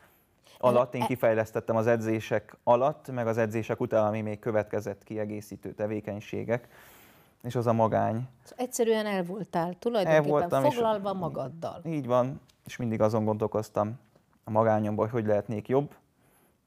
alatt, 0.63 0.95
én 0.95 1.03
e- 1.03 1.07
kifejlesztettem 1.07 1.77
az 1.77 1.87
edzések 1.87 2.57
alatt, 2.65 3.11
meg 3.11 3.27
az 3.27 3.39
edzések 3.39 3.81
után, 3.81 4.07
ami 4.07 4.21
még 4.21 4.39
következett 4.39 5.05
kiegészítő 5.05 5.73
tevékenységek, 5.73 6.69
és 7.43 7.55
az 7.55 7.67
a 7.67 7.73
magány. 7.73 8.29
Egyszerűen 8.57 9.07
el 9.07 9.25
voltál 9.25 9.75
tulajdonképpen 9.79 10.25
el 10.25 10.31
voltam, 10.31 10.63
foglalva 10.63 11.13
magaddal. 11.13 11.81
Így 11.85 12.07
van, 12.07 12.41
és 12.67 12.77
mindig 12.77 13.01
azon 13.01 13.25
gondolkoztam 13.25 13.99
a 14.45 14.51
magányomban, 14.51 15.09
hogy 15.09 15.21
hogy 15.21 15.29
lehetnék 15.29 15.69
jobb, 15.69 15.95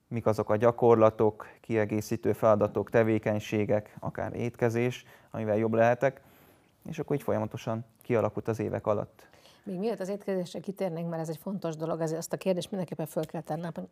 mik 0.07 0.25
azok 0.25 0.49
a 0.49 0.55
gyakorlatok, 0.55 1.47
kiegészítő 1.61 2.33
feladatok, 2.33 2.89
tevékenységek, 2.89 3.95
akár 3.99 4.35
étkezés, 4.35 5.05
amivel 5.31 5.57
jobb 5.57 5.73
lehetek, 5.73 6.21
és 6.89 6.99
akkor 6.99 7.15
így 7.15 7.23
folyamatosan 7.23 7.85
kialakult 8.01 8.47
az 8.47 8.59
évek 8.59 8.87
alatt. 8.87 9.27
Még 9.65 9.77
miatt 9.77 9.99
az 9.99 10.09
étkezésre 10.09 10.59
kitérnénk, 10.59 11.09
mert 11.09 11.21
ez 11.21 11.29
egy 11.29 11.39
fontos 11.41 11.75
dolog, 11.75 12.01
ezért 12.01 12.19
azt 12.19 12.33
a 12.33 12.37
kérdést 12.37 12.69
mindenképpen 12.69 13.05
föl 13.05 13.25
kell 13.25 13.41
tennem, 13.41 13.71
hogy 13.75 13.87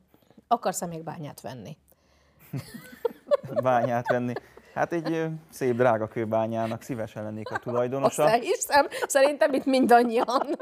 akarsz-e 0.48 0.86
még 0.86 1.04
bányát 1.04 1.42
venni? 1.42 1.78
bányát 3.64 4.08
venni. 4.08 4.34
Hát 4.74 4.94
egy 4.94 5.26
szép 5.50 5.76
drága 5.76 6.08
kőbányának 6.08 6.82
szívesen 6.82 7.24
lennék 7.24 7.52
a 7.52 7.58
tulajdonosa. 7.58 8.24
Azt 8.24 8.44
hiszem, 8.44 8.88
szerintem 9.08 9.54
itt 9.54 9.66
mindannyian. 9.66 10.58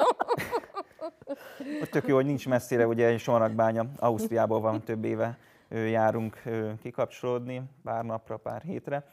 Ott 1.82 1.90
tök 1.90 2.08
jó, 2.08 2.16
hogy 2.16 2.26
nincs 2.26 2.48
messzire, 2.48 2.88
ugye 2.88 3.08
egy 3.08 3.20
somarakbánya, 3.20 3.86
Ausztriából 3.98 4.60
van 4.60 4.84
több 4.84 5.04
éve 5.04 5.38
járunk 5.70 6.42
kikapcsolódni, 6.82 7.62
pár 7.84 8.06
napra, 8.06 8.38
pár 8.38 8.62
hétre, 8.62 9.06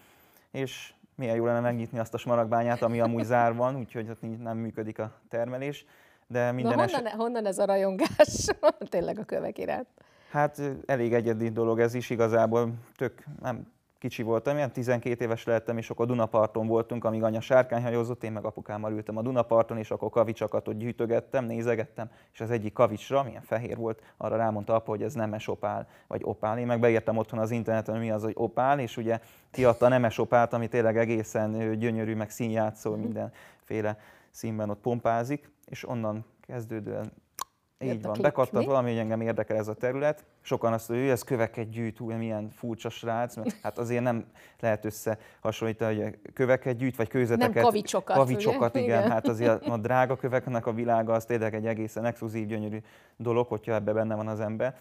és 0.50 0.92
milyen 1.18 1.36
jó 1.36 1.44
lenne 1.44 1.60
megnyitni 1.60 1.98
azt 1.98 2.14
a 2.14 2.18
smaragdbányát, 2.18 2.82
ami 2.82 3.00
amúgy 3.00 3.24
zár 3.24 3.54
van, 3.54 3.76
úgyhogy 3.76 4.08
ott 4.08 4.42
nem 4.42 4.56
működik 4.56 4.98
a 4.98 5.12
termelés. 5.28 5.84
De 6.26 6.52
minden 6.52 6.76
Na, 6.76 6.82
honnan, 6.82 7.06
eset... 7.06 7.20
honnan 7.20 7.46
ez 7.46 7.58
a 7.58 7.64
rajongás 7.64 8.46
tényleg 8.90 9.18
a 9.18 9.24
kövek 9.24 9.58
iránt? 9.58 9.88
Hát 10.30 10.60
elég 10.86 11.14
egyedi 11.14 11.48
dolog 11.48 11.80
ez 11.80 11.94
is 11.94 12.10
igazából, 12.10 12.72
tök 12.96 13.24
nem 13.40 13.72
kicsi 13.98 14.22
voltam, 14.22 14.56
ilyen 14.56 14.72
12 14.72 15.24
éves 15.24 15.44
lettem, 15.44 15.78
és 15.78 15.90
akkor 15.90 16.06
Dunaparton 16.06 16.66
voltunk, 16.66 17.04
amíg 17.04 17.22
anya 17.22 17.40
sárkányhajózott, 17.40 18.24
én 18.24 18.32
meg 18.32 18.44
apukámmal 18.44 18.92
ültem 18.92 19.16
a 19.16 19.22
Dunaparton, 19.22 19.78
és 19.78 19.90
akkor 19.90 20.10
kavicsakat 20.10 20.68
ott 20.68 20.78
gyűjtögettem, 20.78 21.44
nézegettem, 21.44 22.10
és 22.32 22.40
az 22.40 22.50
egyik 22.50 22.72
kavicsra, 22.72 23.22
milyen 23.22 23.42
fehér 23.42 23.76
volt, 23.76 24.02
arra 24.16 24.36
rámondta 24.36 24.74
apa, 24.74 24.90
hogy 24.90 25.02
ez 25.02 25.14
nemes 25.14 25.48
opál, 25.48 25.88
vagy 26.06 26.20
opál. 26.24 26.58
Én 26.58 26.66
meg 26.66 26.80
beírtam 26.80 27.16
otthon 27.16 27.38
az 27.38 27.50
interneten, 27.50 27.94
hogy 27.94 28.04
mi 28.04 28.10
az, 28.10 28.22
hogy 28.22 28.34
opál, 28.36 28.78
és 28.78 28.96
ugye 28.96 29.20
kiadta 29.50 29.86
a 29.86 29.88
nemes 29.88 30.18
opált, 30.18 30.52
ami 30.52 30.68
tényleg 30.68 30.98
egészen 30.98 31.78
gyönyörű, 31.78 32.14
meg 32.14 32.30
színjátszó, 32.30 32.96
mindenféle 32.96 33.98
színben 34.30 34.70
ott 34.70 34.80
pompázik, 34.80 35.50
és 35.66 35.88
onnan 35.88 36.24
kezdődően 36.40 37.12
így 37.80 38.02
van, 38.02 38.18
bekattant 38.20 38.64
valami, 38.64 38.90
hogy 38.90 38.98
engem 38.98 39.20
érdekel 39.20 39.56
ez 39.56 39.68
a 39.68 39.74
terület. 39.74 40.24
Sokan 40.40 40.72
azt 40.72 40.88
mondják, 40.88 41.10
hogy 41.10 41.18
ez 41.18 41.24
köveket 41.24 41.70
gyűjt, 41.70 42.00
új, 42.00 42.14
milyen 42.14 42.50
furcsa 42.50 42.88
srác, 42.90 43.36
mert 43.36 43.56
hát 43.62 43.78
azért 43.78 44.02
nem 44.02 44.24
lehet 44.60 44.84
összehasonlítani, 44.84 46.02
hogy 46.02 46.18
köveket 46.32 46.76
gyűjt, 46.76 46.96
vagy 46.96 47.08
kőzeteket. 47.08 47.54
Nem 47.54 47.62
kavicsokat. 47.62 48.16
Kavicsokat, 48.16 48.74
ugye? 48.74 48.84
igen. 48.84 49.10
Hát 49.10 49.28
azért 49.28 49.66
a 49.66 49.76
drága 49.76 50.16
köveknek 50.16 50.66
a 50.66 50.72
világa 50.72 51.12
az 51.12 51.24
tényleg 51.24 51.54
egy 51.54 51.66
egészen 51.66 52.04
exkluzív, 52.04 52.46
gyönyörű 52.46 52.78
dolog, 53.16 53.46
hogyha 53.46 53.72
ebbe 53.74 53.92
benne 53.92 54.14
van 54.14 54.28
az 54.28 54.40
ember. 54.40 54.76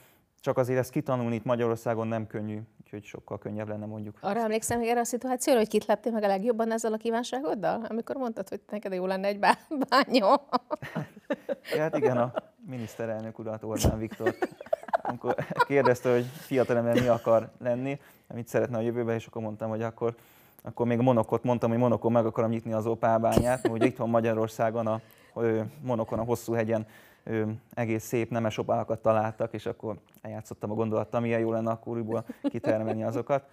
Csak 0.47 0.57
azért 0.57 0.79
ezt 0.79 0.91
kitanulni 0.91 1.35
itt 1.35 1.43
Magyarországon 1.43 2.07
nem 2.07 2.27
könnyű, 2.27 2.59
úgyhogy 2.83 3.03
sokkal 3.03 3.37
könnyebb 3.37 3.67
lenne 3.67 3.85
mondjuk. 3.85 4.17
Arra 4.21 4.39
emlékszem 4.39 4.79
még 4.79 4.89
erre 4.89 4.99
a 4.99 5.03
szituációra, 5.03 5.59
hogy 5.59 5.67
kit 5.67 5.85
leptél 5.85 6.11
meg 6.11 6.23
a 6.23 6.27
legjobban 6.27 6.71
ezzel 6.71 6.93
a 6.93 6.97
kívánságoddal? 6.97 7.85
Amikor 7.89 8.15
mondtad, 8.15 8.49
hogy 8.49 8.61
neked 8.69 8.93
jó 8.93 9.05
lenne 9.05 9.27
egy 9.27 9.39
bányó. 9.89 10.41
hát 11.77 11.97
igen, 11.97 12.17
a 12.17 12.33
miniszterelnök 12.65 13.39
urat, 13.39 13.63
Orbán 13.63 13.97
Viktor, 13.97 14.35
amikor 15.01 15.35
kérdezte, 15.67 16.11
hogy 16.11 16.25
fiatalember 16.25 17.01
mi 17.01 17.07
akar 17.07 17.51
lenni, 17.59 17.99
mit 18.33 18.47
szeretne 18.47 18.77
a 18.77 18.81
jövőben, 18.81 19.15
és 19.15 19.25
akkor 19.25 19.41
mondtam, 19.41 19.69
hogy 19.69 19.81
akkor, 19.81 20.15
akkor 20.61 20.85
még 20.85 20.99
monokot 20.99 21.43
mondtam, 21.43 21.69
hogy 21.69 21.79
monokon 21.79 22.11
meg 22.11 22.25
akarom 22.25 22.49
nyitni 22.49 22.73
az 22.73 22.85
opálbányát, 22.85 23.67
hogy 23.67 23.83
itt 23.83 23.97
van 23.97 24.09
Magyarországon 24.09 24.87
a 24.87 25.01
monokon, 25.81 26.19
a 26.19 26.23
hosszú 26.23 26.53
hegyen 26.53 26.87
egész 27.73 28.03
szép 28.03 28.29
nemes 28.29 28.57
opálakat 28.57 29.01
találtak, 29.01 29.53
és 29.53 29.65
akkor 29.65 29.95
eljátszottam 30.21 30.71
a 30.71 30.73
gondolattal, 30.73 31.19
milyen 31.19 31.39
jó 31.39 31.51
lenne 31.51 31.69
akkor 31.69 31.97
újból 31.97 32.25
kitermelni 32.41 33.03
azokat. 33.03 33.43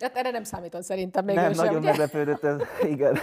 Hát 0.00 0.16
erre 0.16 0.30
nem 0.30 0.44
számított 0.44 0.82
szerintem 0.82 1.24
még 1.24 1.34
Nem, 1.34 1.52
nagyon 1.52 1.76
ugye? 1.76 1.88
meglepődött 1.88 2.44
ez, 2.44 2.60
igen. 2.82 3.16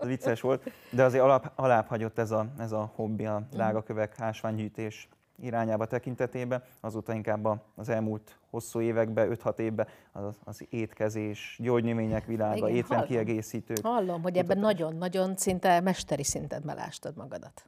ez 0.00 0.06
vicces 0.06 0.40
volt, 0.40 0.70
de 0.90 1.04
azért 1.04 1.22
alap, 1.22 1.52
alább 1.54 1.86
hagyott 1.86 2.18
ez 2.18 2.30
a, 2.30 2.46
ez 2.58 2.72
a 2.72 2.92
hobbi, 2.94 3.26
a 3.26 3.42
drágakövek, 3.50 4.20
ásványgyűjtés 4.20 5.08
irányába 5.42 5.86
tekintetében, 5.86 6.62
azóta 6.80 7.14
inkább 7.14 7.48
az 7.74 7.88
elmúlt 7.88 8.38
hosszú 8.50 8.80
években, 8.80 9.36
5-6 9.42 9.58
évben 9.58 9.86
az, 10.12 10.36
az 10.44 10.66
étkezés, 10.70 11.58
gyógynövények 11.62 12.26
világa, 12.26 12.68
étrendkiegészítők. 12.68 13.78
Hallom, 13.82 14.22
hogy 14.22 14.36
ebben 14.36 14.58
nagyon-nagyon 14.58 15.36
szinte 15.36 15.80
mesteri 15.80 16.24
szinten 16.24 16.62
belástad 16.64 17.16
magadat. 17.16 17.62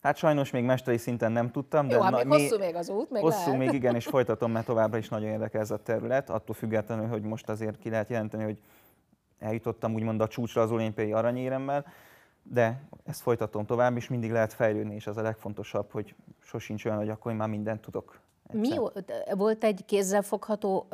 Hát 0.00 0.16
sajnos 0.16 0.50
még 0.50 0.64
mesteri 0.64 0.96
szinten 0.96 1.32
nem 1.32 1.50
tudtam, 1.50 1.88
de 1.88 1.94
Jó, 1.94 2.00
hát 2.00 2.12
még 2.12 2.24
na, 2.24 2.38
hosszú 2.38 2.58
még 2.58 2.74
az 2.74 2.88
út, 2.88 3.10
még 3.10 3.22
Hosszú 3.22 3.38
lehet. 3.38 3.58
még 3.58 3.72
igen, 3.72 3.94
és 3.94 4.06
folytatom, 4.16 4.52
mert 4.52 4.66
továbbra 4.66 4.98
is 4.98 5.08
nagyon 5.08 5.28
érdekel 5.28 5.60
ez 5.60 5.70
a 5.70 5.82
terület, 5.82 6.30
attól 6.30 6.54
függetlenül, 6.54 7.06
hogy 7.06 7.22
most 7.22 7.48
azért 7.48 7.78
ki 7.78 7.90
lehet 7.90 8.08
jelenteni, 8.08 8.42
hogy 8.42 8.58
eljutottam 9.38 9.94
úgymond 9.94 10.20
a 10.20 10.28
csúcsra 10.28 10.62
az 10.62 10.70
olimpiai 10.70 11.12
aranyéremmel, 11.12 11.86
de 12.42 12.82
ezt 13.04 13.20
folytatom 13.20 13.66
tovább, 13.66 13.96
és 13.96 14.08
mindig 14.08 14.30
lehet 14.30 14.52
fejlődni, 14.52 14.94
és 14.94 15.06
az 15.06 15.16
a 15.16 15.22
legfontosabb, 15.22 15.90
hogy 15.90 16.14
sosincs 16.42 16.84
olyan, 16.84 16.98
hogy 16.98 17.08
akkor 17.08 17.30
én 17.32 17.36
már 17.36 17.48
mindent 17.48 17.80
tudok. 17.80 18.20
Egyszer. 18.52 18.78
Mi 18.78 19.34
volt 19.36 19.64
egy 19.64 19.84
kézzelfogható, 19.86 20.88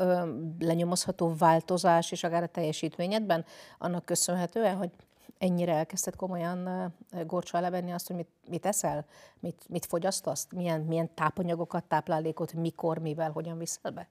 lenyomozható 0.59 1.35
változás, 1.39 2.13
és 2.13 2.25
akár 2.25 2.43
a 2.43 2.47
teljesítményedben, 2.47 3.45
annak 3.79 4.05
köszönhetően, 4.05 4.77
hogy 4.77 4.91
ennyire 5.39 5.73
elkezdted 5.73 6.17
komolyan 6.17 6.93
gorcsal 7.27 7.61
levenni 7.61 7.93
azt, 7.93 8.07
hogy 8.07 8.17
mit, 8.17 8.29
mit 8.49 8.67
eszel, 8.67 9.05
mit, 9.41 9.65
mit 9.69 9.87
fogyasztasz, 9.87 10.47
milyen, 10.55 10.81
milyen 10.81 11.11
tápanyagokat, 11.15 11.85
táplálékot, 11.85 12.53
mikor, 12.53 12.99
mivel, 12.99 13.31
hogyan 13.31 13.59
viszel 13.59 13.91
be? 13.93 14.09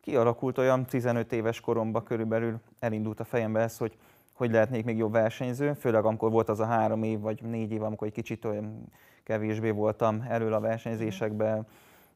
Kialakult 0.00 0.58
olyan 0.58 0.86
15 0.86 1.32
éves 1.32 1.60
koromban 1.60 2.04
körülbelül 2.04 2.60
elindult 2.78 3.20
a 3.20 3.24
fejembe 3.24 3.60
ez, 3.60 3.78
hogy 3.78 3.98
hogy 4.38 4.50
lehetnék 4.50 4.84
még 4.84 4.96
jobb 4.96 5.12
versenyző, 5.12 5.72
főleg 5.72 6.04
amikor 6.04 6.30
volt 6.30 6.48
az 6.48 6.60
a 6.60 6.64
három 6.64 7.02
év 7.02 7.20
vagy 7.20 7.42
négy 7.42 7.72
év, 7.72 7.82
amikor 7.82 8.06
egy 8.06 8.12
kicsit 8.12 8.44
olyan 8.44 8.92
kevésbé 9.24 9.70
voltam 9.70 10.24
elől 10.28 10.52
a 10.52 10.60
versenyzésekben, 10.60 11.66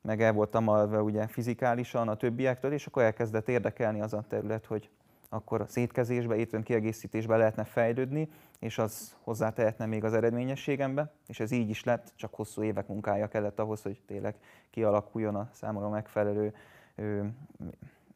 meg 0.00 0.22
el 0.22 0.32
voltam 0.32 0.68
alva 0.68 1.02
ugye 1.02 1.26
fizikálisan 1.26 2.08
a 2.08 2.14
többiektől, 2.14 2.72
és 2.72 2.86
akkor 2.86 3.02
elkezdett 3.02 3.48
érdekelni 3.48 4.00
az 4.00 4.12
a 4.12 4.24
terület, 4.28 4.66
hogy 4.66 4.90
akkor 5.32 5.60
a 5.60 5.66
szétkezésbe, 5.66 6.36
étrend 6.36 6.64
kiegészítésbe 6.64 7.36
lehetne 7.36 7.64
fejlődni, 7.64 8.28
és 8.58 8.78
az 8.78 9.16
hozzátehetne 9.20 9.86
még 9.86 10.04
az 10.04 10.12
eredményességembe, 10.14 11.12
és 11.26 11.40
ez 11.40 11.50
így 11.50 11.68
is 11.68 11.84
lett, 11.84 12.12
csak 12.16 12.34
hosszú 12.34 12.62
évek 12.62 12.88
munkája 12.88 13.28
kellett 13.28 13.58
ahhoz, 13.58 13.82
hogy 13.82 14.00
tényleg 14.06 14.34
kialakuljon 14.70 15.34
a 15.34 15.48
számomra 15.52 15.88
megfelelő 15.88 16.54
ö, 16.94 17.24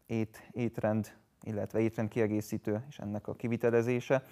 ét, 0.07 0.49
étrend, 0.53 1.12
illetve 1.43 1.81
étrend 1.81 2.09
kiegészítő 2.09 2.85
és 2.89 2.99
ennek 2.99 3.29
a 3.29 3.35
kivitelezése 3.35 4.23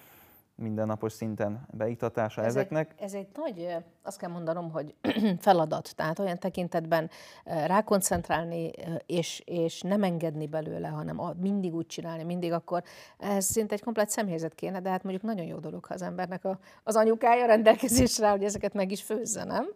mindennapos 0.57 1.13
szinten 1.13 1.67
beiktatása 1.71 2.41
ez 2.41 2.47
ezeknek. 2.47 2.95
Egy, 2.97 3.05
ez 3.05 3.15
egy 3.15 3.27
nagy, 3.35 3.77
azt 4.03 4.19
kell 4.19 4.31
mondanom, 4.31 4.71
hogy 4.71 4.95
feladat, 5.39 5.93
tehát 5.97 6.19
olyan 6.19 6.39
tekintetben 6.39 7.11
rákoncentrálni 7.45 8.71
és, 9.07 9.43
és 9.45 9.81
nem 9.81 10.03
engedni 10.03 10.47
belőle, 10.47 10.89
hanem 10.89 11.21
mindig 11.41 11.75
úgy 11.75 11.87
csinálni, 11.87 12.23
mindig 12.23 12.53
akkor 12.53 12.83
ez 13.19 13.45
szinte 13.45 13.75
egy 13.75 13.83
komplet 13.83 14.11
személyzet 14.11 14.55
kéne, 14.55 14.81
de 14.81 14.91
hát 14.91 15.03
mondjuk 15.03 15.25
nagyon 15.25 15.47
jó 15.47 15.59
dolog, 15.59 15.85
ha 15.85 15.95
az 15.95 16.03
embernek 16.03 16.45
a, 16.45 16.59
az 16.83 16.97
anyukája 16.97 17.47
rendelkezésre, 17.47 18.31
hogy 18.31 18.45
ezeket 18.45 18.75
meg 18.75 18.91
is 18.91 19.03
főzze, 19.03 19.45
nem? 19.45 19.67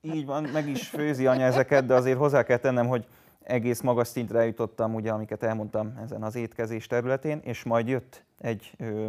Így 0.00 0.26
van, 0.26 0.42
meg 0.42 0.68
is 0.68 0.88
főzi 0.88 1.26
anya 1.26 1.44
ezeket, 1.44 1.86
de 1.86 1.94
azért 1.94 2.18
hozzá 2.18 2.42
kell 2.42 2.56
tennem, 2.56 2.86
hogy 2.86 3.06
egész 3.42 3.80
magas 3.80 4.08
szintre 4.08 4.38
eljutottam, 4.38 4.94
ugye, 4.94 5.10
amiket 5.10 5.42
elmondtam 5.42 5.98
ezen 6.02 6.22
az 6.22 6.34
étkezés 6.34 6.86
területén, 6.86 7.40
és 7.44 7.62
majd 7.62 7.88
jött 7.88 8.24
egy 8.38 8.72
ö, 8.78 9.08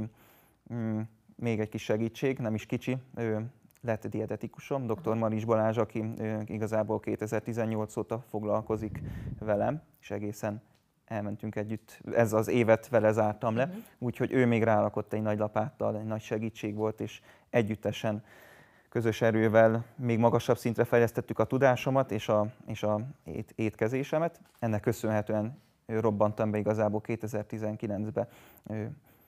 mm, 0.74 1.00
még 1.36 1.60
egy 1.60 1.70
kis 1.70 1.84
segítség, 1.84 2.40
nem 2.40 2.54
is 2.54 2.66
kicsi, 2.66 2.98
ő 3.16 3.46
lett 3.82 4.08
dietetikusom, 4.08 4.88
dr. 4.88 5.16
Maris 5.16 5.46
Balázs, 5.46 5.78
aki 5.78 6.14
igazából 6.46 7.00
2018 7.00 7.98
óta 7.98 8.24
foglalkozik 8.30 9.02
velem, 9.40 9.82
és 10.02 10.12
egészen 10.12 10.62
elmentünk 11.06 11.56
együtt, 11.56 12.02
ez 12.14 12.34
az 12.34 12.48
évet 12.48 12.90
vele 12.90 13.12
zártam 13.12 13.56
le, 13.56 13.66
uh-huh. 13.66 13.84
úgyhogy 14.00 14.32
ő 14.32 14.46
még 14.46 14.64
rálakott 14.64 15.14
egy 15.14 15.22
nagy 15.22 15.38
lapáttal, 15.38 15.98
egy 15.98 16.06
nagy 16.06 16.22
segítség 16.22 16.76
volt, 16.76 17.02
és 17.02 17.22
együttesen 17.50 18.24
közös 18.90 19.22
erővel 19.22 19.86
még 19.96 20.20
magasabb 20.20 20.58
szintre 20.58 20.84
fejlesztettük 20.84 21.40
a 21.40 21.46
tudásomat 21.46 22.12
és 22.12 22.30
a, 22.30 22.48
és 22.66 22.84
a 22.84 23.00
ét, 23.24 23.54
étkezésemet. 23.56 24.40
Ennek 24.60 24.82
köszönhetően 24.82 25.62
robbantam 25.86 26.52
be 26.52 26.58
igazából 26.58 27.02
2019-ben 27.06 28.28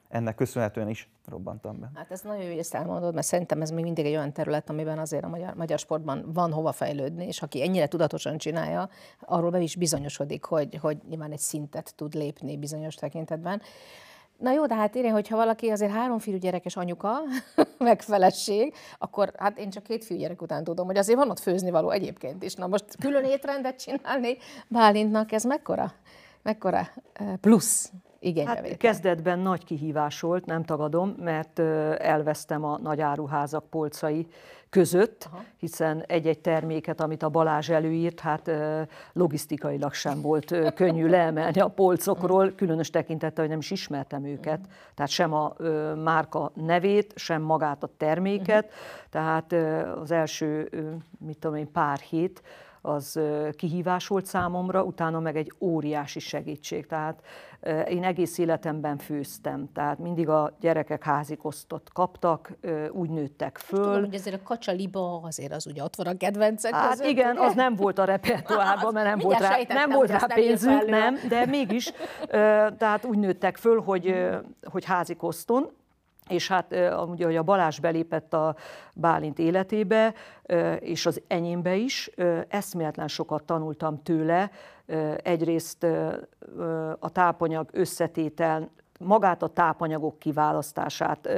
ennek 0.10 0.36
köszönhetően 0.36 0.90
is 0.90 1.10
robbantam 1.26 1.80
be. 1.80 1.92
Hát 1.96 2.12
ez 2.12 2.22
nagyon 2.22 2.42
jó, 2.42 2.50
hogy 2.50 2.58
ezt 2.58 2.76
elmondod, 2.76 3.14
mert 3.14 3.28
szerintem 3.28 3.62
ez 3.62 3.70
még 3.70 3.84
mindig 3.84 4.06
egy 4.06 4.16
olyan 4.16 4.34
terület, 4.34 4.70
amiben 4.70 5.00
azért 5.00 5.24
a 5.24 5.28
magyar, 5.28 5.54
magyar 5.54 5.80
sportban 5.80 6.32
van 6.34 6.52
hova 6.52 6.72
fejlődni, 6.72 7.26
és 7.26 7.42
aki 7.42 7.62
ennyire 7.62 7.88
tudatosan 7.88 8.38
csinálja, 8.38 8.90
arról 9.20 9.50
be 9.50 9.60
is 9.60 9.76
bizonyosodik, 9.76 10.44
hogy, 10.44 10.78
hogy 10.82 10.98
nyilván 11.10 11.32
egy 11.32 11.40
szintet 11.40 11.94
tud 11.96 12.14
lépni 12.14 12.58
bizonyos 12.58 12.96
tekintetben. 12.96 13.62
Na 14.38 14.52
jó, 14.52 14.66
de 14.66 14.76
hát 14.76 14.96
én, 14.96 15.12
hogyha 15.12 15.36
valaki 15.36 15.70
azért 15.70 15.92
három 15.92 16.20
fiúgyerekes 16.20 16.76
anyuka, 16.76 17.20
meg 17.78 18.02
feleség, 18.02 18.74
akkor 18.98 19.32
hát 19.38 19.58
én 19.58 19.70
csak 19.70 19.84
két 19.84 20.06
fiúgyerek 20.06 20.42
után 20.42 20.64
tudom, 20.64 20.86
hogy 20.86 20.98
azért 20.98 21.18
van 21.18 21.30
ott 21.30 21.40
főzni 21.40 21.72
való 21.72 21.90
egyébként 21.90 22.44
is. 22.44 22.54
Na 22.54 22.68
most 22.68 22.86
külön 23.00 23.24
étrendet 23.24 23.80
csinálni 23.80 24.38
Bálintnak, 24.68 25.32
ez 25.32 25.44
mekkora, 25.44 25.94
mekkora 26.42 26.88
eh, 27.14 27.34
plusz? 28.34 28.46
Hát 28.46 28.78
kezdetben 28.78 29.40
nagy 29.40 29.64
kihívás 29.64 30.20
volt, 30.20 30.46
nem 30.46 30.64
tagadom, 30.64 31.16
mert 31.20 31.60
elvesztem 32.00 32.64
a 32.64 32.78
nagy 32.78 33.02
áruházak 33.02 33.70
polcai 33.70 34.28
között, 34.76 35.28
Aha. 35.32 35.44
hiszen 35.58 36.04
egy-egy 36.08 36.40
terméket, 36.40 37.02
amit 37.02 37.24
a 37.24 37.30
Balázs 37.30 37.70
előírt, 37.70 38.20
hát 38.20 38.52
logisztikailag 39.14 39.94
sem 39.94 40.22
volt 40.22 40.74
könnyű 40.74 41.08
leemelni 41.16 41.60
a 41.60 41.68
polcokról, 41.68 42.52
különös 42.56 42.90
tekintettel, 42.90 43.44
hogy 43.44 43.50
nem 43.50 43.60
is 43.60 43.72
ismertem 43.72 44.26
őket, 44.26 44.60
tehát 44.96 45.12
sem 45.12 45.34
a 45.34 45.54
márka 46.04 46.52
nevét, 46.54 47.14
sem 47.16 47.42
magát 47.42 47.84
a 47.84 47.90
terméket, 47.98 48.72
tehát 49.10 49.54
az 50.02 50.12
első, 50.12 50.70
mit 51.26 51.38
tudom 51.38 51.58
én, 51.58 51.72
pár 51.72 52.00
hét, 52.00 52.42
az 52.86 53.20
kihívás 53.52 54.08
volt 54.08 54.26
számomra, 54.26 54.84
utána 54.84 55.20
meg 55.20 55.36
egy 55.36 55.52
óriási 55.60 56.20
segítség. 56.20 56.86
Tehát 56.86 57.22
én 57.88 58.04
egész 58.04 58.38
életemben 58.38 58.98
főztem, 58.98 59.70
tehát 59.74 60.00
mindig 60.00 60.30
a 60.30 60.56
gyerekek 60.60 61.04
házikosztot 61.04 61.90
kaptak, 61.94 62.52
úgy 62.92 63.10
nőttek 63.10 63.58
föl. 63.58 63.84
Tudom, 63.84 64.00
hogy 64.04 64.16
azért 64.16 64.36
a 64.36 64.44
kacsaliba 64.44 65.20
azért 65.24 65.54
az 65.54 65.68
ugye 65.68 65.84
ott 65.84 65.96
van 65.96 66.08
a 66.08 66.18
kedvencek 66.18 66.74
hát 66.74 66.90
között, 66.90 67.08
igen, 67.08 67.38
ugye? 67.38 67.46
az 67.46 67.54
nem 67.54 67.76
volt 67.76 68.00
a 68.00 68.04
repertoárban, 68.04 68.94
mert 69.04 69.08
nem 69.08 69.20
volt 69.20 69.40
rá, 69.40 69.58
nem 69.68 69.90
volt 69.90 70.10
rá 70.10 70.26
pénzünk, 70.34 70.86
nem, 70.86 71.18
de 71.28 71.46
mégis, 71.46 71.92
tehát 72.78 73.06
úgy 73.06 73.18
nőttek 73.18 73.58
föl, 73.58 73.82
hogy, 73.82 74.16
hogy 74.64 74.86
házikoszton, 74.86 75.70
és 76.30 76.48
hát 76.48 76.76
ugye, 77.08 77.26
hogy 77.26 77.36
a 77.36 77.44
Balázs 77.44 77.80
belépett 77.80 78.34
a 78.34 78.56
Bálint 78.94 79.40
életébe, 79.40 80.14
és 80.80 81.06
az 81.06 81.22
enyémbe 81.28 81.76
is, 81.76 82.12
eszméletlen 82.48 83.08
sokat 83.08 83.44
tanultam 83.44 84.02
tőle, 84.04 84.52
egyrészt 85.24 85.86
a 87.00 87.10
tápanyag 87.10 87.70
összetétel, 87.72 88.70
magát 89.00 89.44
a 89.44 89.48
tápanyagok 89.48 90.20
kiválasztását, 90.20 91.30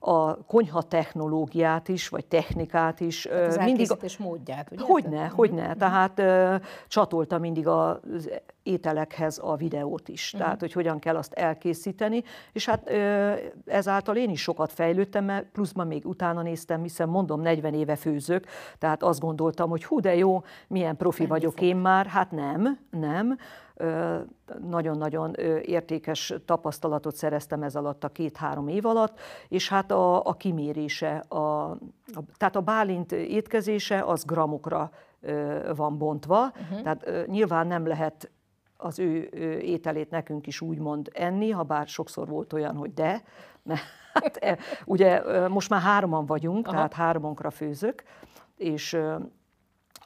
a 0.00 0.44
konyha 0.44 0.82
technológiát 0.82 1.88
is, 1.88 2.08
vagy 2.08 2.26
technikát 2.26 3.00
is. 3.00 3.26
Hát 3.26 3.46
az 3.46 3.56
mindig 3.56 3.90
a... 3.90 3.96
módját, 4.18 4.68
ugye? 4.70 4.84
Hogyne, 4.84 5.26
hogyne. 5.26 5.62
Uh-huh. 5.62 5.76
Tehát 5.76 6.22
csatolta 6.88 7.38
mindig 7.38 7.66
az 7.66 8.30
ételekhez 8.62 9.40
a 9.42 9.56
videót 9.56 10.08
is, 10.08 10.26
uh-huh. 10.26 10.40
tehát 10.40 10.60
hogy 10.60 10.72
hogyan 10.72 10.98
kell 10.98 11.16
azt 11.16 11.32
elkészíteni, 11.32 12.22
és 12.52 12.66
hát 12.66 12.90
ezáltal 13.66 14.16
én 14.16 14.30
is 14.30 14.42
sokat 14.42 14.72
fejlődtem, 14.72 15.24
mert 15.24 15.46
pluszban 15.52 15.86
még 15.86 16.06
utána 16.06 16.42
néztem, 16.42 16.82
hiszen 16.82 17.08
mondom, 17.08 17.40
40 17.40 17.74
éve 17.74 17.96
főzök, 17.96 18.46
tehát 18.78 19.02
azt 19.02 19.20
gondoltam, 19.20 19.70
hogy 19.70 19.84
hú, 19.84 20.00
de 20.00 20.14
jó, 20.14 20.42
milyen 20.68 20.96
profi 20.96 21.22
Menni 21.22 21.30
vagyok 21.30 21.52
fog. 21.52 21.62
én 21.62 21.76
már, 21.76 22.06
hát 22.06 22.30
nem, 22.30 22.78
nem, 22.90 23.38
nagyon-nagyon 24.68 25.34
értékes 25.62 26.34
tapasztalatot 26.44 27.14
szereztem 27.14 27.62
ez 27.62 27.76
alatt 27.76 28.04
a 28.04 28.08
két-három 28.08 28.68
év 28.68 28.86
alatt, 28.86 29.20
és 29.48 29.68
hát 29.68 29.87
a, 29.92 30.26
a 30.26 30.32
kimérése, 30.32 31.16
a, 31.28 31.70
a, 31.70 31.78
tehát 32.36 32.56
a 32.56 32.60
bálint 32.60 33.12
étkezése 33.12 34.00
az 34.00 34.24
gramokra 34.24 34.90
van 35.76 35.98
bontva, 35.98 36.44
uh-huh. 36.44 36.80
tehát 36.82 37.26
nyilván 37.26 37.66
nem 37.66 37.86
lehet 37.86 38.30
az 38.76 38.98
ő 38.98 39.28
ételét 39.62 40.10
nekünk 40.10 40.46
is 40.46 40.60
úgymond 40.60 41.10
enni, 41.12 41.50
ha 41.50 41.62
bár 41.62 41.86
sokszor 41.86 42.28
volt 42.28 42.52
olyan, 42.52 42.76
hogy 42.76 42.94
de, 42.94 43.22
mert 43.62 43.80
hát, 44.14 44.36
e, 44.36 44.58
ugye 44.84 45.22
most 45.48 45.70
már 45.70 45.80
hárman 45.80 46.26
vagyunk, 46.26 46.66
Aha. 46.66 46.76
tehát 46.76 46.92
hármankra 46.92 47.50
főzök, 47.50 48.02
és 48.56 48.98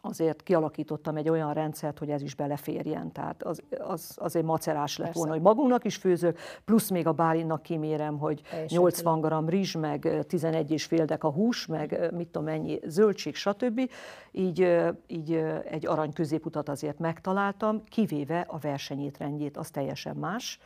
azért 0.05 0.42
kialakítottam 0.42 1.16
egy 1.16 1.28
olyan 1.28 1.53
rendszert, 1.53 1.98
hogy 1.98 2.11
ez 2.11 2.22
is 2.22 2.34
beleférjen. 2.34 3.12
Tehát 3.12 3.42
az, 3.42 3.62
az 3.78 4.16
azért 4.16 4.44
macerás 4.44 4.96
lett 4.96 5.07
Persze. 5.07 5.20
volna, 5.20 5.34
hogy 5.34 5.44
magunknak 5.44 5.84
is 5.84 5.96
főzök, 5.96 6.38
plusz 6.64 6.90
még 6.90 7.07
a 7.07 7.12
Bálinnak 7.12 7.62
kimérem, 7.62 8.18
hogy 8.18 8.40
Teljesen 8.50 8.78
80 8.78 9.20
g 9.20 9.48
rizs, 9.48 9.74
meg 9.74 10.24
11 10.26 10.70
és 10.70 10.84
fél 10.84 11.05
a 11.18 11.30
hús, 11.30 11.66
meg 11.66 12.09
mit 12.14 12.26
tudom 12.26 12.44
mennyi 12.44 12.80
zöldség, 12.86 13.34
stb. 13.34 13.90
Így, 14.32 14.68
így 15.07 15.32
egy 15.64 15.86
arany 15.86 16.12
középutat 16.12 16.68
azért 16.68 16.98
megtaláltam, 16.98 17.84
kivéve 17.84 18.40
a 18.40 18.59
versenyétrendjét, 18.59 19.57
az 19.57 19.70
teljesen 19.70 20.16
más. 20.16 20.59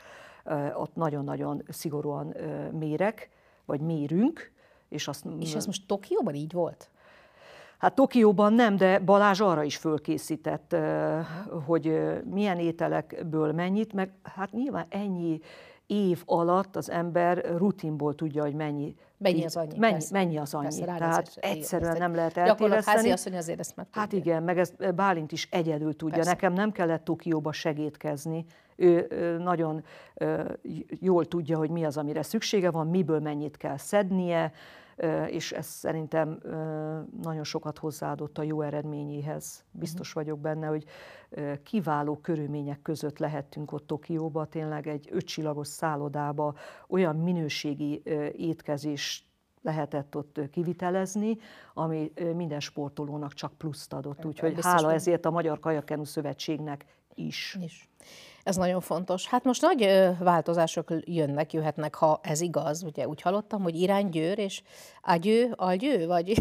Ott 0.76 0.94
nagyon-nagyon 0.94 1.62
szigorúan 1.68 2.34
mérek, 2.72 3.30
vagy 3.64 3.80
mérünk. 3.80 4.54
És, 4.88 5.08
azt, 5.08 5.24
és 5.38 5.54
ez 5.54 5.66
most 5.66 5.86
Tokióban 5.86 6.34
így 6.34 6.52
volt? 6.52 6.90
Hát 7.78 7.94
Tokióban 7.94 8.52
nem, 8.52 8.76
de 8.76 8.98
Balázs 8.98 9.40
arra 9.40 9.62
is 9.62 9.76
fölkészített, 9.76 10.76
hogy 11.66 12.00
milyen 12.30 12.58
ételekből 12.58 13.52
mennyit, 13.52 13.92
meg 13.92 14.10
hát 14.22 14.52
nyilván 14.52 14.86
ennyi 14.88 15.40
év 15.86 16.22
alatt 16.24 16.76
az 16.76 16.90
ember 16.90 17.44
rutinból 17.56 18.14
tudja, 18.14 18.42
hogy 18.42 18.54
mennyi 18.54 18.94
Mennyi 19.18 19.44
az 19.44 19.56
annyi? 19.56 19.78
Mennyi, 19.78 20.04
mennyi 20.10 20.36
az 20.38 20.54
annyi. 20.54 20.64
Persze, 20.84 20.84
Tehát 20.98 21.36
egyszerűen 21.40 21.96
nem 21.96 22.14
lehet 22.14 22.36
eltéveszteni. 22.36 23.10
asszony 23.10 23.36
azért 23.36 23.58
ezt 23.58 23.76
meg 23.76 23.86
Hát 23.90 24.12
igen, 24.12 24.42
meg 24.42 24.58
ezt 24.58 24.94
Bálint 24.94 25.32
is 25.32 25.48
egyedül 25.50 25.96
tudja. 25.96 26.14
Persze. 26.14 26.30
Nekem 26.30 26.52
nem 26.52 26.72
kellett 26.72 27.04
Tokióba 27.04 27.52
segítkezni. 27.52 28.44
Ő 28.76 29.06
nagyon 29.38 29.84
jól 30.88 31.24
tudja, 31.26 31.58
hogy 31.58 31.70
mi 31.70 31.84
az, 31.84 31.96
amire 31.96 32.22
szüksége 32.22 32.70
van, 32.70 32.86
miből 32.86 33.20
mennyit 33.20 33.56
kell 33.56 33.76
szednie, 33.76 34.52
és 35.26 35.52
ez 35.52 35.66
szerintem 35.66 36.38
nagyon 37.22 37.44
sokat 37.44 37.78
hozzáadott 37.78 38.38
a 38.38 38.42
jó 38.42 38.60
eredményéhez. 38.60 39.64
Biztos 39.70 40.08
mhm. 40.08 40.18
vagyok 40.18 40.40
benne, 40.40 40.66
hogy 40.66 40.84
kiváló 41.62 42.16
körülmények 42.16 42.82
között 42.82 43.18
lehettünk 43.18 43.72
ott 43.72 43.86
Tokióba, 43.86 44.44
tényleg 44.44 44.86
egy 44.86 45.08
ötcsillagos 45.12 45.68
szállodába, 45.68 46.54
olyan 46.88 47.16
minőségi 47.16 48.02
étkezést 48.36 49.24
lehetett 49.62 50.16
ott 50.16 50.40
kivitelezni, 50.50 51.38
ami 51.74 52.12
minden 52.34 52.60
sportolónak 52.60 53.32
csak 53.32 53.52
pluszt 53.52 53.92
adott. 53.92 54.24
Úgyhogy 54.24 54.56
hála 54.60 54.92
ezért 54.92 55.24
a 55.24 55.30
Magyar 55.30 55.58
Kajakenu 55.58 56.04
Szövetségnek 56.04 56.84
is. 57.14 57.58
is. 57.60 57.88
Ez 58.46 58.56
nagyon 58.56 58.80
fontos. 58.80 59.28
Hát 59.28 59.44
most 59.44 59.62
nagy 59.62 60.10
változások 60.18 60.88
jönnek, 61.04 61.52
jöhetnek, 61.52 61.94
ha 61.94 62.20
ez 62.22 62.40
igaz. 62.40 62.82
Ugye 62.82 63.08
úgy 63.08 63.20
hallottam, 63.20 63.62
hogy 63.62 63.80
irány 63.80 64.08
győr 64.08 64.38
és 64.38 64.62
agyő, 65.02 65.52
algyő, 65.56 66.06
vagy... 66.06 66.34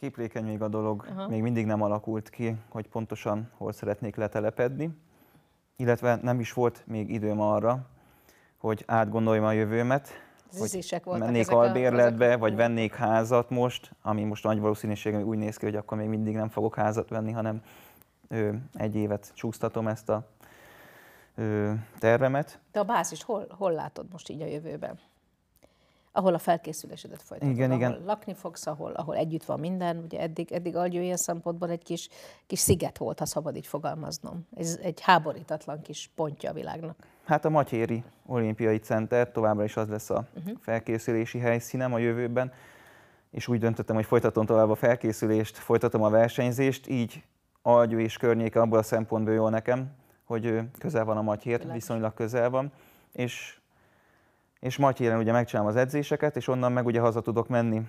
Képlékeny 0.00 0.44
még 0.44 0.62
a 0.62 0.68
dolog, 0.68 1.06
Aha. 1.10 1.28
még 1.28 1.42
mindig 1.42 1.66
nem 1.66 1.82
alakult 1.82 2.30
ki, 2.30 2.54
hogy 2.68 2.88
pontosan 2.88 3.50
hol 3.56 3.72
szeretnék 3.72 4.16
letelepedni, 4.16 4.90
illetve 5.76 6.18
nem 6.22 6.40
is 6.40 6.52
volt 6.52 6.82
még 6.86 7.10
időm 7.10 7.40
arra, 7.40 7.86
hogy 8.56 8.84
átgondoljam 8.86 9.44
a 9.44 9.52
jövőmet, 9.52 10.08
Zizisek 10.50 11.04
hogy 11.04 11.18
mennék 11.18 11.50
albérletbe, 11.50 12.32
a... 12.32 12.38
vagy 12.38 12.54
vennék 12.54 12.94
házat 12.94 13.50
most, 13.50 13.90
ami 14.02 14.24
most 14.24 14.44
nagy 14.44 14.60
valószínűséggel 14.60 15.22
úgy 15.22 15.38
néz 15.38 15.56
ki, 15.56 15.64
hogy 15.64 15.76
akkor 15.76 15.98
még 15.98 16.08
mindig 16.08 16.34
nem 16.34 16.48
fogok 16.48 16.74
házat 16.74 17.08
venni, 17.08 17.32
hanem 17.32 17.62
egy 18.74 18.94
évet 18.94 19.32
csúsztatom 19.34 19.88
ezt 19.88 20.08
a 20.08 20.28
tervemet. 21.98 22.58
De 22.72 22.80
a 22.80 22.84
bázis 22.84 23.22
hol, 23.22 23.46
hol 23.50 23.72
látod 23.72 24.06
most 24.10 24.28
így 24.28 24.42
a 24.42 24.46
jövőben? 24.46 24.98
ahol 26.18 26.34
a 26.34 26.38
felkészülésedet 26.38 27.22
folytatod, 27.22 27.54
igen, 27.54 27.70
ahol 27.70 27.82
igen. 27.82 28.02
lakni 28.04 28.34
fogsz, 28.34 28.66
ahol, 28.66 28.92
ahol 28.92 29.16
együtt 29.16 29.44
van 29.44 29.60
minden. 29.60 29.98
Ugye 29.98 30.20
eddig, 30.20 30.52
eddig 30.52 30.76
Algyó 30.76 31.00
ilyen 31.00 31.16
szempontból 31.16 31.70
egy 31.70 31.82
kis, 31.82 32.08
kis 32.46 32.58
sziget 32.58 32.98
volt, 32.98 33.18
ha 33.18 33.26
szabad 33.26 33.56
így 33.56 33.66
fogalmaznom. 33.66 34.46
Ez 34.56 34.78
egy 34.82 35.00
háborítatlan 35.00 35.82
kis 35.82 36.10
pontja 36.14 36.50
a 36.50 36.52
világnak. 36.52 36.96
Hát 37.24 37.44
a 37.44 37.50
Matyéri 37.50 38.04
Olimpiai 38.26 38.78
Center 38.78 39.30
továbbra 39.30 39.64
is 39.64 39.76
az 39.76 39.88
lesz 39.88 40.10
a 40.10 40.26
uh-huh. 40.36 40.58
felkészülési 40.60 41.38
helyszínem 41.38 41.92
a 41.92 41.98
jövőben, 41.98 42.52
és 43.30 43.48
úgy 43.48 43.58
döntöttem, 43.58 43.94
hogy 43.94 44.04
folytatom 44.04 44.46
tovább 44.46 44.70
a 44.70 44.74
felkészülést, 44.74 45.56
folytatom 45.56 46.02
a 46.02 46.10
versenyzést, 46.10 46.88
így 46.88 47.22
Algyó 47.68 47.98
és 47.98 48.16
környéke 48.16 48.60
abból 48.60 48.78
a 48.78 48.82
szempontból 48.82 49.34
jó 49.34 49.48
nekem, 49.48 49.90
hogy 50.24 50.60
közel 50.78 51.04
van 51.04 51.16
a 51.16 51.22
Matyér, 51.22 51.72
viszonylag 51.72 52.14
közel 52.14 52.50
van, 52.50 52.72
és 53.12 53.58
és 54.60 54.76
Matyéren 54.76 55.18
ugye 55.18 55.32
megcsinálom 55.32 55.70
az 55.70 55.76
edzéseket, 55.76 56.36
és 56.36 56.48
onnan 56.48 56.72
meg 56.72 56.86
ugye 56.86 57.00
haza 57.00 57.20
tudok 57.20 57.48
menni 57.48 57.82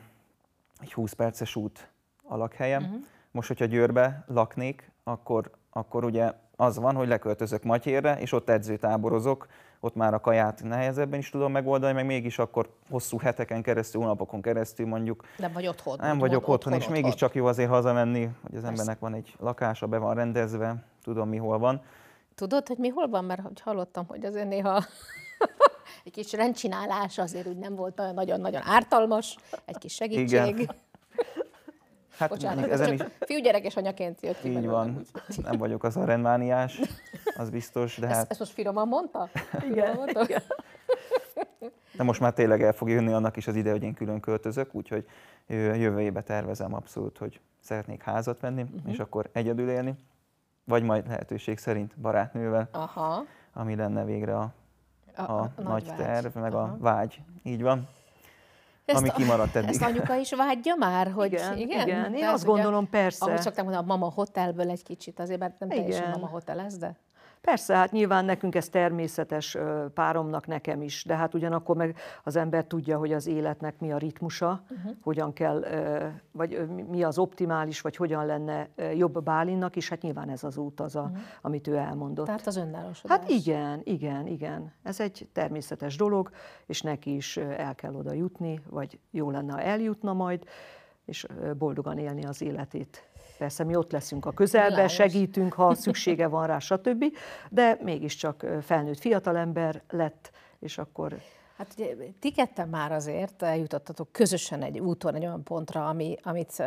egy 0.79 0.93
20 0.93 1.13
perces 1.13 1.55
út 1.55 1.89
a 2.23 2.37
lakhelyem. 2.37 2.83
Uh-huh. 2.83 2.99
Most, 3.31 3.47
hogyha 3.47 3.65
Győrbe 3.65 4.23
laknék, 4.27 4.91
akkor, 5.03 5.51
akkor 5.69 6.03
ugye 6.03 6.33
az 6.55 6.77
van, 6.77 6.95
hogy 6.95 7.07
leköltözök 7.07 7.63
Matyérre, 7.63 8.19
és 8.19 8.31
ott 8.31 8.49
edzőtáborozok, 8.49 9.47
ott 9.79 9.95
már 9.95 10.13
a 10.13 10.19
kaját 10.19 10.63
nehezebben 10.63 11.19
is 11.19 11.29
tudom 11.29 11.51
megoldani, 11.51 11.93
meg 11.93 12.05
mégis 12.05 12.39
akkor 12.39 12.69
hosszú 12.89 13.17
heteken 13.17 13.61
keresztül, 13.61 14.01
hónapokon 14.01 14.41
keresztül 14.41 14.87
mondjuk. 14.87 15.23
Nem 15.37 15.51
vagy 15.53 15.67
otthon. 15.67 15.97
Nem 15.99 16.17
vagyok 16.17 16.41
otthon, 16.41 16.55
otthon, 16.55 16.73
és 16.73 16.79
otthon. 16.79 17.01
mégiscsak 17.01 17.35
jó 17.35 17.45
azért 17.45 17.69
hazamenni, 17.69 18.29
hogy 18.41 18.55
az 18.55 18.63
embernek 18.63 18.99
van 18.99 19.13
egy 19.13 19.35
lakása, 19.39 19.87
be 19.87 19.97
van 19.97 20.15
rendezve, 20.15 20.75
tudom 21.03 21.29
mi 21.29 21.37
hol 21.37 21.57
van. 21.57 21.81
Tudod, 22.35 22.67
hogy 22.67 22.77
mi 22.77 22.87
hol 22.87 23.07
van? 23.07 23.25
Mert 23.25 23.59
hallottam, 23.59 24.05
hogy 24.07 24.25
azért 24.25 24.47
néha 24.47 24.83
egy 26.05 26.11
kis 26.11 26.31
rendcsinálás 26.31 27.17
azért 27.17 27.47
úgy 27.47 27.57
nem 27.57 27.75
volt 27.75 28.13
nagyon-nagyon 28.13 28.61
ártalmas, 28.65 29.37
egy 29.65 29.77
kis 29.77 29.93
segítség. 29.93 30.57
Igen. 30.57 30.75
Hát 32.19 32.29
Bocsánat, 32.29 32.69
ezen 32.69 32.93
is... 32.93 33.01
Fiúgyerekes 33.19 33.75
anyaként 33.75 34.21
jött 34.21 34.39
ki. 34.39 34.49
Így 34.49 34.65
van. 34.65 35.01
Nem 35.43 35.57
vagyok 35.57 35.83
az 35.83 35.97
a 35.97 36.05
rendmániás, 36.05 36.79
az 37.37 37.49
biztos, 37.49 37.97
de 37.97 38.07
hát... 38.07 38.29
Ezt, 38.29 38.39
most 38.39 38.51
finoman 38.51 38.87
mondta? 38.87 39.29
Igen. 39.71 39.95
Mondta? 39.95 40.23
Igen. 40.23 40.41
De 41.97 42.03
most 42.03 42.19
már 42.19 42.33
tényleg 42.33 42.63
el 42.63 42.73
fog 42.73 42.89
jönni 42.89 43.11
annak 43.11 43.37
is 43.37 43.47
az 43.47 43.55
ide, 43.55 43.71
hogy 43.71 43.83
én 43.83 43.93
külön 43.93 44.19
költözök, 44.19 44.75
úgyhogy 44.75 45.07
jövő 45.47 46.01
évben 46.01 46.23
tervezem 46.23 46.73
abszolút, 46.73 47.17
hogy 47.17 47.39
szeretnék 47.59 48.03
házat 48.03 48.39
venni, 48.39 48.61
uh-huh. 48.61 48.91
és 48.91 48.99
akkor 48.99 49.29
egyedül 49.31 49.69
élni, 49.69 49.95
vagy 50.63 50.83
majd 50.83 51.07
lehetőség 51.07 51.57
szerint 51.57 51.99
barátnővel, 51.99 52.69
Aha. 52.71 53.23
ami 53.53 53.75
lenne 53.75 54.05
végre 54.05 54.37
a 54.37 54.53
a, 55.15 55.31
a, 55.31 55.51
a 55.55 55.61
nagy, 55.61 55.85
nagy 55.85 55.95
terv, 55.95 56.35
meg 56.35 56.53
Aha. 56.53 56.63
a 56.63 56.77
vágy. 56.79 57.21
Így 57.43 57.61
van. 57.61 57.87
Ezt 58.89 58.97
ami 58.99 59.09
kimaradt 59.09 59.55
eddig. 59.55 59.69
Ezt 59.69 59.81
anyuka 59.81 60.15
is 60.15 60.33
vágyja 60.33 60.75
már, 60.75 61.11
hogy 61.11 61.33
igen? 61.33 61.57
Igen, 61.57 61.87
igen. 61.87 62.13
én 62.13 62.27
azt 62.27 62.45
gondolom, 62.45 62.87
ugye, 62.89 62.89
persze. 62.89 63.25
Ahogy 63.25 63.41
szoktam 63.41 63.63
mondani, 63.63 63.85
a 63.85 63.87
mama 63.87 64.11
hotelből 64.15 64.69
egy 64.69 64.83
kicsit, 64.83 65.19
azért 65.19 65.39
mert 65.39 65.59
nem 65.59 65.71
igen. 65.71 65.83
teljesen 65.83 66.09
mama 66.09 66.27
hotel 66.27 66.59
ez, 66.59 66.77
de... 66.77 66.95
Persze, 67.41 67.75
hát 67.75 67.91
nyilván 67.91 68.25
nekünk 68.25 68.55
ez 68.55 68.69
természetes 68.69 69.57
páromnak, 69.93 70.47
nekem 70.47 70.81
is, 70.81 71.03
de 71.03 71.15
hát 71.15 71.33
ugyanakkor 71.33 71.75
meg 71.75 71.97
az 72.23 72.35
ember 72.35 72.65
tudja, 72.65 72.97
hogy 72.97 73.13
az 73.13 73.27
életnek 73.27 73.79
mi 73.79 73.91
a 73.91 73.97
ritmusa, 73.97 74.63
uh-huh. 74.69 74.91
hogyan 75.01 75.33
kell, 75.33 75.65
vagy 76.31 76.67
mi 76.89 77.03
az 77.03 77.17
optimális, 77.17 77.81
vagy 77.81 77.95
hogyan 77.95 78.25
lenne 78.25 78.69
jobb 78.95 79.23
Bálinnak, 79.23 79.75
és 79.75 79.89
hát 79.89 80.01
nyilván 80.01 80.29
ez 80.29 80.43
az 80.43 80.57
út 80.57 80.79
az, 80.79 80.95
a, 80.95 81.01
uh-huh. 81.01 81.17
amit 81.41 81.67
ő 81.67 81.75
elmondott. 81.75 82.25
Tehát 82.25 82.47
az 82.47 82.57
önállósodás. 82.57 83.17
Hát 83.17 83.29
igen, 83.29 83.81
igen, 83.83 84.27
igen. 84.27 84.73
Ez 84.83 84.99
egy 84.99 85.27
természetes 85.33 85.95
dolog, 85.95 86.29
és 86.65 86.81
neki 86.81 87.15
is 87.15 87.37
el 87.37 87.75
kell 87.75 87.93
oda 87.93 88.13
jutni, 88.13 88.61
vagy 88.69 88.99
jó 89.11 89.31
lenne, 89.31 89.53
ha 89.53 89.61
eljutna 89.61 90.13
majd, 90.13 90.43
és 91.05 91.25
boldogan 91.57 91.97
élni 91.97 92.25
az 92.25 92.41
életét. 92.41 93.08
Persze 93.39 93.63
mi 93.63 93.75
ott 93.75 93.91
leszünk 93.91 94.25
a 94.25 94.31
közelben, 94.31 94.87
segítünk, 94.87 95.53
ha 95.53 95.75
szüksége 95.85 96.27
van 96.27 96.47
rá, 96.47 96.59
stb. 96.59 97.05
De 97.49 97.77
mégiscsak 97.81 98.45
felnőtt 98.61 98.99
fiatalember 98.99 99.81
lett, 99.89 100.31
és 100.59 100.77
akkor 100.77 101.17
Hát 101.59 101.73
ugye 101.77 101.95
ti 102.19 102.31
ketten 102.31 102.69
már 102.69 102.91
azért 102.91 103.43
eljutottatok 103.43 104.11
közösen 104.11 104.61
egy 104.61 104.79
úton, 104.79 105.15
egy 105.15 105.25
olyan 105.25 105.43
pontra, 105.43 105.87
ami, 105.87 106.15
amit, 106.21 106.63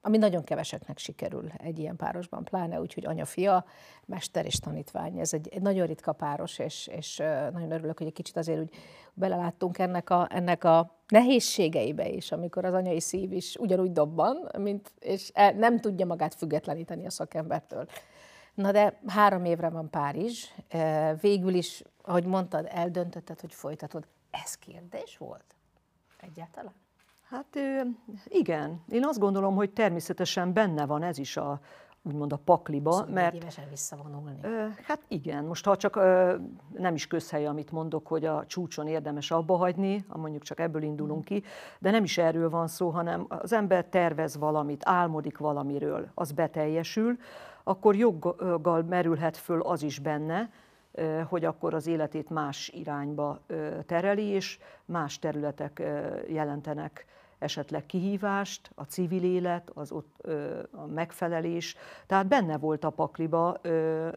ami 0.00 0.16
nagyon 0.16 0.44
keveseknek 0.44 0.98
sikerül 0.98 1.50
egy 1.56 1.78
ilyen 1.78 1.96
párosban, 1.96 2.44
pláne 2.44 2.80
úgy, 2.80 2.94
hogy 2.94 3.06
anya-fia, 3.06 3.64
mester 4.06 4.44
és 4.44 4.54
tanítvány. 4.58 5.18
Ez 5.18 5.32
egy, 5.32 5.48
egy 5.48 5.62
nagyon 5.62 5.86
ritka 5.86 6.12
páros, 6.12 6.58
és, 6.58 6.86
és 6.86 7.16
nagyon 7.52 7.70
örülök, 7.70 7.98
hogy 7.98 8.06
egy 8.06 8.12
kicsit 8.12 8.36
azért 8.36 8.60
úgy 8.60 8.74
beleláttunk 9.14 9.78
ennek 9.78 10.10
a, 10.10 10.28
ennek 10.30 10.64
a 10.64 10.98
nehézségeibe 11.08 12.08
is, 12.08 12.32
amikor 12.32 12.64
az 12.64 12.74
anyai 12.74 13.00
szív 13.00 13.32
is 13.32 13.56
ugyanúgy 13.56 13.92
dobban, 13.92 14.48
mint, 14.58 14.92
és 14.98 15.30
e, 15.34 15.50
nem 15.50 15.80
tudja 15.80 16.06
magát 16.06 16.34
függetleníteni 16.34 17.06
a 17.06 17.10
szakembertől. 17.10 17.86
Na 18.54 18.72
de 18.72 19.00
három 19.06 19.44
évre 19.44 19.68
van 19.68 19.90
Párizs, 19.90 20.44
végül 21.20 21.54
is 21.54 21.82
ahogy 22.08 22.24
mondtad, 22.24 22.66
eldöntötted, 22.70 23.40
hogy 23.40 23.54
folytatod. 23.54 24.06
Ez 24.30 24.54
kérdés 24.54 25.16
volt 25.18 25.44
egyáltalán? 26.20 26.72
Hát 27.28 27.58
igen, 28.24 28.82
én 28.88 29.04
azt 29.04 29.18
gondolom, 29.18 29.54
hogy 29.54 29.70
természetesen 29.70 30.52
benne 30.52 30.86
van 30.86 31.02
ez 31.02 31.18
is 31.18 31.36
a, 31.36 31.60
úgymond 32.02 32.32
a 32.32 32.36
pakliba, 32.36 32.92
szóval 32.92 33.08
mert... 33.08 33.34
évesen 33.34 33.68
visszavonulni. 33.68 34.40
hát 34.82 35.00
igen, 35.08 35.44
most 35.44 35.64
ha 35.64 35.76
csak 35.76 35.94
nem 36.72 36.94
is 36.94 37.06
közhely, 37.06 37.46
amit 37.46 37.70
mondok, 37.70 38.06
hogy 38.06 38.24
a 38.24 38.46
csúcson 38.46 38.86
érdemes 38.86 39.30
abba 39.30 39.56
hagyni, 39.56 40.04
mondjuk 40.08 40.42
csak 40.42 40.60
ebből 40.60 40.82
indulunk 40.82 41.24
ki, 41.24 41.42
de 41.78 41.90
nem 41.90 42.04
is 42.04 42.18
erről 42.18 42.50
van 42.50 42.68
szó, 42.68 42.88
hanem 42.88 43.26
az 43.28 43.52
ember 43.52 43.84
tervez 43.84 44.36
valamit, 44.36 44.82
álmodik 44.84 45.38
valamiről, 45.38 46.10
az 46.14 46.32
beteljesül, 46.32 47.18
akkor 47.62 47.96
joggal 47.96 48.82
merülhet 48.82 49.36
föl 49.36 49.60
az 49.60 49.82
is 49.82 49.98
benne, 49.98 50.50
hogy 51.28 51.44
akkor 51.44 51.74
az 51.74 51.86
életét 51.86 52.30
más 52.30 52.68
irányba 52.68 53.40
tereli, 53.86 54.24
és 54.24 54.58
más 54.84 55.18
területek 55.18 55.82
jelentenek 56.28 57.06
esetleg 57.38 57.86
kihívást, 57.86 58.70
a 58.74 58.82
civil 58.82 59.22
élet, 59.22 59.70
az 59.74 59.92
ott 59.92 60.26
a 60.70 60.86
megfelelés. 60.86 61.76
Tehát 62.06 62.26
benne 62.26 62.58
volt 62.58 62.84
a 62.84 62.90
pakliba, 62.90 63.60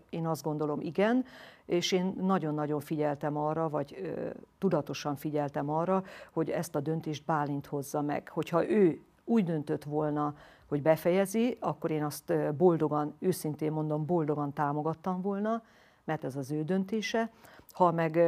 én 0.10 0.28
azt 0.28 0.44
gondolom 0.44 0.80
igen, 0.80 1.26
és 1.66 1.92
én 1.92 2.14
nagyon-nagyon 2.22 2.80
figyeltem 2.80 3.38
arra, 3.38 3.70
vagy 3.70 4.14
tudatosan 4.58 5.16
figyeltem 5.16 5.70
arra, 5.70 6.04
hogy 6.32 6.50
ezt 6.50 6.76
a 6.76 6.80
döntést 6.80 7.26
Bálint 7.26 7.66
hozza 7.66 8.02
meg. 8.02 8.30
Hogyha 8.30 8.70
ő 8.70 9.02
úgy 9.26 9.44
döntött 9.44 9.84
volna, 9.84 10.36
hogy 10.68 10.82
befejezi, 10.82 11.58
akkor 11.60 11.92
én 11.92 12.04
azt 12.04 12.54
boldogan, 12.58 13.16
őszintén 13.20 13.72
mondom, 13.72 14.06
boldogan 14.06 14.54
támogattam 14.54 15.22
volna, 15.22 15.64
mert 16.04 16.24
ez 16.24 16.36
az 16.36 16.52
ő 16.52 16.64
döntése. 16.64 17.32
Ha 17.72 17.92
meg 17.92 18.20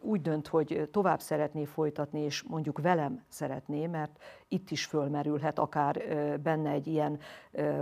úgy 0.00 0.20
dönt, 0.20 0.46
hogy 0.46 0.88
tovább 0.90 1.20
szeretné 1.20 1.64
folytatni, 1.64 2.20
és 2.20 2.42
mondjuk 2.42 2.80
velem 2.80 3.24
szeretné, 3.28 3.86
mert 3.86 4.22
itt 4.48 4.70
is 4.70 4.84
fölmerülhet 4.84 5.58
akár 5.58 6.02
benne 6.42 6.70
egy 6.70 6.86
ilyen 6.86 7.18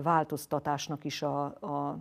változtatásnak 0.02 1.04
is 1.04 1.22
a, 1.22 1.44
a 1.44 1.98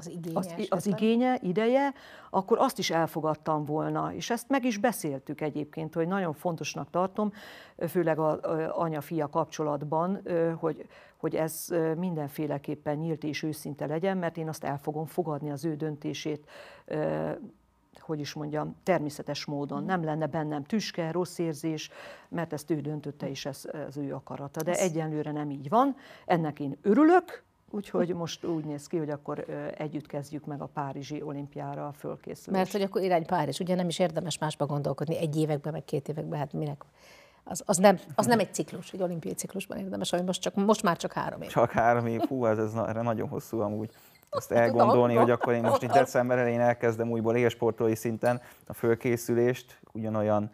az 0.00 0.08
igénye, 0.08 0.38
az, 0.38 0.66
az 0.68 0.86
igénye, 0.86 1.38
ideje, 1.42 1.92
akkor 2.30 2.58
azt 2.58 2.78
is 2.78 2.90
elfogadtam 2.90 3.64
volna. 3.64 4.12
És 4.14 4.30
ezt 4.30 4.48
meg 4.48 4.64
is 4.64 4.78
beszéltük 4.78 5.40
egyébként, 5.40 5.94
hogy 5.94 6.08
nagyon 6.08 6.32
fontosnak 6.32 6.90
tartom, 6.90 7.32
főleg 7.88 8.18
az 8.18 8.38
anya-fia 8.70 9.28
kapcsolatban, 9.28 10.20
hogy, 10.58 10.86
hogy 11.16 11.34
ez 11.34 11.66
mindenféleképpen 11.96 12.96
nyílt 12.96 13.24
és 13.24 13.42
őszinte 13.42 13.86
legyen, 13.86 14.16
mert 14.16 14.36
én 14.36 14.48
azt 14.48 14.64
el 14.64 14.78
fogom 14.78 15.06
fogadni 15.06 15.50
az 15.50 15.64
ő 15.64 15.76
döntését 15.76 16.48
hogy 18.10 18.20
is 18.20 18.32
mondjam, 18.32 18.76
természetes 18.82 19.44
módon. 19.44 19.84
Nem 19.84 20.04
lenne 20.04 20.26
bennem 20.26 20.64
tüske, 20.64 21.10
rossz 21.10 21.38
érzés, 21.38 21.90
mert 22.28 22.52
ezt 22.52 22.70
ő 22.70 22.80
döntötte, 22.80 23.28
és 23.28 23.46
ez 23.46 23.64
az 23.88 23.96
ő 23.96 24.14
akarata. 24.14 24.62
De 24.62 24.72
egyenlőre 24.72 25.32
nem 25.32 25.50
így 25.50 25.68
van. 25.68 25.96
Ennek 26.26 26.60
én 26.60 26.78
örülök, 26.82 27.42
Úgyhogy 27.70 28.14
most 28.14 28.44
úgy 28.44 28.64
néz 28.64 28.86
ki, 28.86 28.96
hogy 28.96 29.10
akkor 29.10 29.44
együtt 29.78 30.06
kezdjük 30.06 30.44
meg 30.44 30.60
a 30.60 30.66
Párizsi 30.66 31.22
olimpiára 31.22 31.86
a 31.86 31.92
fölkészülést. 31.92 32.50
Mert 32.50 32.72
hogy 32.72 32.82
akkor 32.82 33.02
irány 33.02 33.26
Párizs, 33.26 33.60
ugye 33.60 33.74
nem 33.74 33.88
is 33.88 33.98
érdemes 33.98 34.38
másba 34.38 34.66
gondolkodni 34.66 35.18
egy 35.18 35.36
években, 35.36 35.72
meg 35.72 35.84
két 35.84 36.08
években, 36.08 36.38
hát 36.38 36.52
minek 36.52 36.84
az, 37.44 37.62
az, 37.66 37.76
nem, 37.76 37.98
az 38.14 38.26
nem 38.26 38.38
egy 38.38 38.54
ciklus, 38.54 38.92
egy 38.92 39.02
olimpiai 39.02 39.34
ciklusban 39.34 39.78
érdemes, 39.78 40.12
ami 40.12 40.22
most, 40.22 40.40
csak, 40.40 40.54
most 40.54 40.82
már 40.82 40.96
csak 40.96 41.12
három 41.12 41.42
év. 41.42 41.48
Csak 41.48 41.70
három 41.70 42.06
év, 42.06 42.20
hú, 42.20 42.46
ez, 42.46 42.58
ez 42.58 42.74
erre 42.74 43.02
nagyon 43.02 43.28
hosszú 43.28 43.60
amúgy. 43.60 43.90
Ezt 44.30 44.52
elgondolni, 44.52 45.14
hogy 45.14 45.30
akkor 45.30 45.52
én 45.52 45.62
most 45.62 45.82
itt 45.82 45.92
december 46.02 46.38
elején 46.38 46.60
elkezdem 46.60 47.10
újból 47.10 47.36
élsportolói 47.36 47.94
szinten 47.94 48.40
a 48.66 48.72
fölkészülést, 48.72 49.80
ugyanolyan 49.92 50.50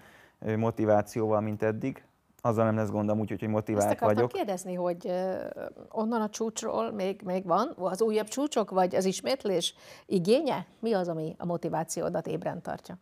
motivációval, 0.56 1.40
mint 1.40 1.62
eddig, 1.62 2.04
azzal 2.47 2.64
nem 2.64 2.76
lesz 2.76 2.90
gondom 2.90 3.18
úgy, 3.18 3.28
hogy 3.28 3.49
motivált 3.49 3.90
Azt 3.90 4.01
vagyok. 4.01 4.32
kérdezni, 4.32 4.74
hogy 4.74 5.12
onnan 5.88 6.20
a 6.20 6.28
csúcsról 6.28 6.92
még, 6.92 7.20
még 7.24 7.44
van 7.44 7.72
az 7.76 8.03
újabb 8.03 8.28
csúcsok, 8.28 8.70
vagy 8.70 8.94
az 8.94 9.05
ismétlés 9.05 9.74
igénye? 10.07 10.66
Mi 10.78 10.92
az, 10.92 11.09
ami 11.09 11.34
a 11.38 11.47
motivációdat 11.47 12.26
ébren 12.26 12.62
tartja? 12.62 12.99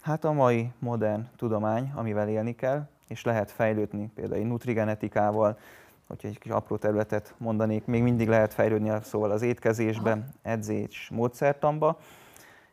Hát 0.00 0.24
a 0.24 0.32
mai 0.32 0.70
modern 0.78 1.28
tudomány, 1.36 1.92
amivel 1.94 2.28
élni 2.28 2.54
kell, 2.54 2.82
és 3.08 3.24
lehet 3.24 3.50
fejlődni 3.50 4.10
például 4.14 4.46
nutrigenetikával, 4.46 5.58
hogyha 6.06 6.28
egy 6.28 6.38
kis 6.38 6.50
apró 6.50 6.76
területet 6.76 7.34
mondanék, 7.36 7.84
még 7.84 8.02
mindig 8.02 8.28
lehet 8.28 8.54
fejlődni 8.54 8.92
szóval 9.02 9.30
az 9.30 9.42
étkezésben, 9.42 10.28
edzés 10.42 11.10
módszertamba, 11.12 11.98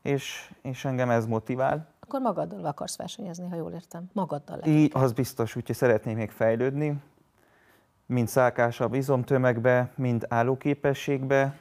és, 0.02 0.54
és 0.62 0.86
engem 0.86 1.10
ez 1.10 1.26
motivál. 1.26 1.88
Akkor 2.08 2.22
magaddal 2.22 2.66
akarsz 2.66 2.98
versenyezni, 2.98 3.48
ha 3.50 3.56
jól 3.56 3.72
értem. 3.72 4.10
Magaddal 4.14 4.58
lehet. 4.58 4.80
Így, 4.80 4.92
az 4.94 5.12
biztos, 5.12 5.56
úgyhogy 5.56 5.76
szeretnék 5.76 6.16
még 6.16 6.32
fejlődni, 6.32 7.02
mind 8.06 8.28
szálkásabb 8.28 8.94
izomtömegbe, 8.94 9.92
mind 9.96 10.26
állóképességbe, 10.30 11.58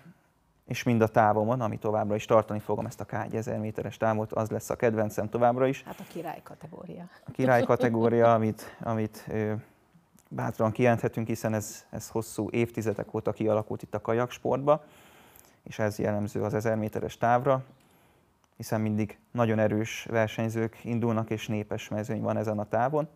és 0.66 0.82
mind 0.82 1.00
a 1.00 1.06
távomon, 1.06 1.60
ami 1.60 1.78
továbbra 1.78 2.14
is 2.14 2.24
tartani 2.24 2.58
fogom 2.58 2.86
ezt 2.86 3.00
a 3.00 3.04
K1000 3.04 3.60
méteres 3.60 3.96
távot, 3.96 4.32
az 4.32 4.50
lesz 4.50 4.70
a 4.70 4.76
kedvencem 4.76 5.28
továbbra 5.28 5.66
is. 5.66 5.82
Hát 5.82 6.00
a 6.00 6.04
király 6.12 6.40
kategória. 6.42 7.08
A 7.26 7.30
király 7.30 7.62
kategória, 7.62 8.34
amit, 8.34 8.76
amit 8.80 9.24
ö, 9.28 9.52
bátran 10.28 10.72
kijelenthetünk, 10.72 11.26
hiszen 11.26 11.54
ez, 11.54 11.84
ez 11.90 12.08
hosszú 12.08 12.48
évtizedek 12.50 13.14
óta 13.14 13.32
kialakult 13.32 13.82
itt 13.82 13.94
a 13.94 14.00
kajaksportba, 14.00 14.84
és 15.62 15.78
ez 15.78 15.98
jellemző 15.98 16.42
az 16.42 16.54
1000 16.54 16.76
méteres 16.76 17.16
távra, 17.16 17.64
hiszen 18.56 18.80
mindig 18.80 19.18
nagyon 19.32 19.58
erős 19.58 20.06
versenyzők 20.10 20.78
indulnak, 20.84 21.30
és 21.30 21.46
népes 21.46 21.88
mezőny 21.88 22.20
van 22.20 22.36
ezen 22.36 22.58
a 22.58 22.68
távon. 22.68 23.08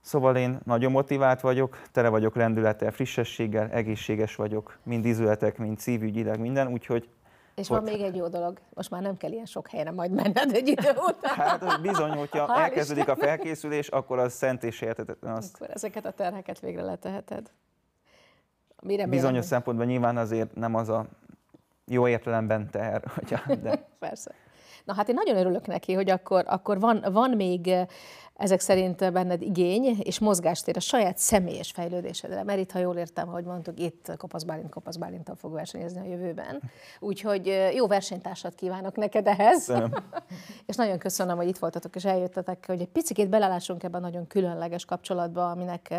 Szóval 0.00 0.36
én 0.36 0.58
nagyon 0.64 0.92
motivált 0.92 1.40
vagyok, 1.40 1.82
tele 1.92 2.08
vagyok 2.08 2.34
lendülettel, 2.34 2.90
frissességgel, 2.90 3.70
egészséges 3.70 4.34
vagyok, 4.34 4.78
mind 4.82 5.04
ízületek, 5.04 5.58
mind 5.58 5.78
szívügyileg, 5.78 6.40
minden, 6.40 6.66
úgyhogy 6.66 7.08
és 7.54 7.68
van 7.68 7.82
még 7.82 8.00
egy 8.00 8.16
jó 8.16 8.28
dolog, 8.28 8.58
most 8.74 8.90
már 8.90 9.02
nem 9.02 9.16
kell 9.16 9.32
ilyen 9.32 9.44
sok 9.44 9.68
helyre 9.68 9.90
majd 9.90 10.10
menned 10.10 10.52
egy 10.52 10.68
idő 10.68 10.90
után. 10.90 11.34
Hát 11.34 11.62
az 11.62 11.76
bizony, 11.76 12.10
hogyha 12.10 12.46
Hál 12.46 12.60
elkezdődik 12.62 13.08
a 13.08 13.16
felkészülés, 13.16 13.88
akkor 13.88 14.18
az 14.18 14.32
szent 14.32 14.64
és 14.64 14.80
értetetlen. 14.80 15.34
Azt... 15.34 15.54
Akkor 15.54 15.70
ezeket 15.70 16.06
a 16.06 16.10
terheket 16.10 16.60
végre 16.60 16.82
leteheted. 16.82 17.50
Mire 18.82 19.06
Bizonyos 19.06 19.44
szempontból 19.44 19.86
nyilván 19.86 20.16
azért 20.16 20.54
nem 20.54 20.74
az 20.74 20.88
a 20.88 21.06
jó 21.86 22.08
értelemben 22.08 22.70
teher. 22.70 23.02
De... 23.62 23.88
Persze. 23.98 24.34
Na 24.84 24.94
hát 24.94 25.08
én 25.08 25.14
nagyon 25.14 25.36
örülök 25.36 25.66
neki, 25.66 25.92
hogy 25.92 26.10
akkor, 26.10 26.44
akkor 26.46 26.80
van, 26.80 27.04
van 27.12 27.30
még 27.30 27.74
ezek 28.34 28.60
szerint 28.60 29.12
benned 29.12 29.42
igény 29.42 29.84
és 30.02 30.18
mozgástér 30.18 30.76
a 30.76 30.80
saját 30.80 31.18
személyes 31.18 31.70
fejlődésedre, 31.70 32.42
mert 32.42 32.58
itt, 32.58 32.70
ha 32.70 32.78
jól 32.78 32.96
értem, 32.96 33.28
hogy 33.28 33.44
mondtuk, 33.44 33.80
itt 33.80 34.12
Kopasz 34.16 34.42
Bálint, 34.42 34.68
Kopasz 34.68 34.96
Bálintal 34.96 35.34
fog 35.34 35.52
versenyezni 35.52 36.00
a 36.00 36.04
jövőben. 36.04 36.62
Úgyhogy 37.00 37.70
jó 37.74 37.86
versenytársat 37.86 38.54
kívánok 38.54 38.96
neked 38.96 39.26
ehhez. 39.26 39.72
és 40.66 40.76
nagyon 40.76 40.98
köszönöm, 40.98 41.36
hogy 41.36 41.48
itt 41.48 41.58
voltatok 41.58 41.96
és 41.96 42.04
eljöttetek, 42.04 42.66
hogy 42.66 42.80
egy 42.80 42.88
picit 42.88 43.28
belelássunk 43.28 43.82
ebben 43.82 44.02
a 44.02 44.06
nagyon 44.06 44.26
különleges 44.26 44.84
kapcsolatba, 44.84 45.50
aminek 45.50 45.94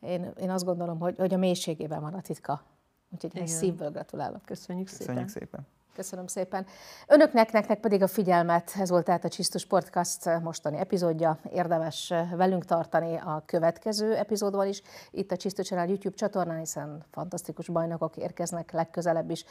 én, 0.00 0.32
én 0.40 0.50
azt 0.50 0.64
gondolom, 0.64 0.98
hogy, 0.98 1.14
hogy 1.18 1.34
a 1.34 1.38
mélységében 1.38 2.00
van 2.00 2.14
a 2.14 2.20
titka. 2.20 2.62
Úgyhogy 3.10 3.48
szívből 3.48 3.90
gratulálok. 3.90 4.42
Köszönjük 4.44 4.88
szépen. 4.88 5.06
Köszönjük 5.06 5.28
szépen. 5.28 5.66
Köszönöm 5.98 6.26
szépen. 6.26 6.66
Önöknek, 7.06 7.52
nektek 7.52 7.80
pedig 7.80 8.02
a 8.02 8.06
figyelmet. 8.06 8.72
Ez 8.80 8.90
volt 8.90 9.04
tehát 9.04 9.24
a 9.24 9.28
Csisztus 9.28 9.66
Podcast 9.66 10.40
mostani 10.42 10.78
epizódja. 10.78 11.38
Érdemes 11.52 12.12
velünk 12.36 12.64
tartani 12.64 13.16
a 13.16 13.42
következő 13.46 14.14
epizódban 14.14 14.66
is. 14.66 14.82
Itt 15.10 15.30
a 15.30 15.36
Csisztus 15.36 15.66
Channel 15.66 15.88
YouTube 15.88 16.16
csatornán, 16.16 16.58
hiszen 16.58 17.04
fantasztikus 17.10 17.68
bajnokok 17.68 18.16
érkeznek 18.16 18.72
legközelebb 18.72 19.30
is. 19.30 19.44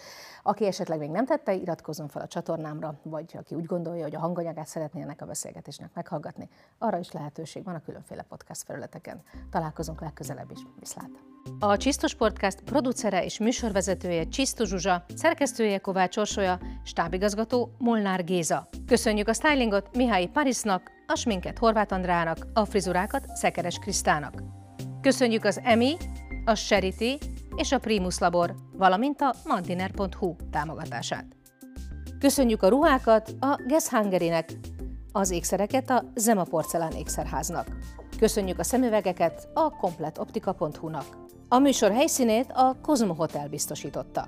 Aki 0.43 0.65
esetleg 0.65 0.99
még 0.99 1.09
nem 1.09 1.25
tette, 1.25 1.53
iratkozzon 1.53 2.07
fel 2.07 2.21
a 2.21 2.27
csatornámra, 2.27 2.99
vagy 3.03 3.37
aki 3.37 3.55
úgy 3.55 3.65
gondolja, 3.65 4.03
hogy 4.03 4.15
a 4.15 4.19
hanganyagát 4.19 4.67
szeretné 4.67 5.01
ennek 5.01 5.21
a 5.21 5.25
beszélgetésnek 5.25 5.89
meghallgatni, 5.93 6.49
arra 6.77 6.97
is 6.97 7.11
lehetőség 7.11 7.63
van 7.63 7.75
a 7.75 7.81
különféle 7.85 8.21
podcast 8.21 8.63
felületeken. 8.63 9.23
Találkozunk 9.51 10.01
legközelebb 10.01 10.51
is. 10.51 10.59
Viszlát! 10.79 11.36
A 11.59 11.77
Csisztus 11.77 12.15
Podcast 12.15 12.61
producere 12.61 13.23
és 13.23 13.39
műsorvezetője 13.39 14.27
Csisztu 14.27 14.65
Zsuzsa, 14.65 15.05
szerkesztője 15.15 15.77
Kovács 15.77 16.17
Orsolya, 16.17 16.59
stábigazgató 16.83 17.75
Molnár 17.77 18.23
Géza. 18.23 18.69
Köszönjük 18.85 19.27
a 19.27 19.33
stylingot 19.33 19.95
Mihály 19.95 20.25
Parisnak, 20.25 20.91
a 21.07 21.15
sminket 21.15 21.57
Horváth 21.57 21.93
Andrának, 21.93 22.47
a 22.53 22.65
frizurákat 22.65 23.25
Szekeres 23.35 23.77
Krisztának. 23.77 24.43
Köszönjük 25.01 25.43
az 25.43 25.59
EMI, 25.63 25.95
a 26.45 26.53
Charity 26.53 27.17
és 27.55 27.71
a 27.71 27.79
Primus 27.79 28.17
Labor, 28.17 28.55
valamint 28.73 29.21
a 29.21 29.35
mantiner.hu 29.45 30.35
támogatását. 30.51 31.25
Köszönjük 32.19 32.63
a 32.63 32.67
ruhákat 32.67 33.35
a 33.39 33.59
Guess 33.67 33.87
Hungary-nek, 33.87 34.49
az 35.11 35.31
ékszereket 35.31 35.89
a 35.89 36.03
Zema 36.15 36.43
Porcelán 36.43 36.91
ékszerháznak. 36.91 37.67
Köszönjük 38.19 38.59
a 38.59 38.63
szemüvegeket 38.63 39.47
a 39.53 39.69
kompletoptika.hu-nak. 39.69 41.26
A 41.49 41.59
műsor 41.59 41.91
helyszínét 41.91 42.51
a 42.53 42.75
Cosmo 42.81 43.13
Hotel 43.13 43.47
biztosította. 43.47 44.27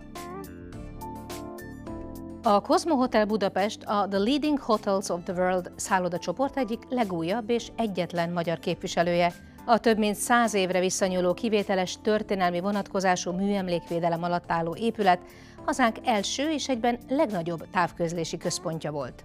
A 2.44 2.62
Cosmo 2.62 2.96
Hotel 2.96 3.26
Budapest 3.26 3.84
a 3.86 4.08
The 4.10 4.20
Leading 4.20 4.60
Hotels 4.60 5.10
of 5.10 5.24
the 5.24 5.34
World 5.34 5.72
szállodacsoport 5.76 6.58
egyik 6.58 6.80
legújabb 6.90 7.50
és 7.50 7.72
egyetlen 7.76 8.32
magyar 8.32 8.60
képviselője. 8.60 9.34
A 9.66 9.78
több 9.78 9.98
mint 9.98 10.16
száz 10.16 10.54
évre 10.54 10.80
visszanyúló 10.80 11.34
kivételes 11.34 11.98
történelmi 12.02 12.60
vonatkozású 12.60 13.32
műemlékvédelem 13.32 14.24
alatt 14.24 14.52
álló 14.52 14.76
épület 14.76 15.20
hazánk 15.66 15.98
első 16.04 16.52
és 16.52 16.70
egyben 16.70 17.00
legnagyobb 17.10 17.70
távközlési 17.72 18.38
központja 18.38 18.92
volt. 18.92 19.24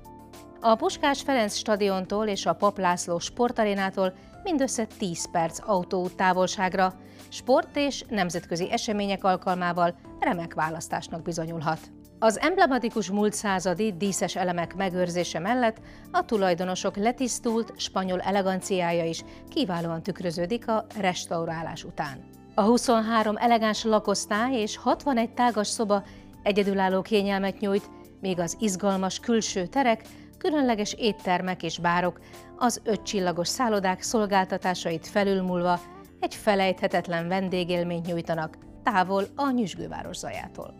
A 0.60 0.74
Puskás 0.74 1.22
Ferenc 1.22 1.54
stadiontól 1.54 2.26
és 2.26 2.46
a 2.46 2.52
Pap 2.52 2.78
László 2.78 3.18
sportarénától 3.18 4.12
mindössze 4.42 4.86
10 4.98 5.30
perc 5.30 5.58
autó 5.68 6.08
távolságra, 6.08 6.94
sport 7.34 7.76
és 7.76 8.04
nemzetközi 8.08 8.72
események 8.72 9.24
alkalmával 9.24 9.94
remek 10.20 10.54
választásnak 10.54 11.22
bizonyulhat. 11.22 11.78
Az 12.18 12.38
emblematikus 12.38 13.10
múlt 13.10 13.32
századi 13.32 13.94
díszes 13.96 14.36
elemek 14.36 14.74
megőrzése 14.74 15.38
mellett 15.38 15.80
a 16.10 16.24
tulajdonosok 16.24 16.96
letisztult 16.96 17.72
spanyol 17.76 18.20
eleganciája 18.20 19.04
is 19.04 19.24
kiválóan 19.48 20.02
tükröződik 20.02 20.68
a 20.68 20.86
restaurálás 21.00 21.84
után. 21.84 22.24
A 22.54 22.62
23 22.62 23.36
elegáns 23.36 23.84
lakosztály 23.84 24.54
és 24.54 24.76
61 24.76 25.30
tágas 25.30 25.68
szoba 25.68 26.04
egyedülálló 26.42 27.02
kényelmet 27.02 27.58
nyújt, 27.60 27.90
míg 28.20 28.38
az 28.38 28.56
izgalmas 28.60 29.20
külső 29.20 29.66
terek, 29.66 30.02
különleges 30.38 30.92
éttermek 30.92 31.62
és 31.62 31.78
bárok 31.78 32.20
az 32.56 32.80
ötcsillagos 32.84 33.48
szállodák 33.48 34.02
szolgáltatásait 34.02 35.06
felülmúlva 35.06 35.80
egy 36.24 36.34
felejthetetlen 36.34 37.28
vendégélményt 37.28 38.06
nyújtanak 38.06 38.58
távol 38.82 39.24
a 39.34 39.50
nyüzsgőváros 39.50 40.16
zajától. 40.16 40.74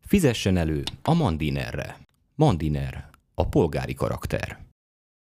Fizessen 0.00 0.56
elő 0.56 0.82
a 1.02 1.14
Mandinerre. 1.14 1.96
Mandiner, 2.34 3.08
a 3.34 3.48
polgári 3.48 3.94
karakter. 3.94 4.63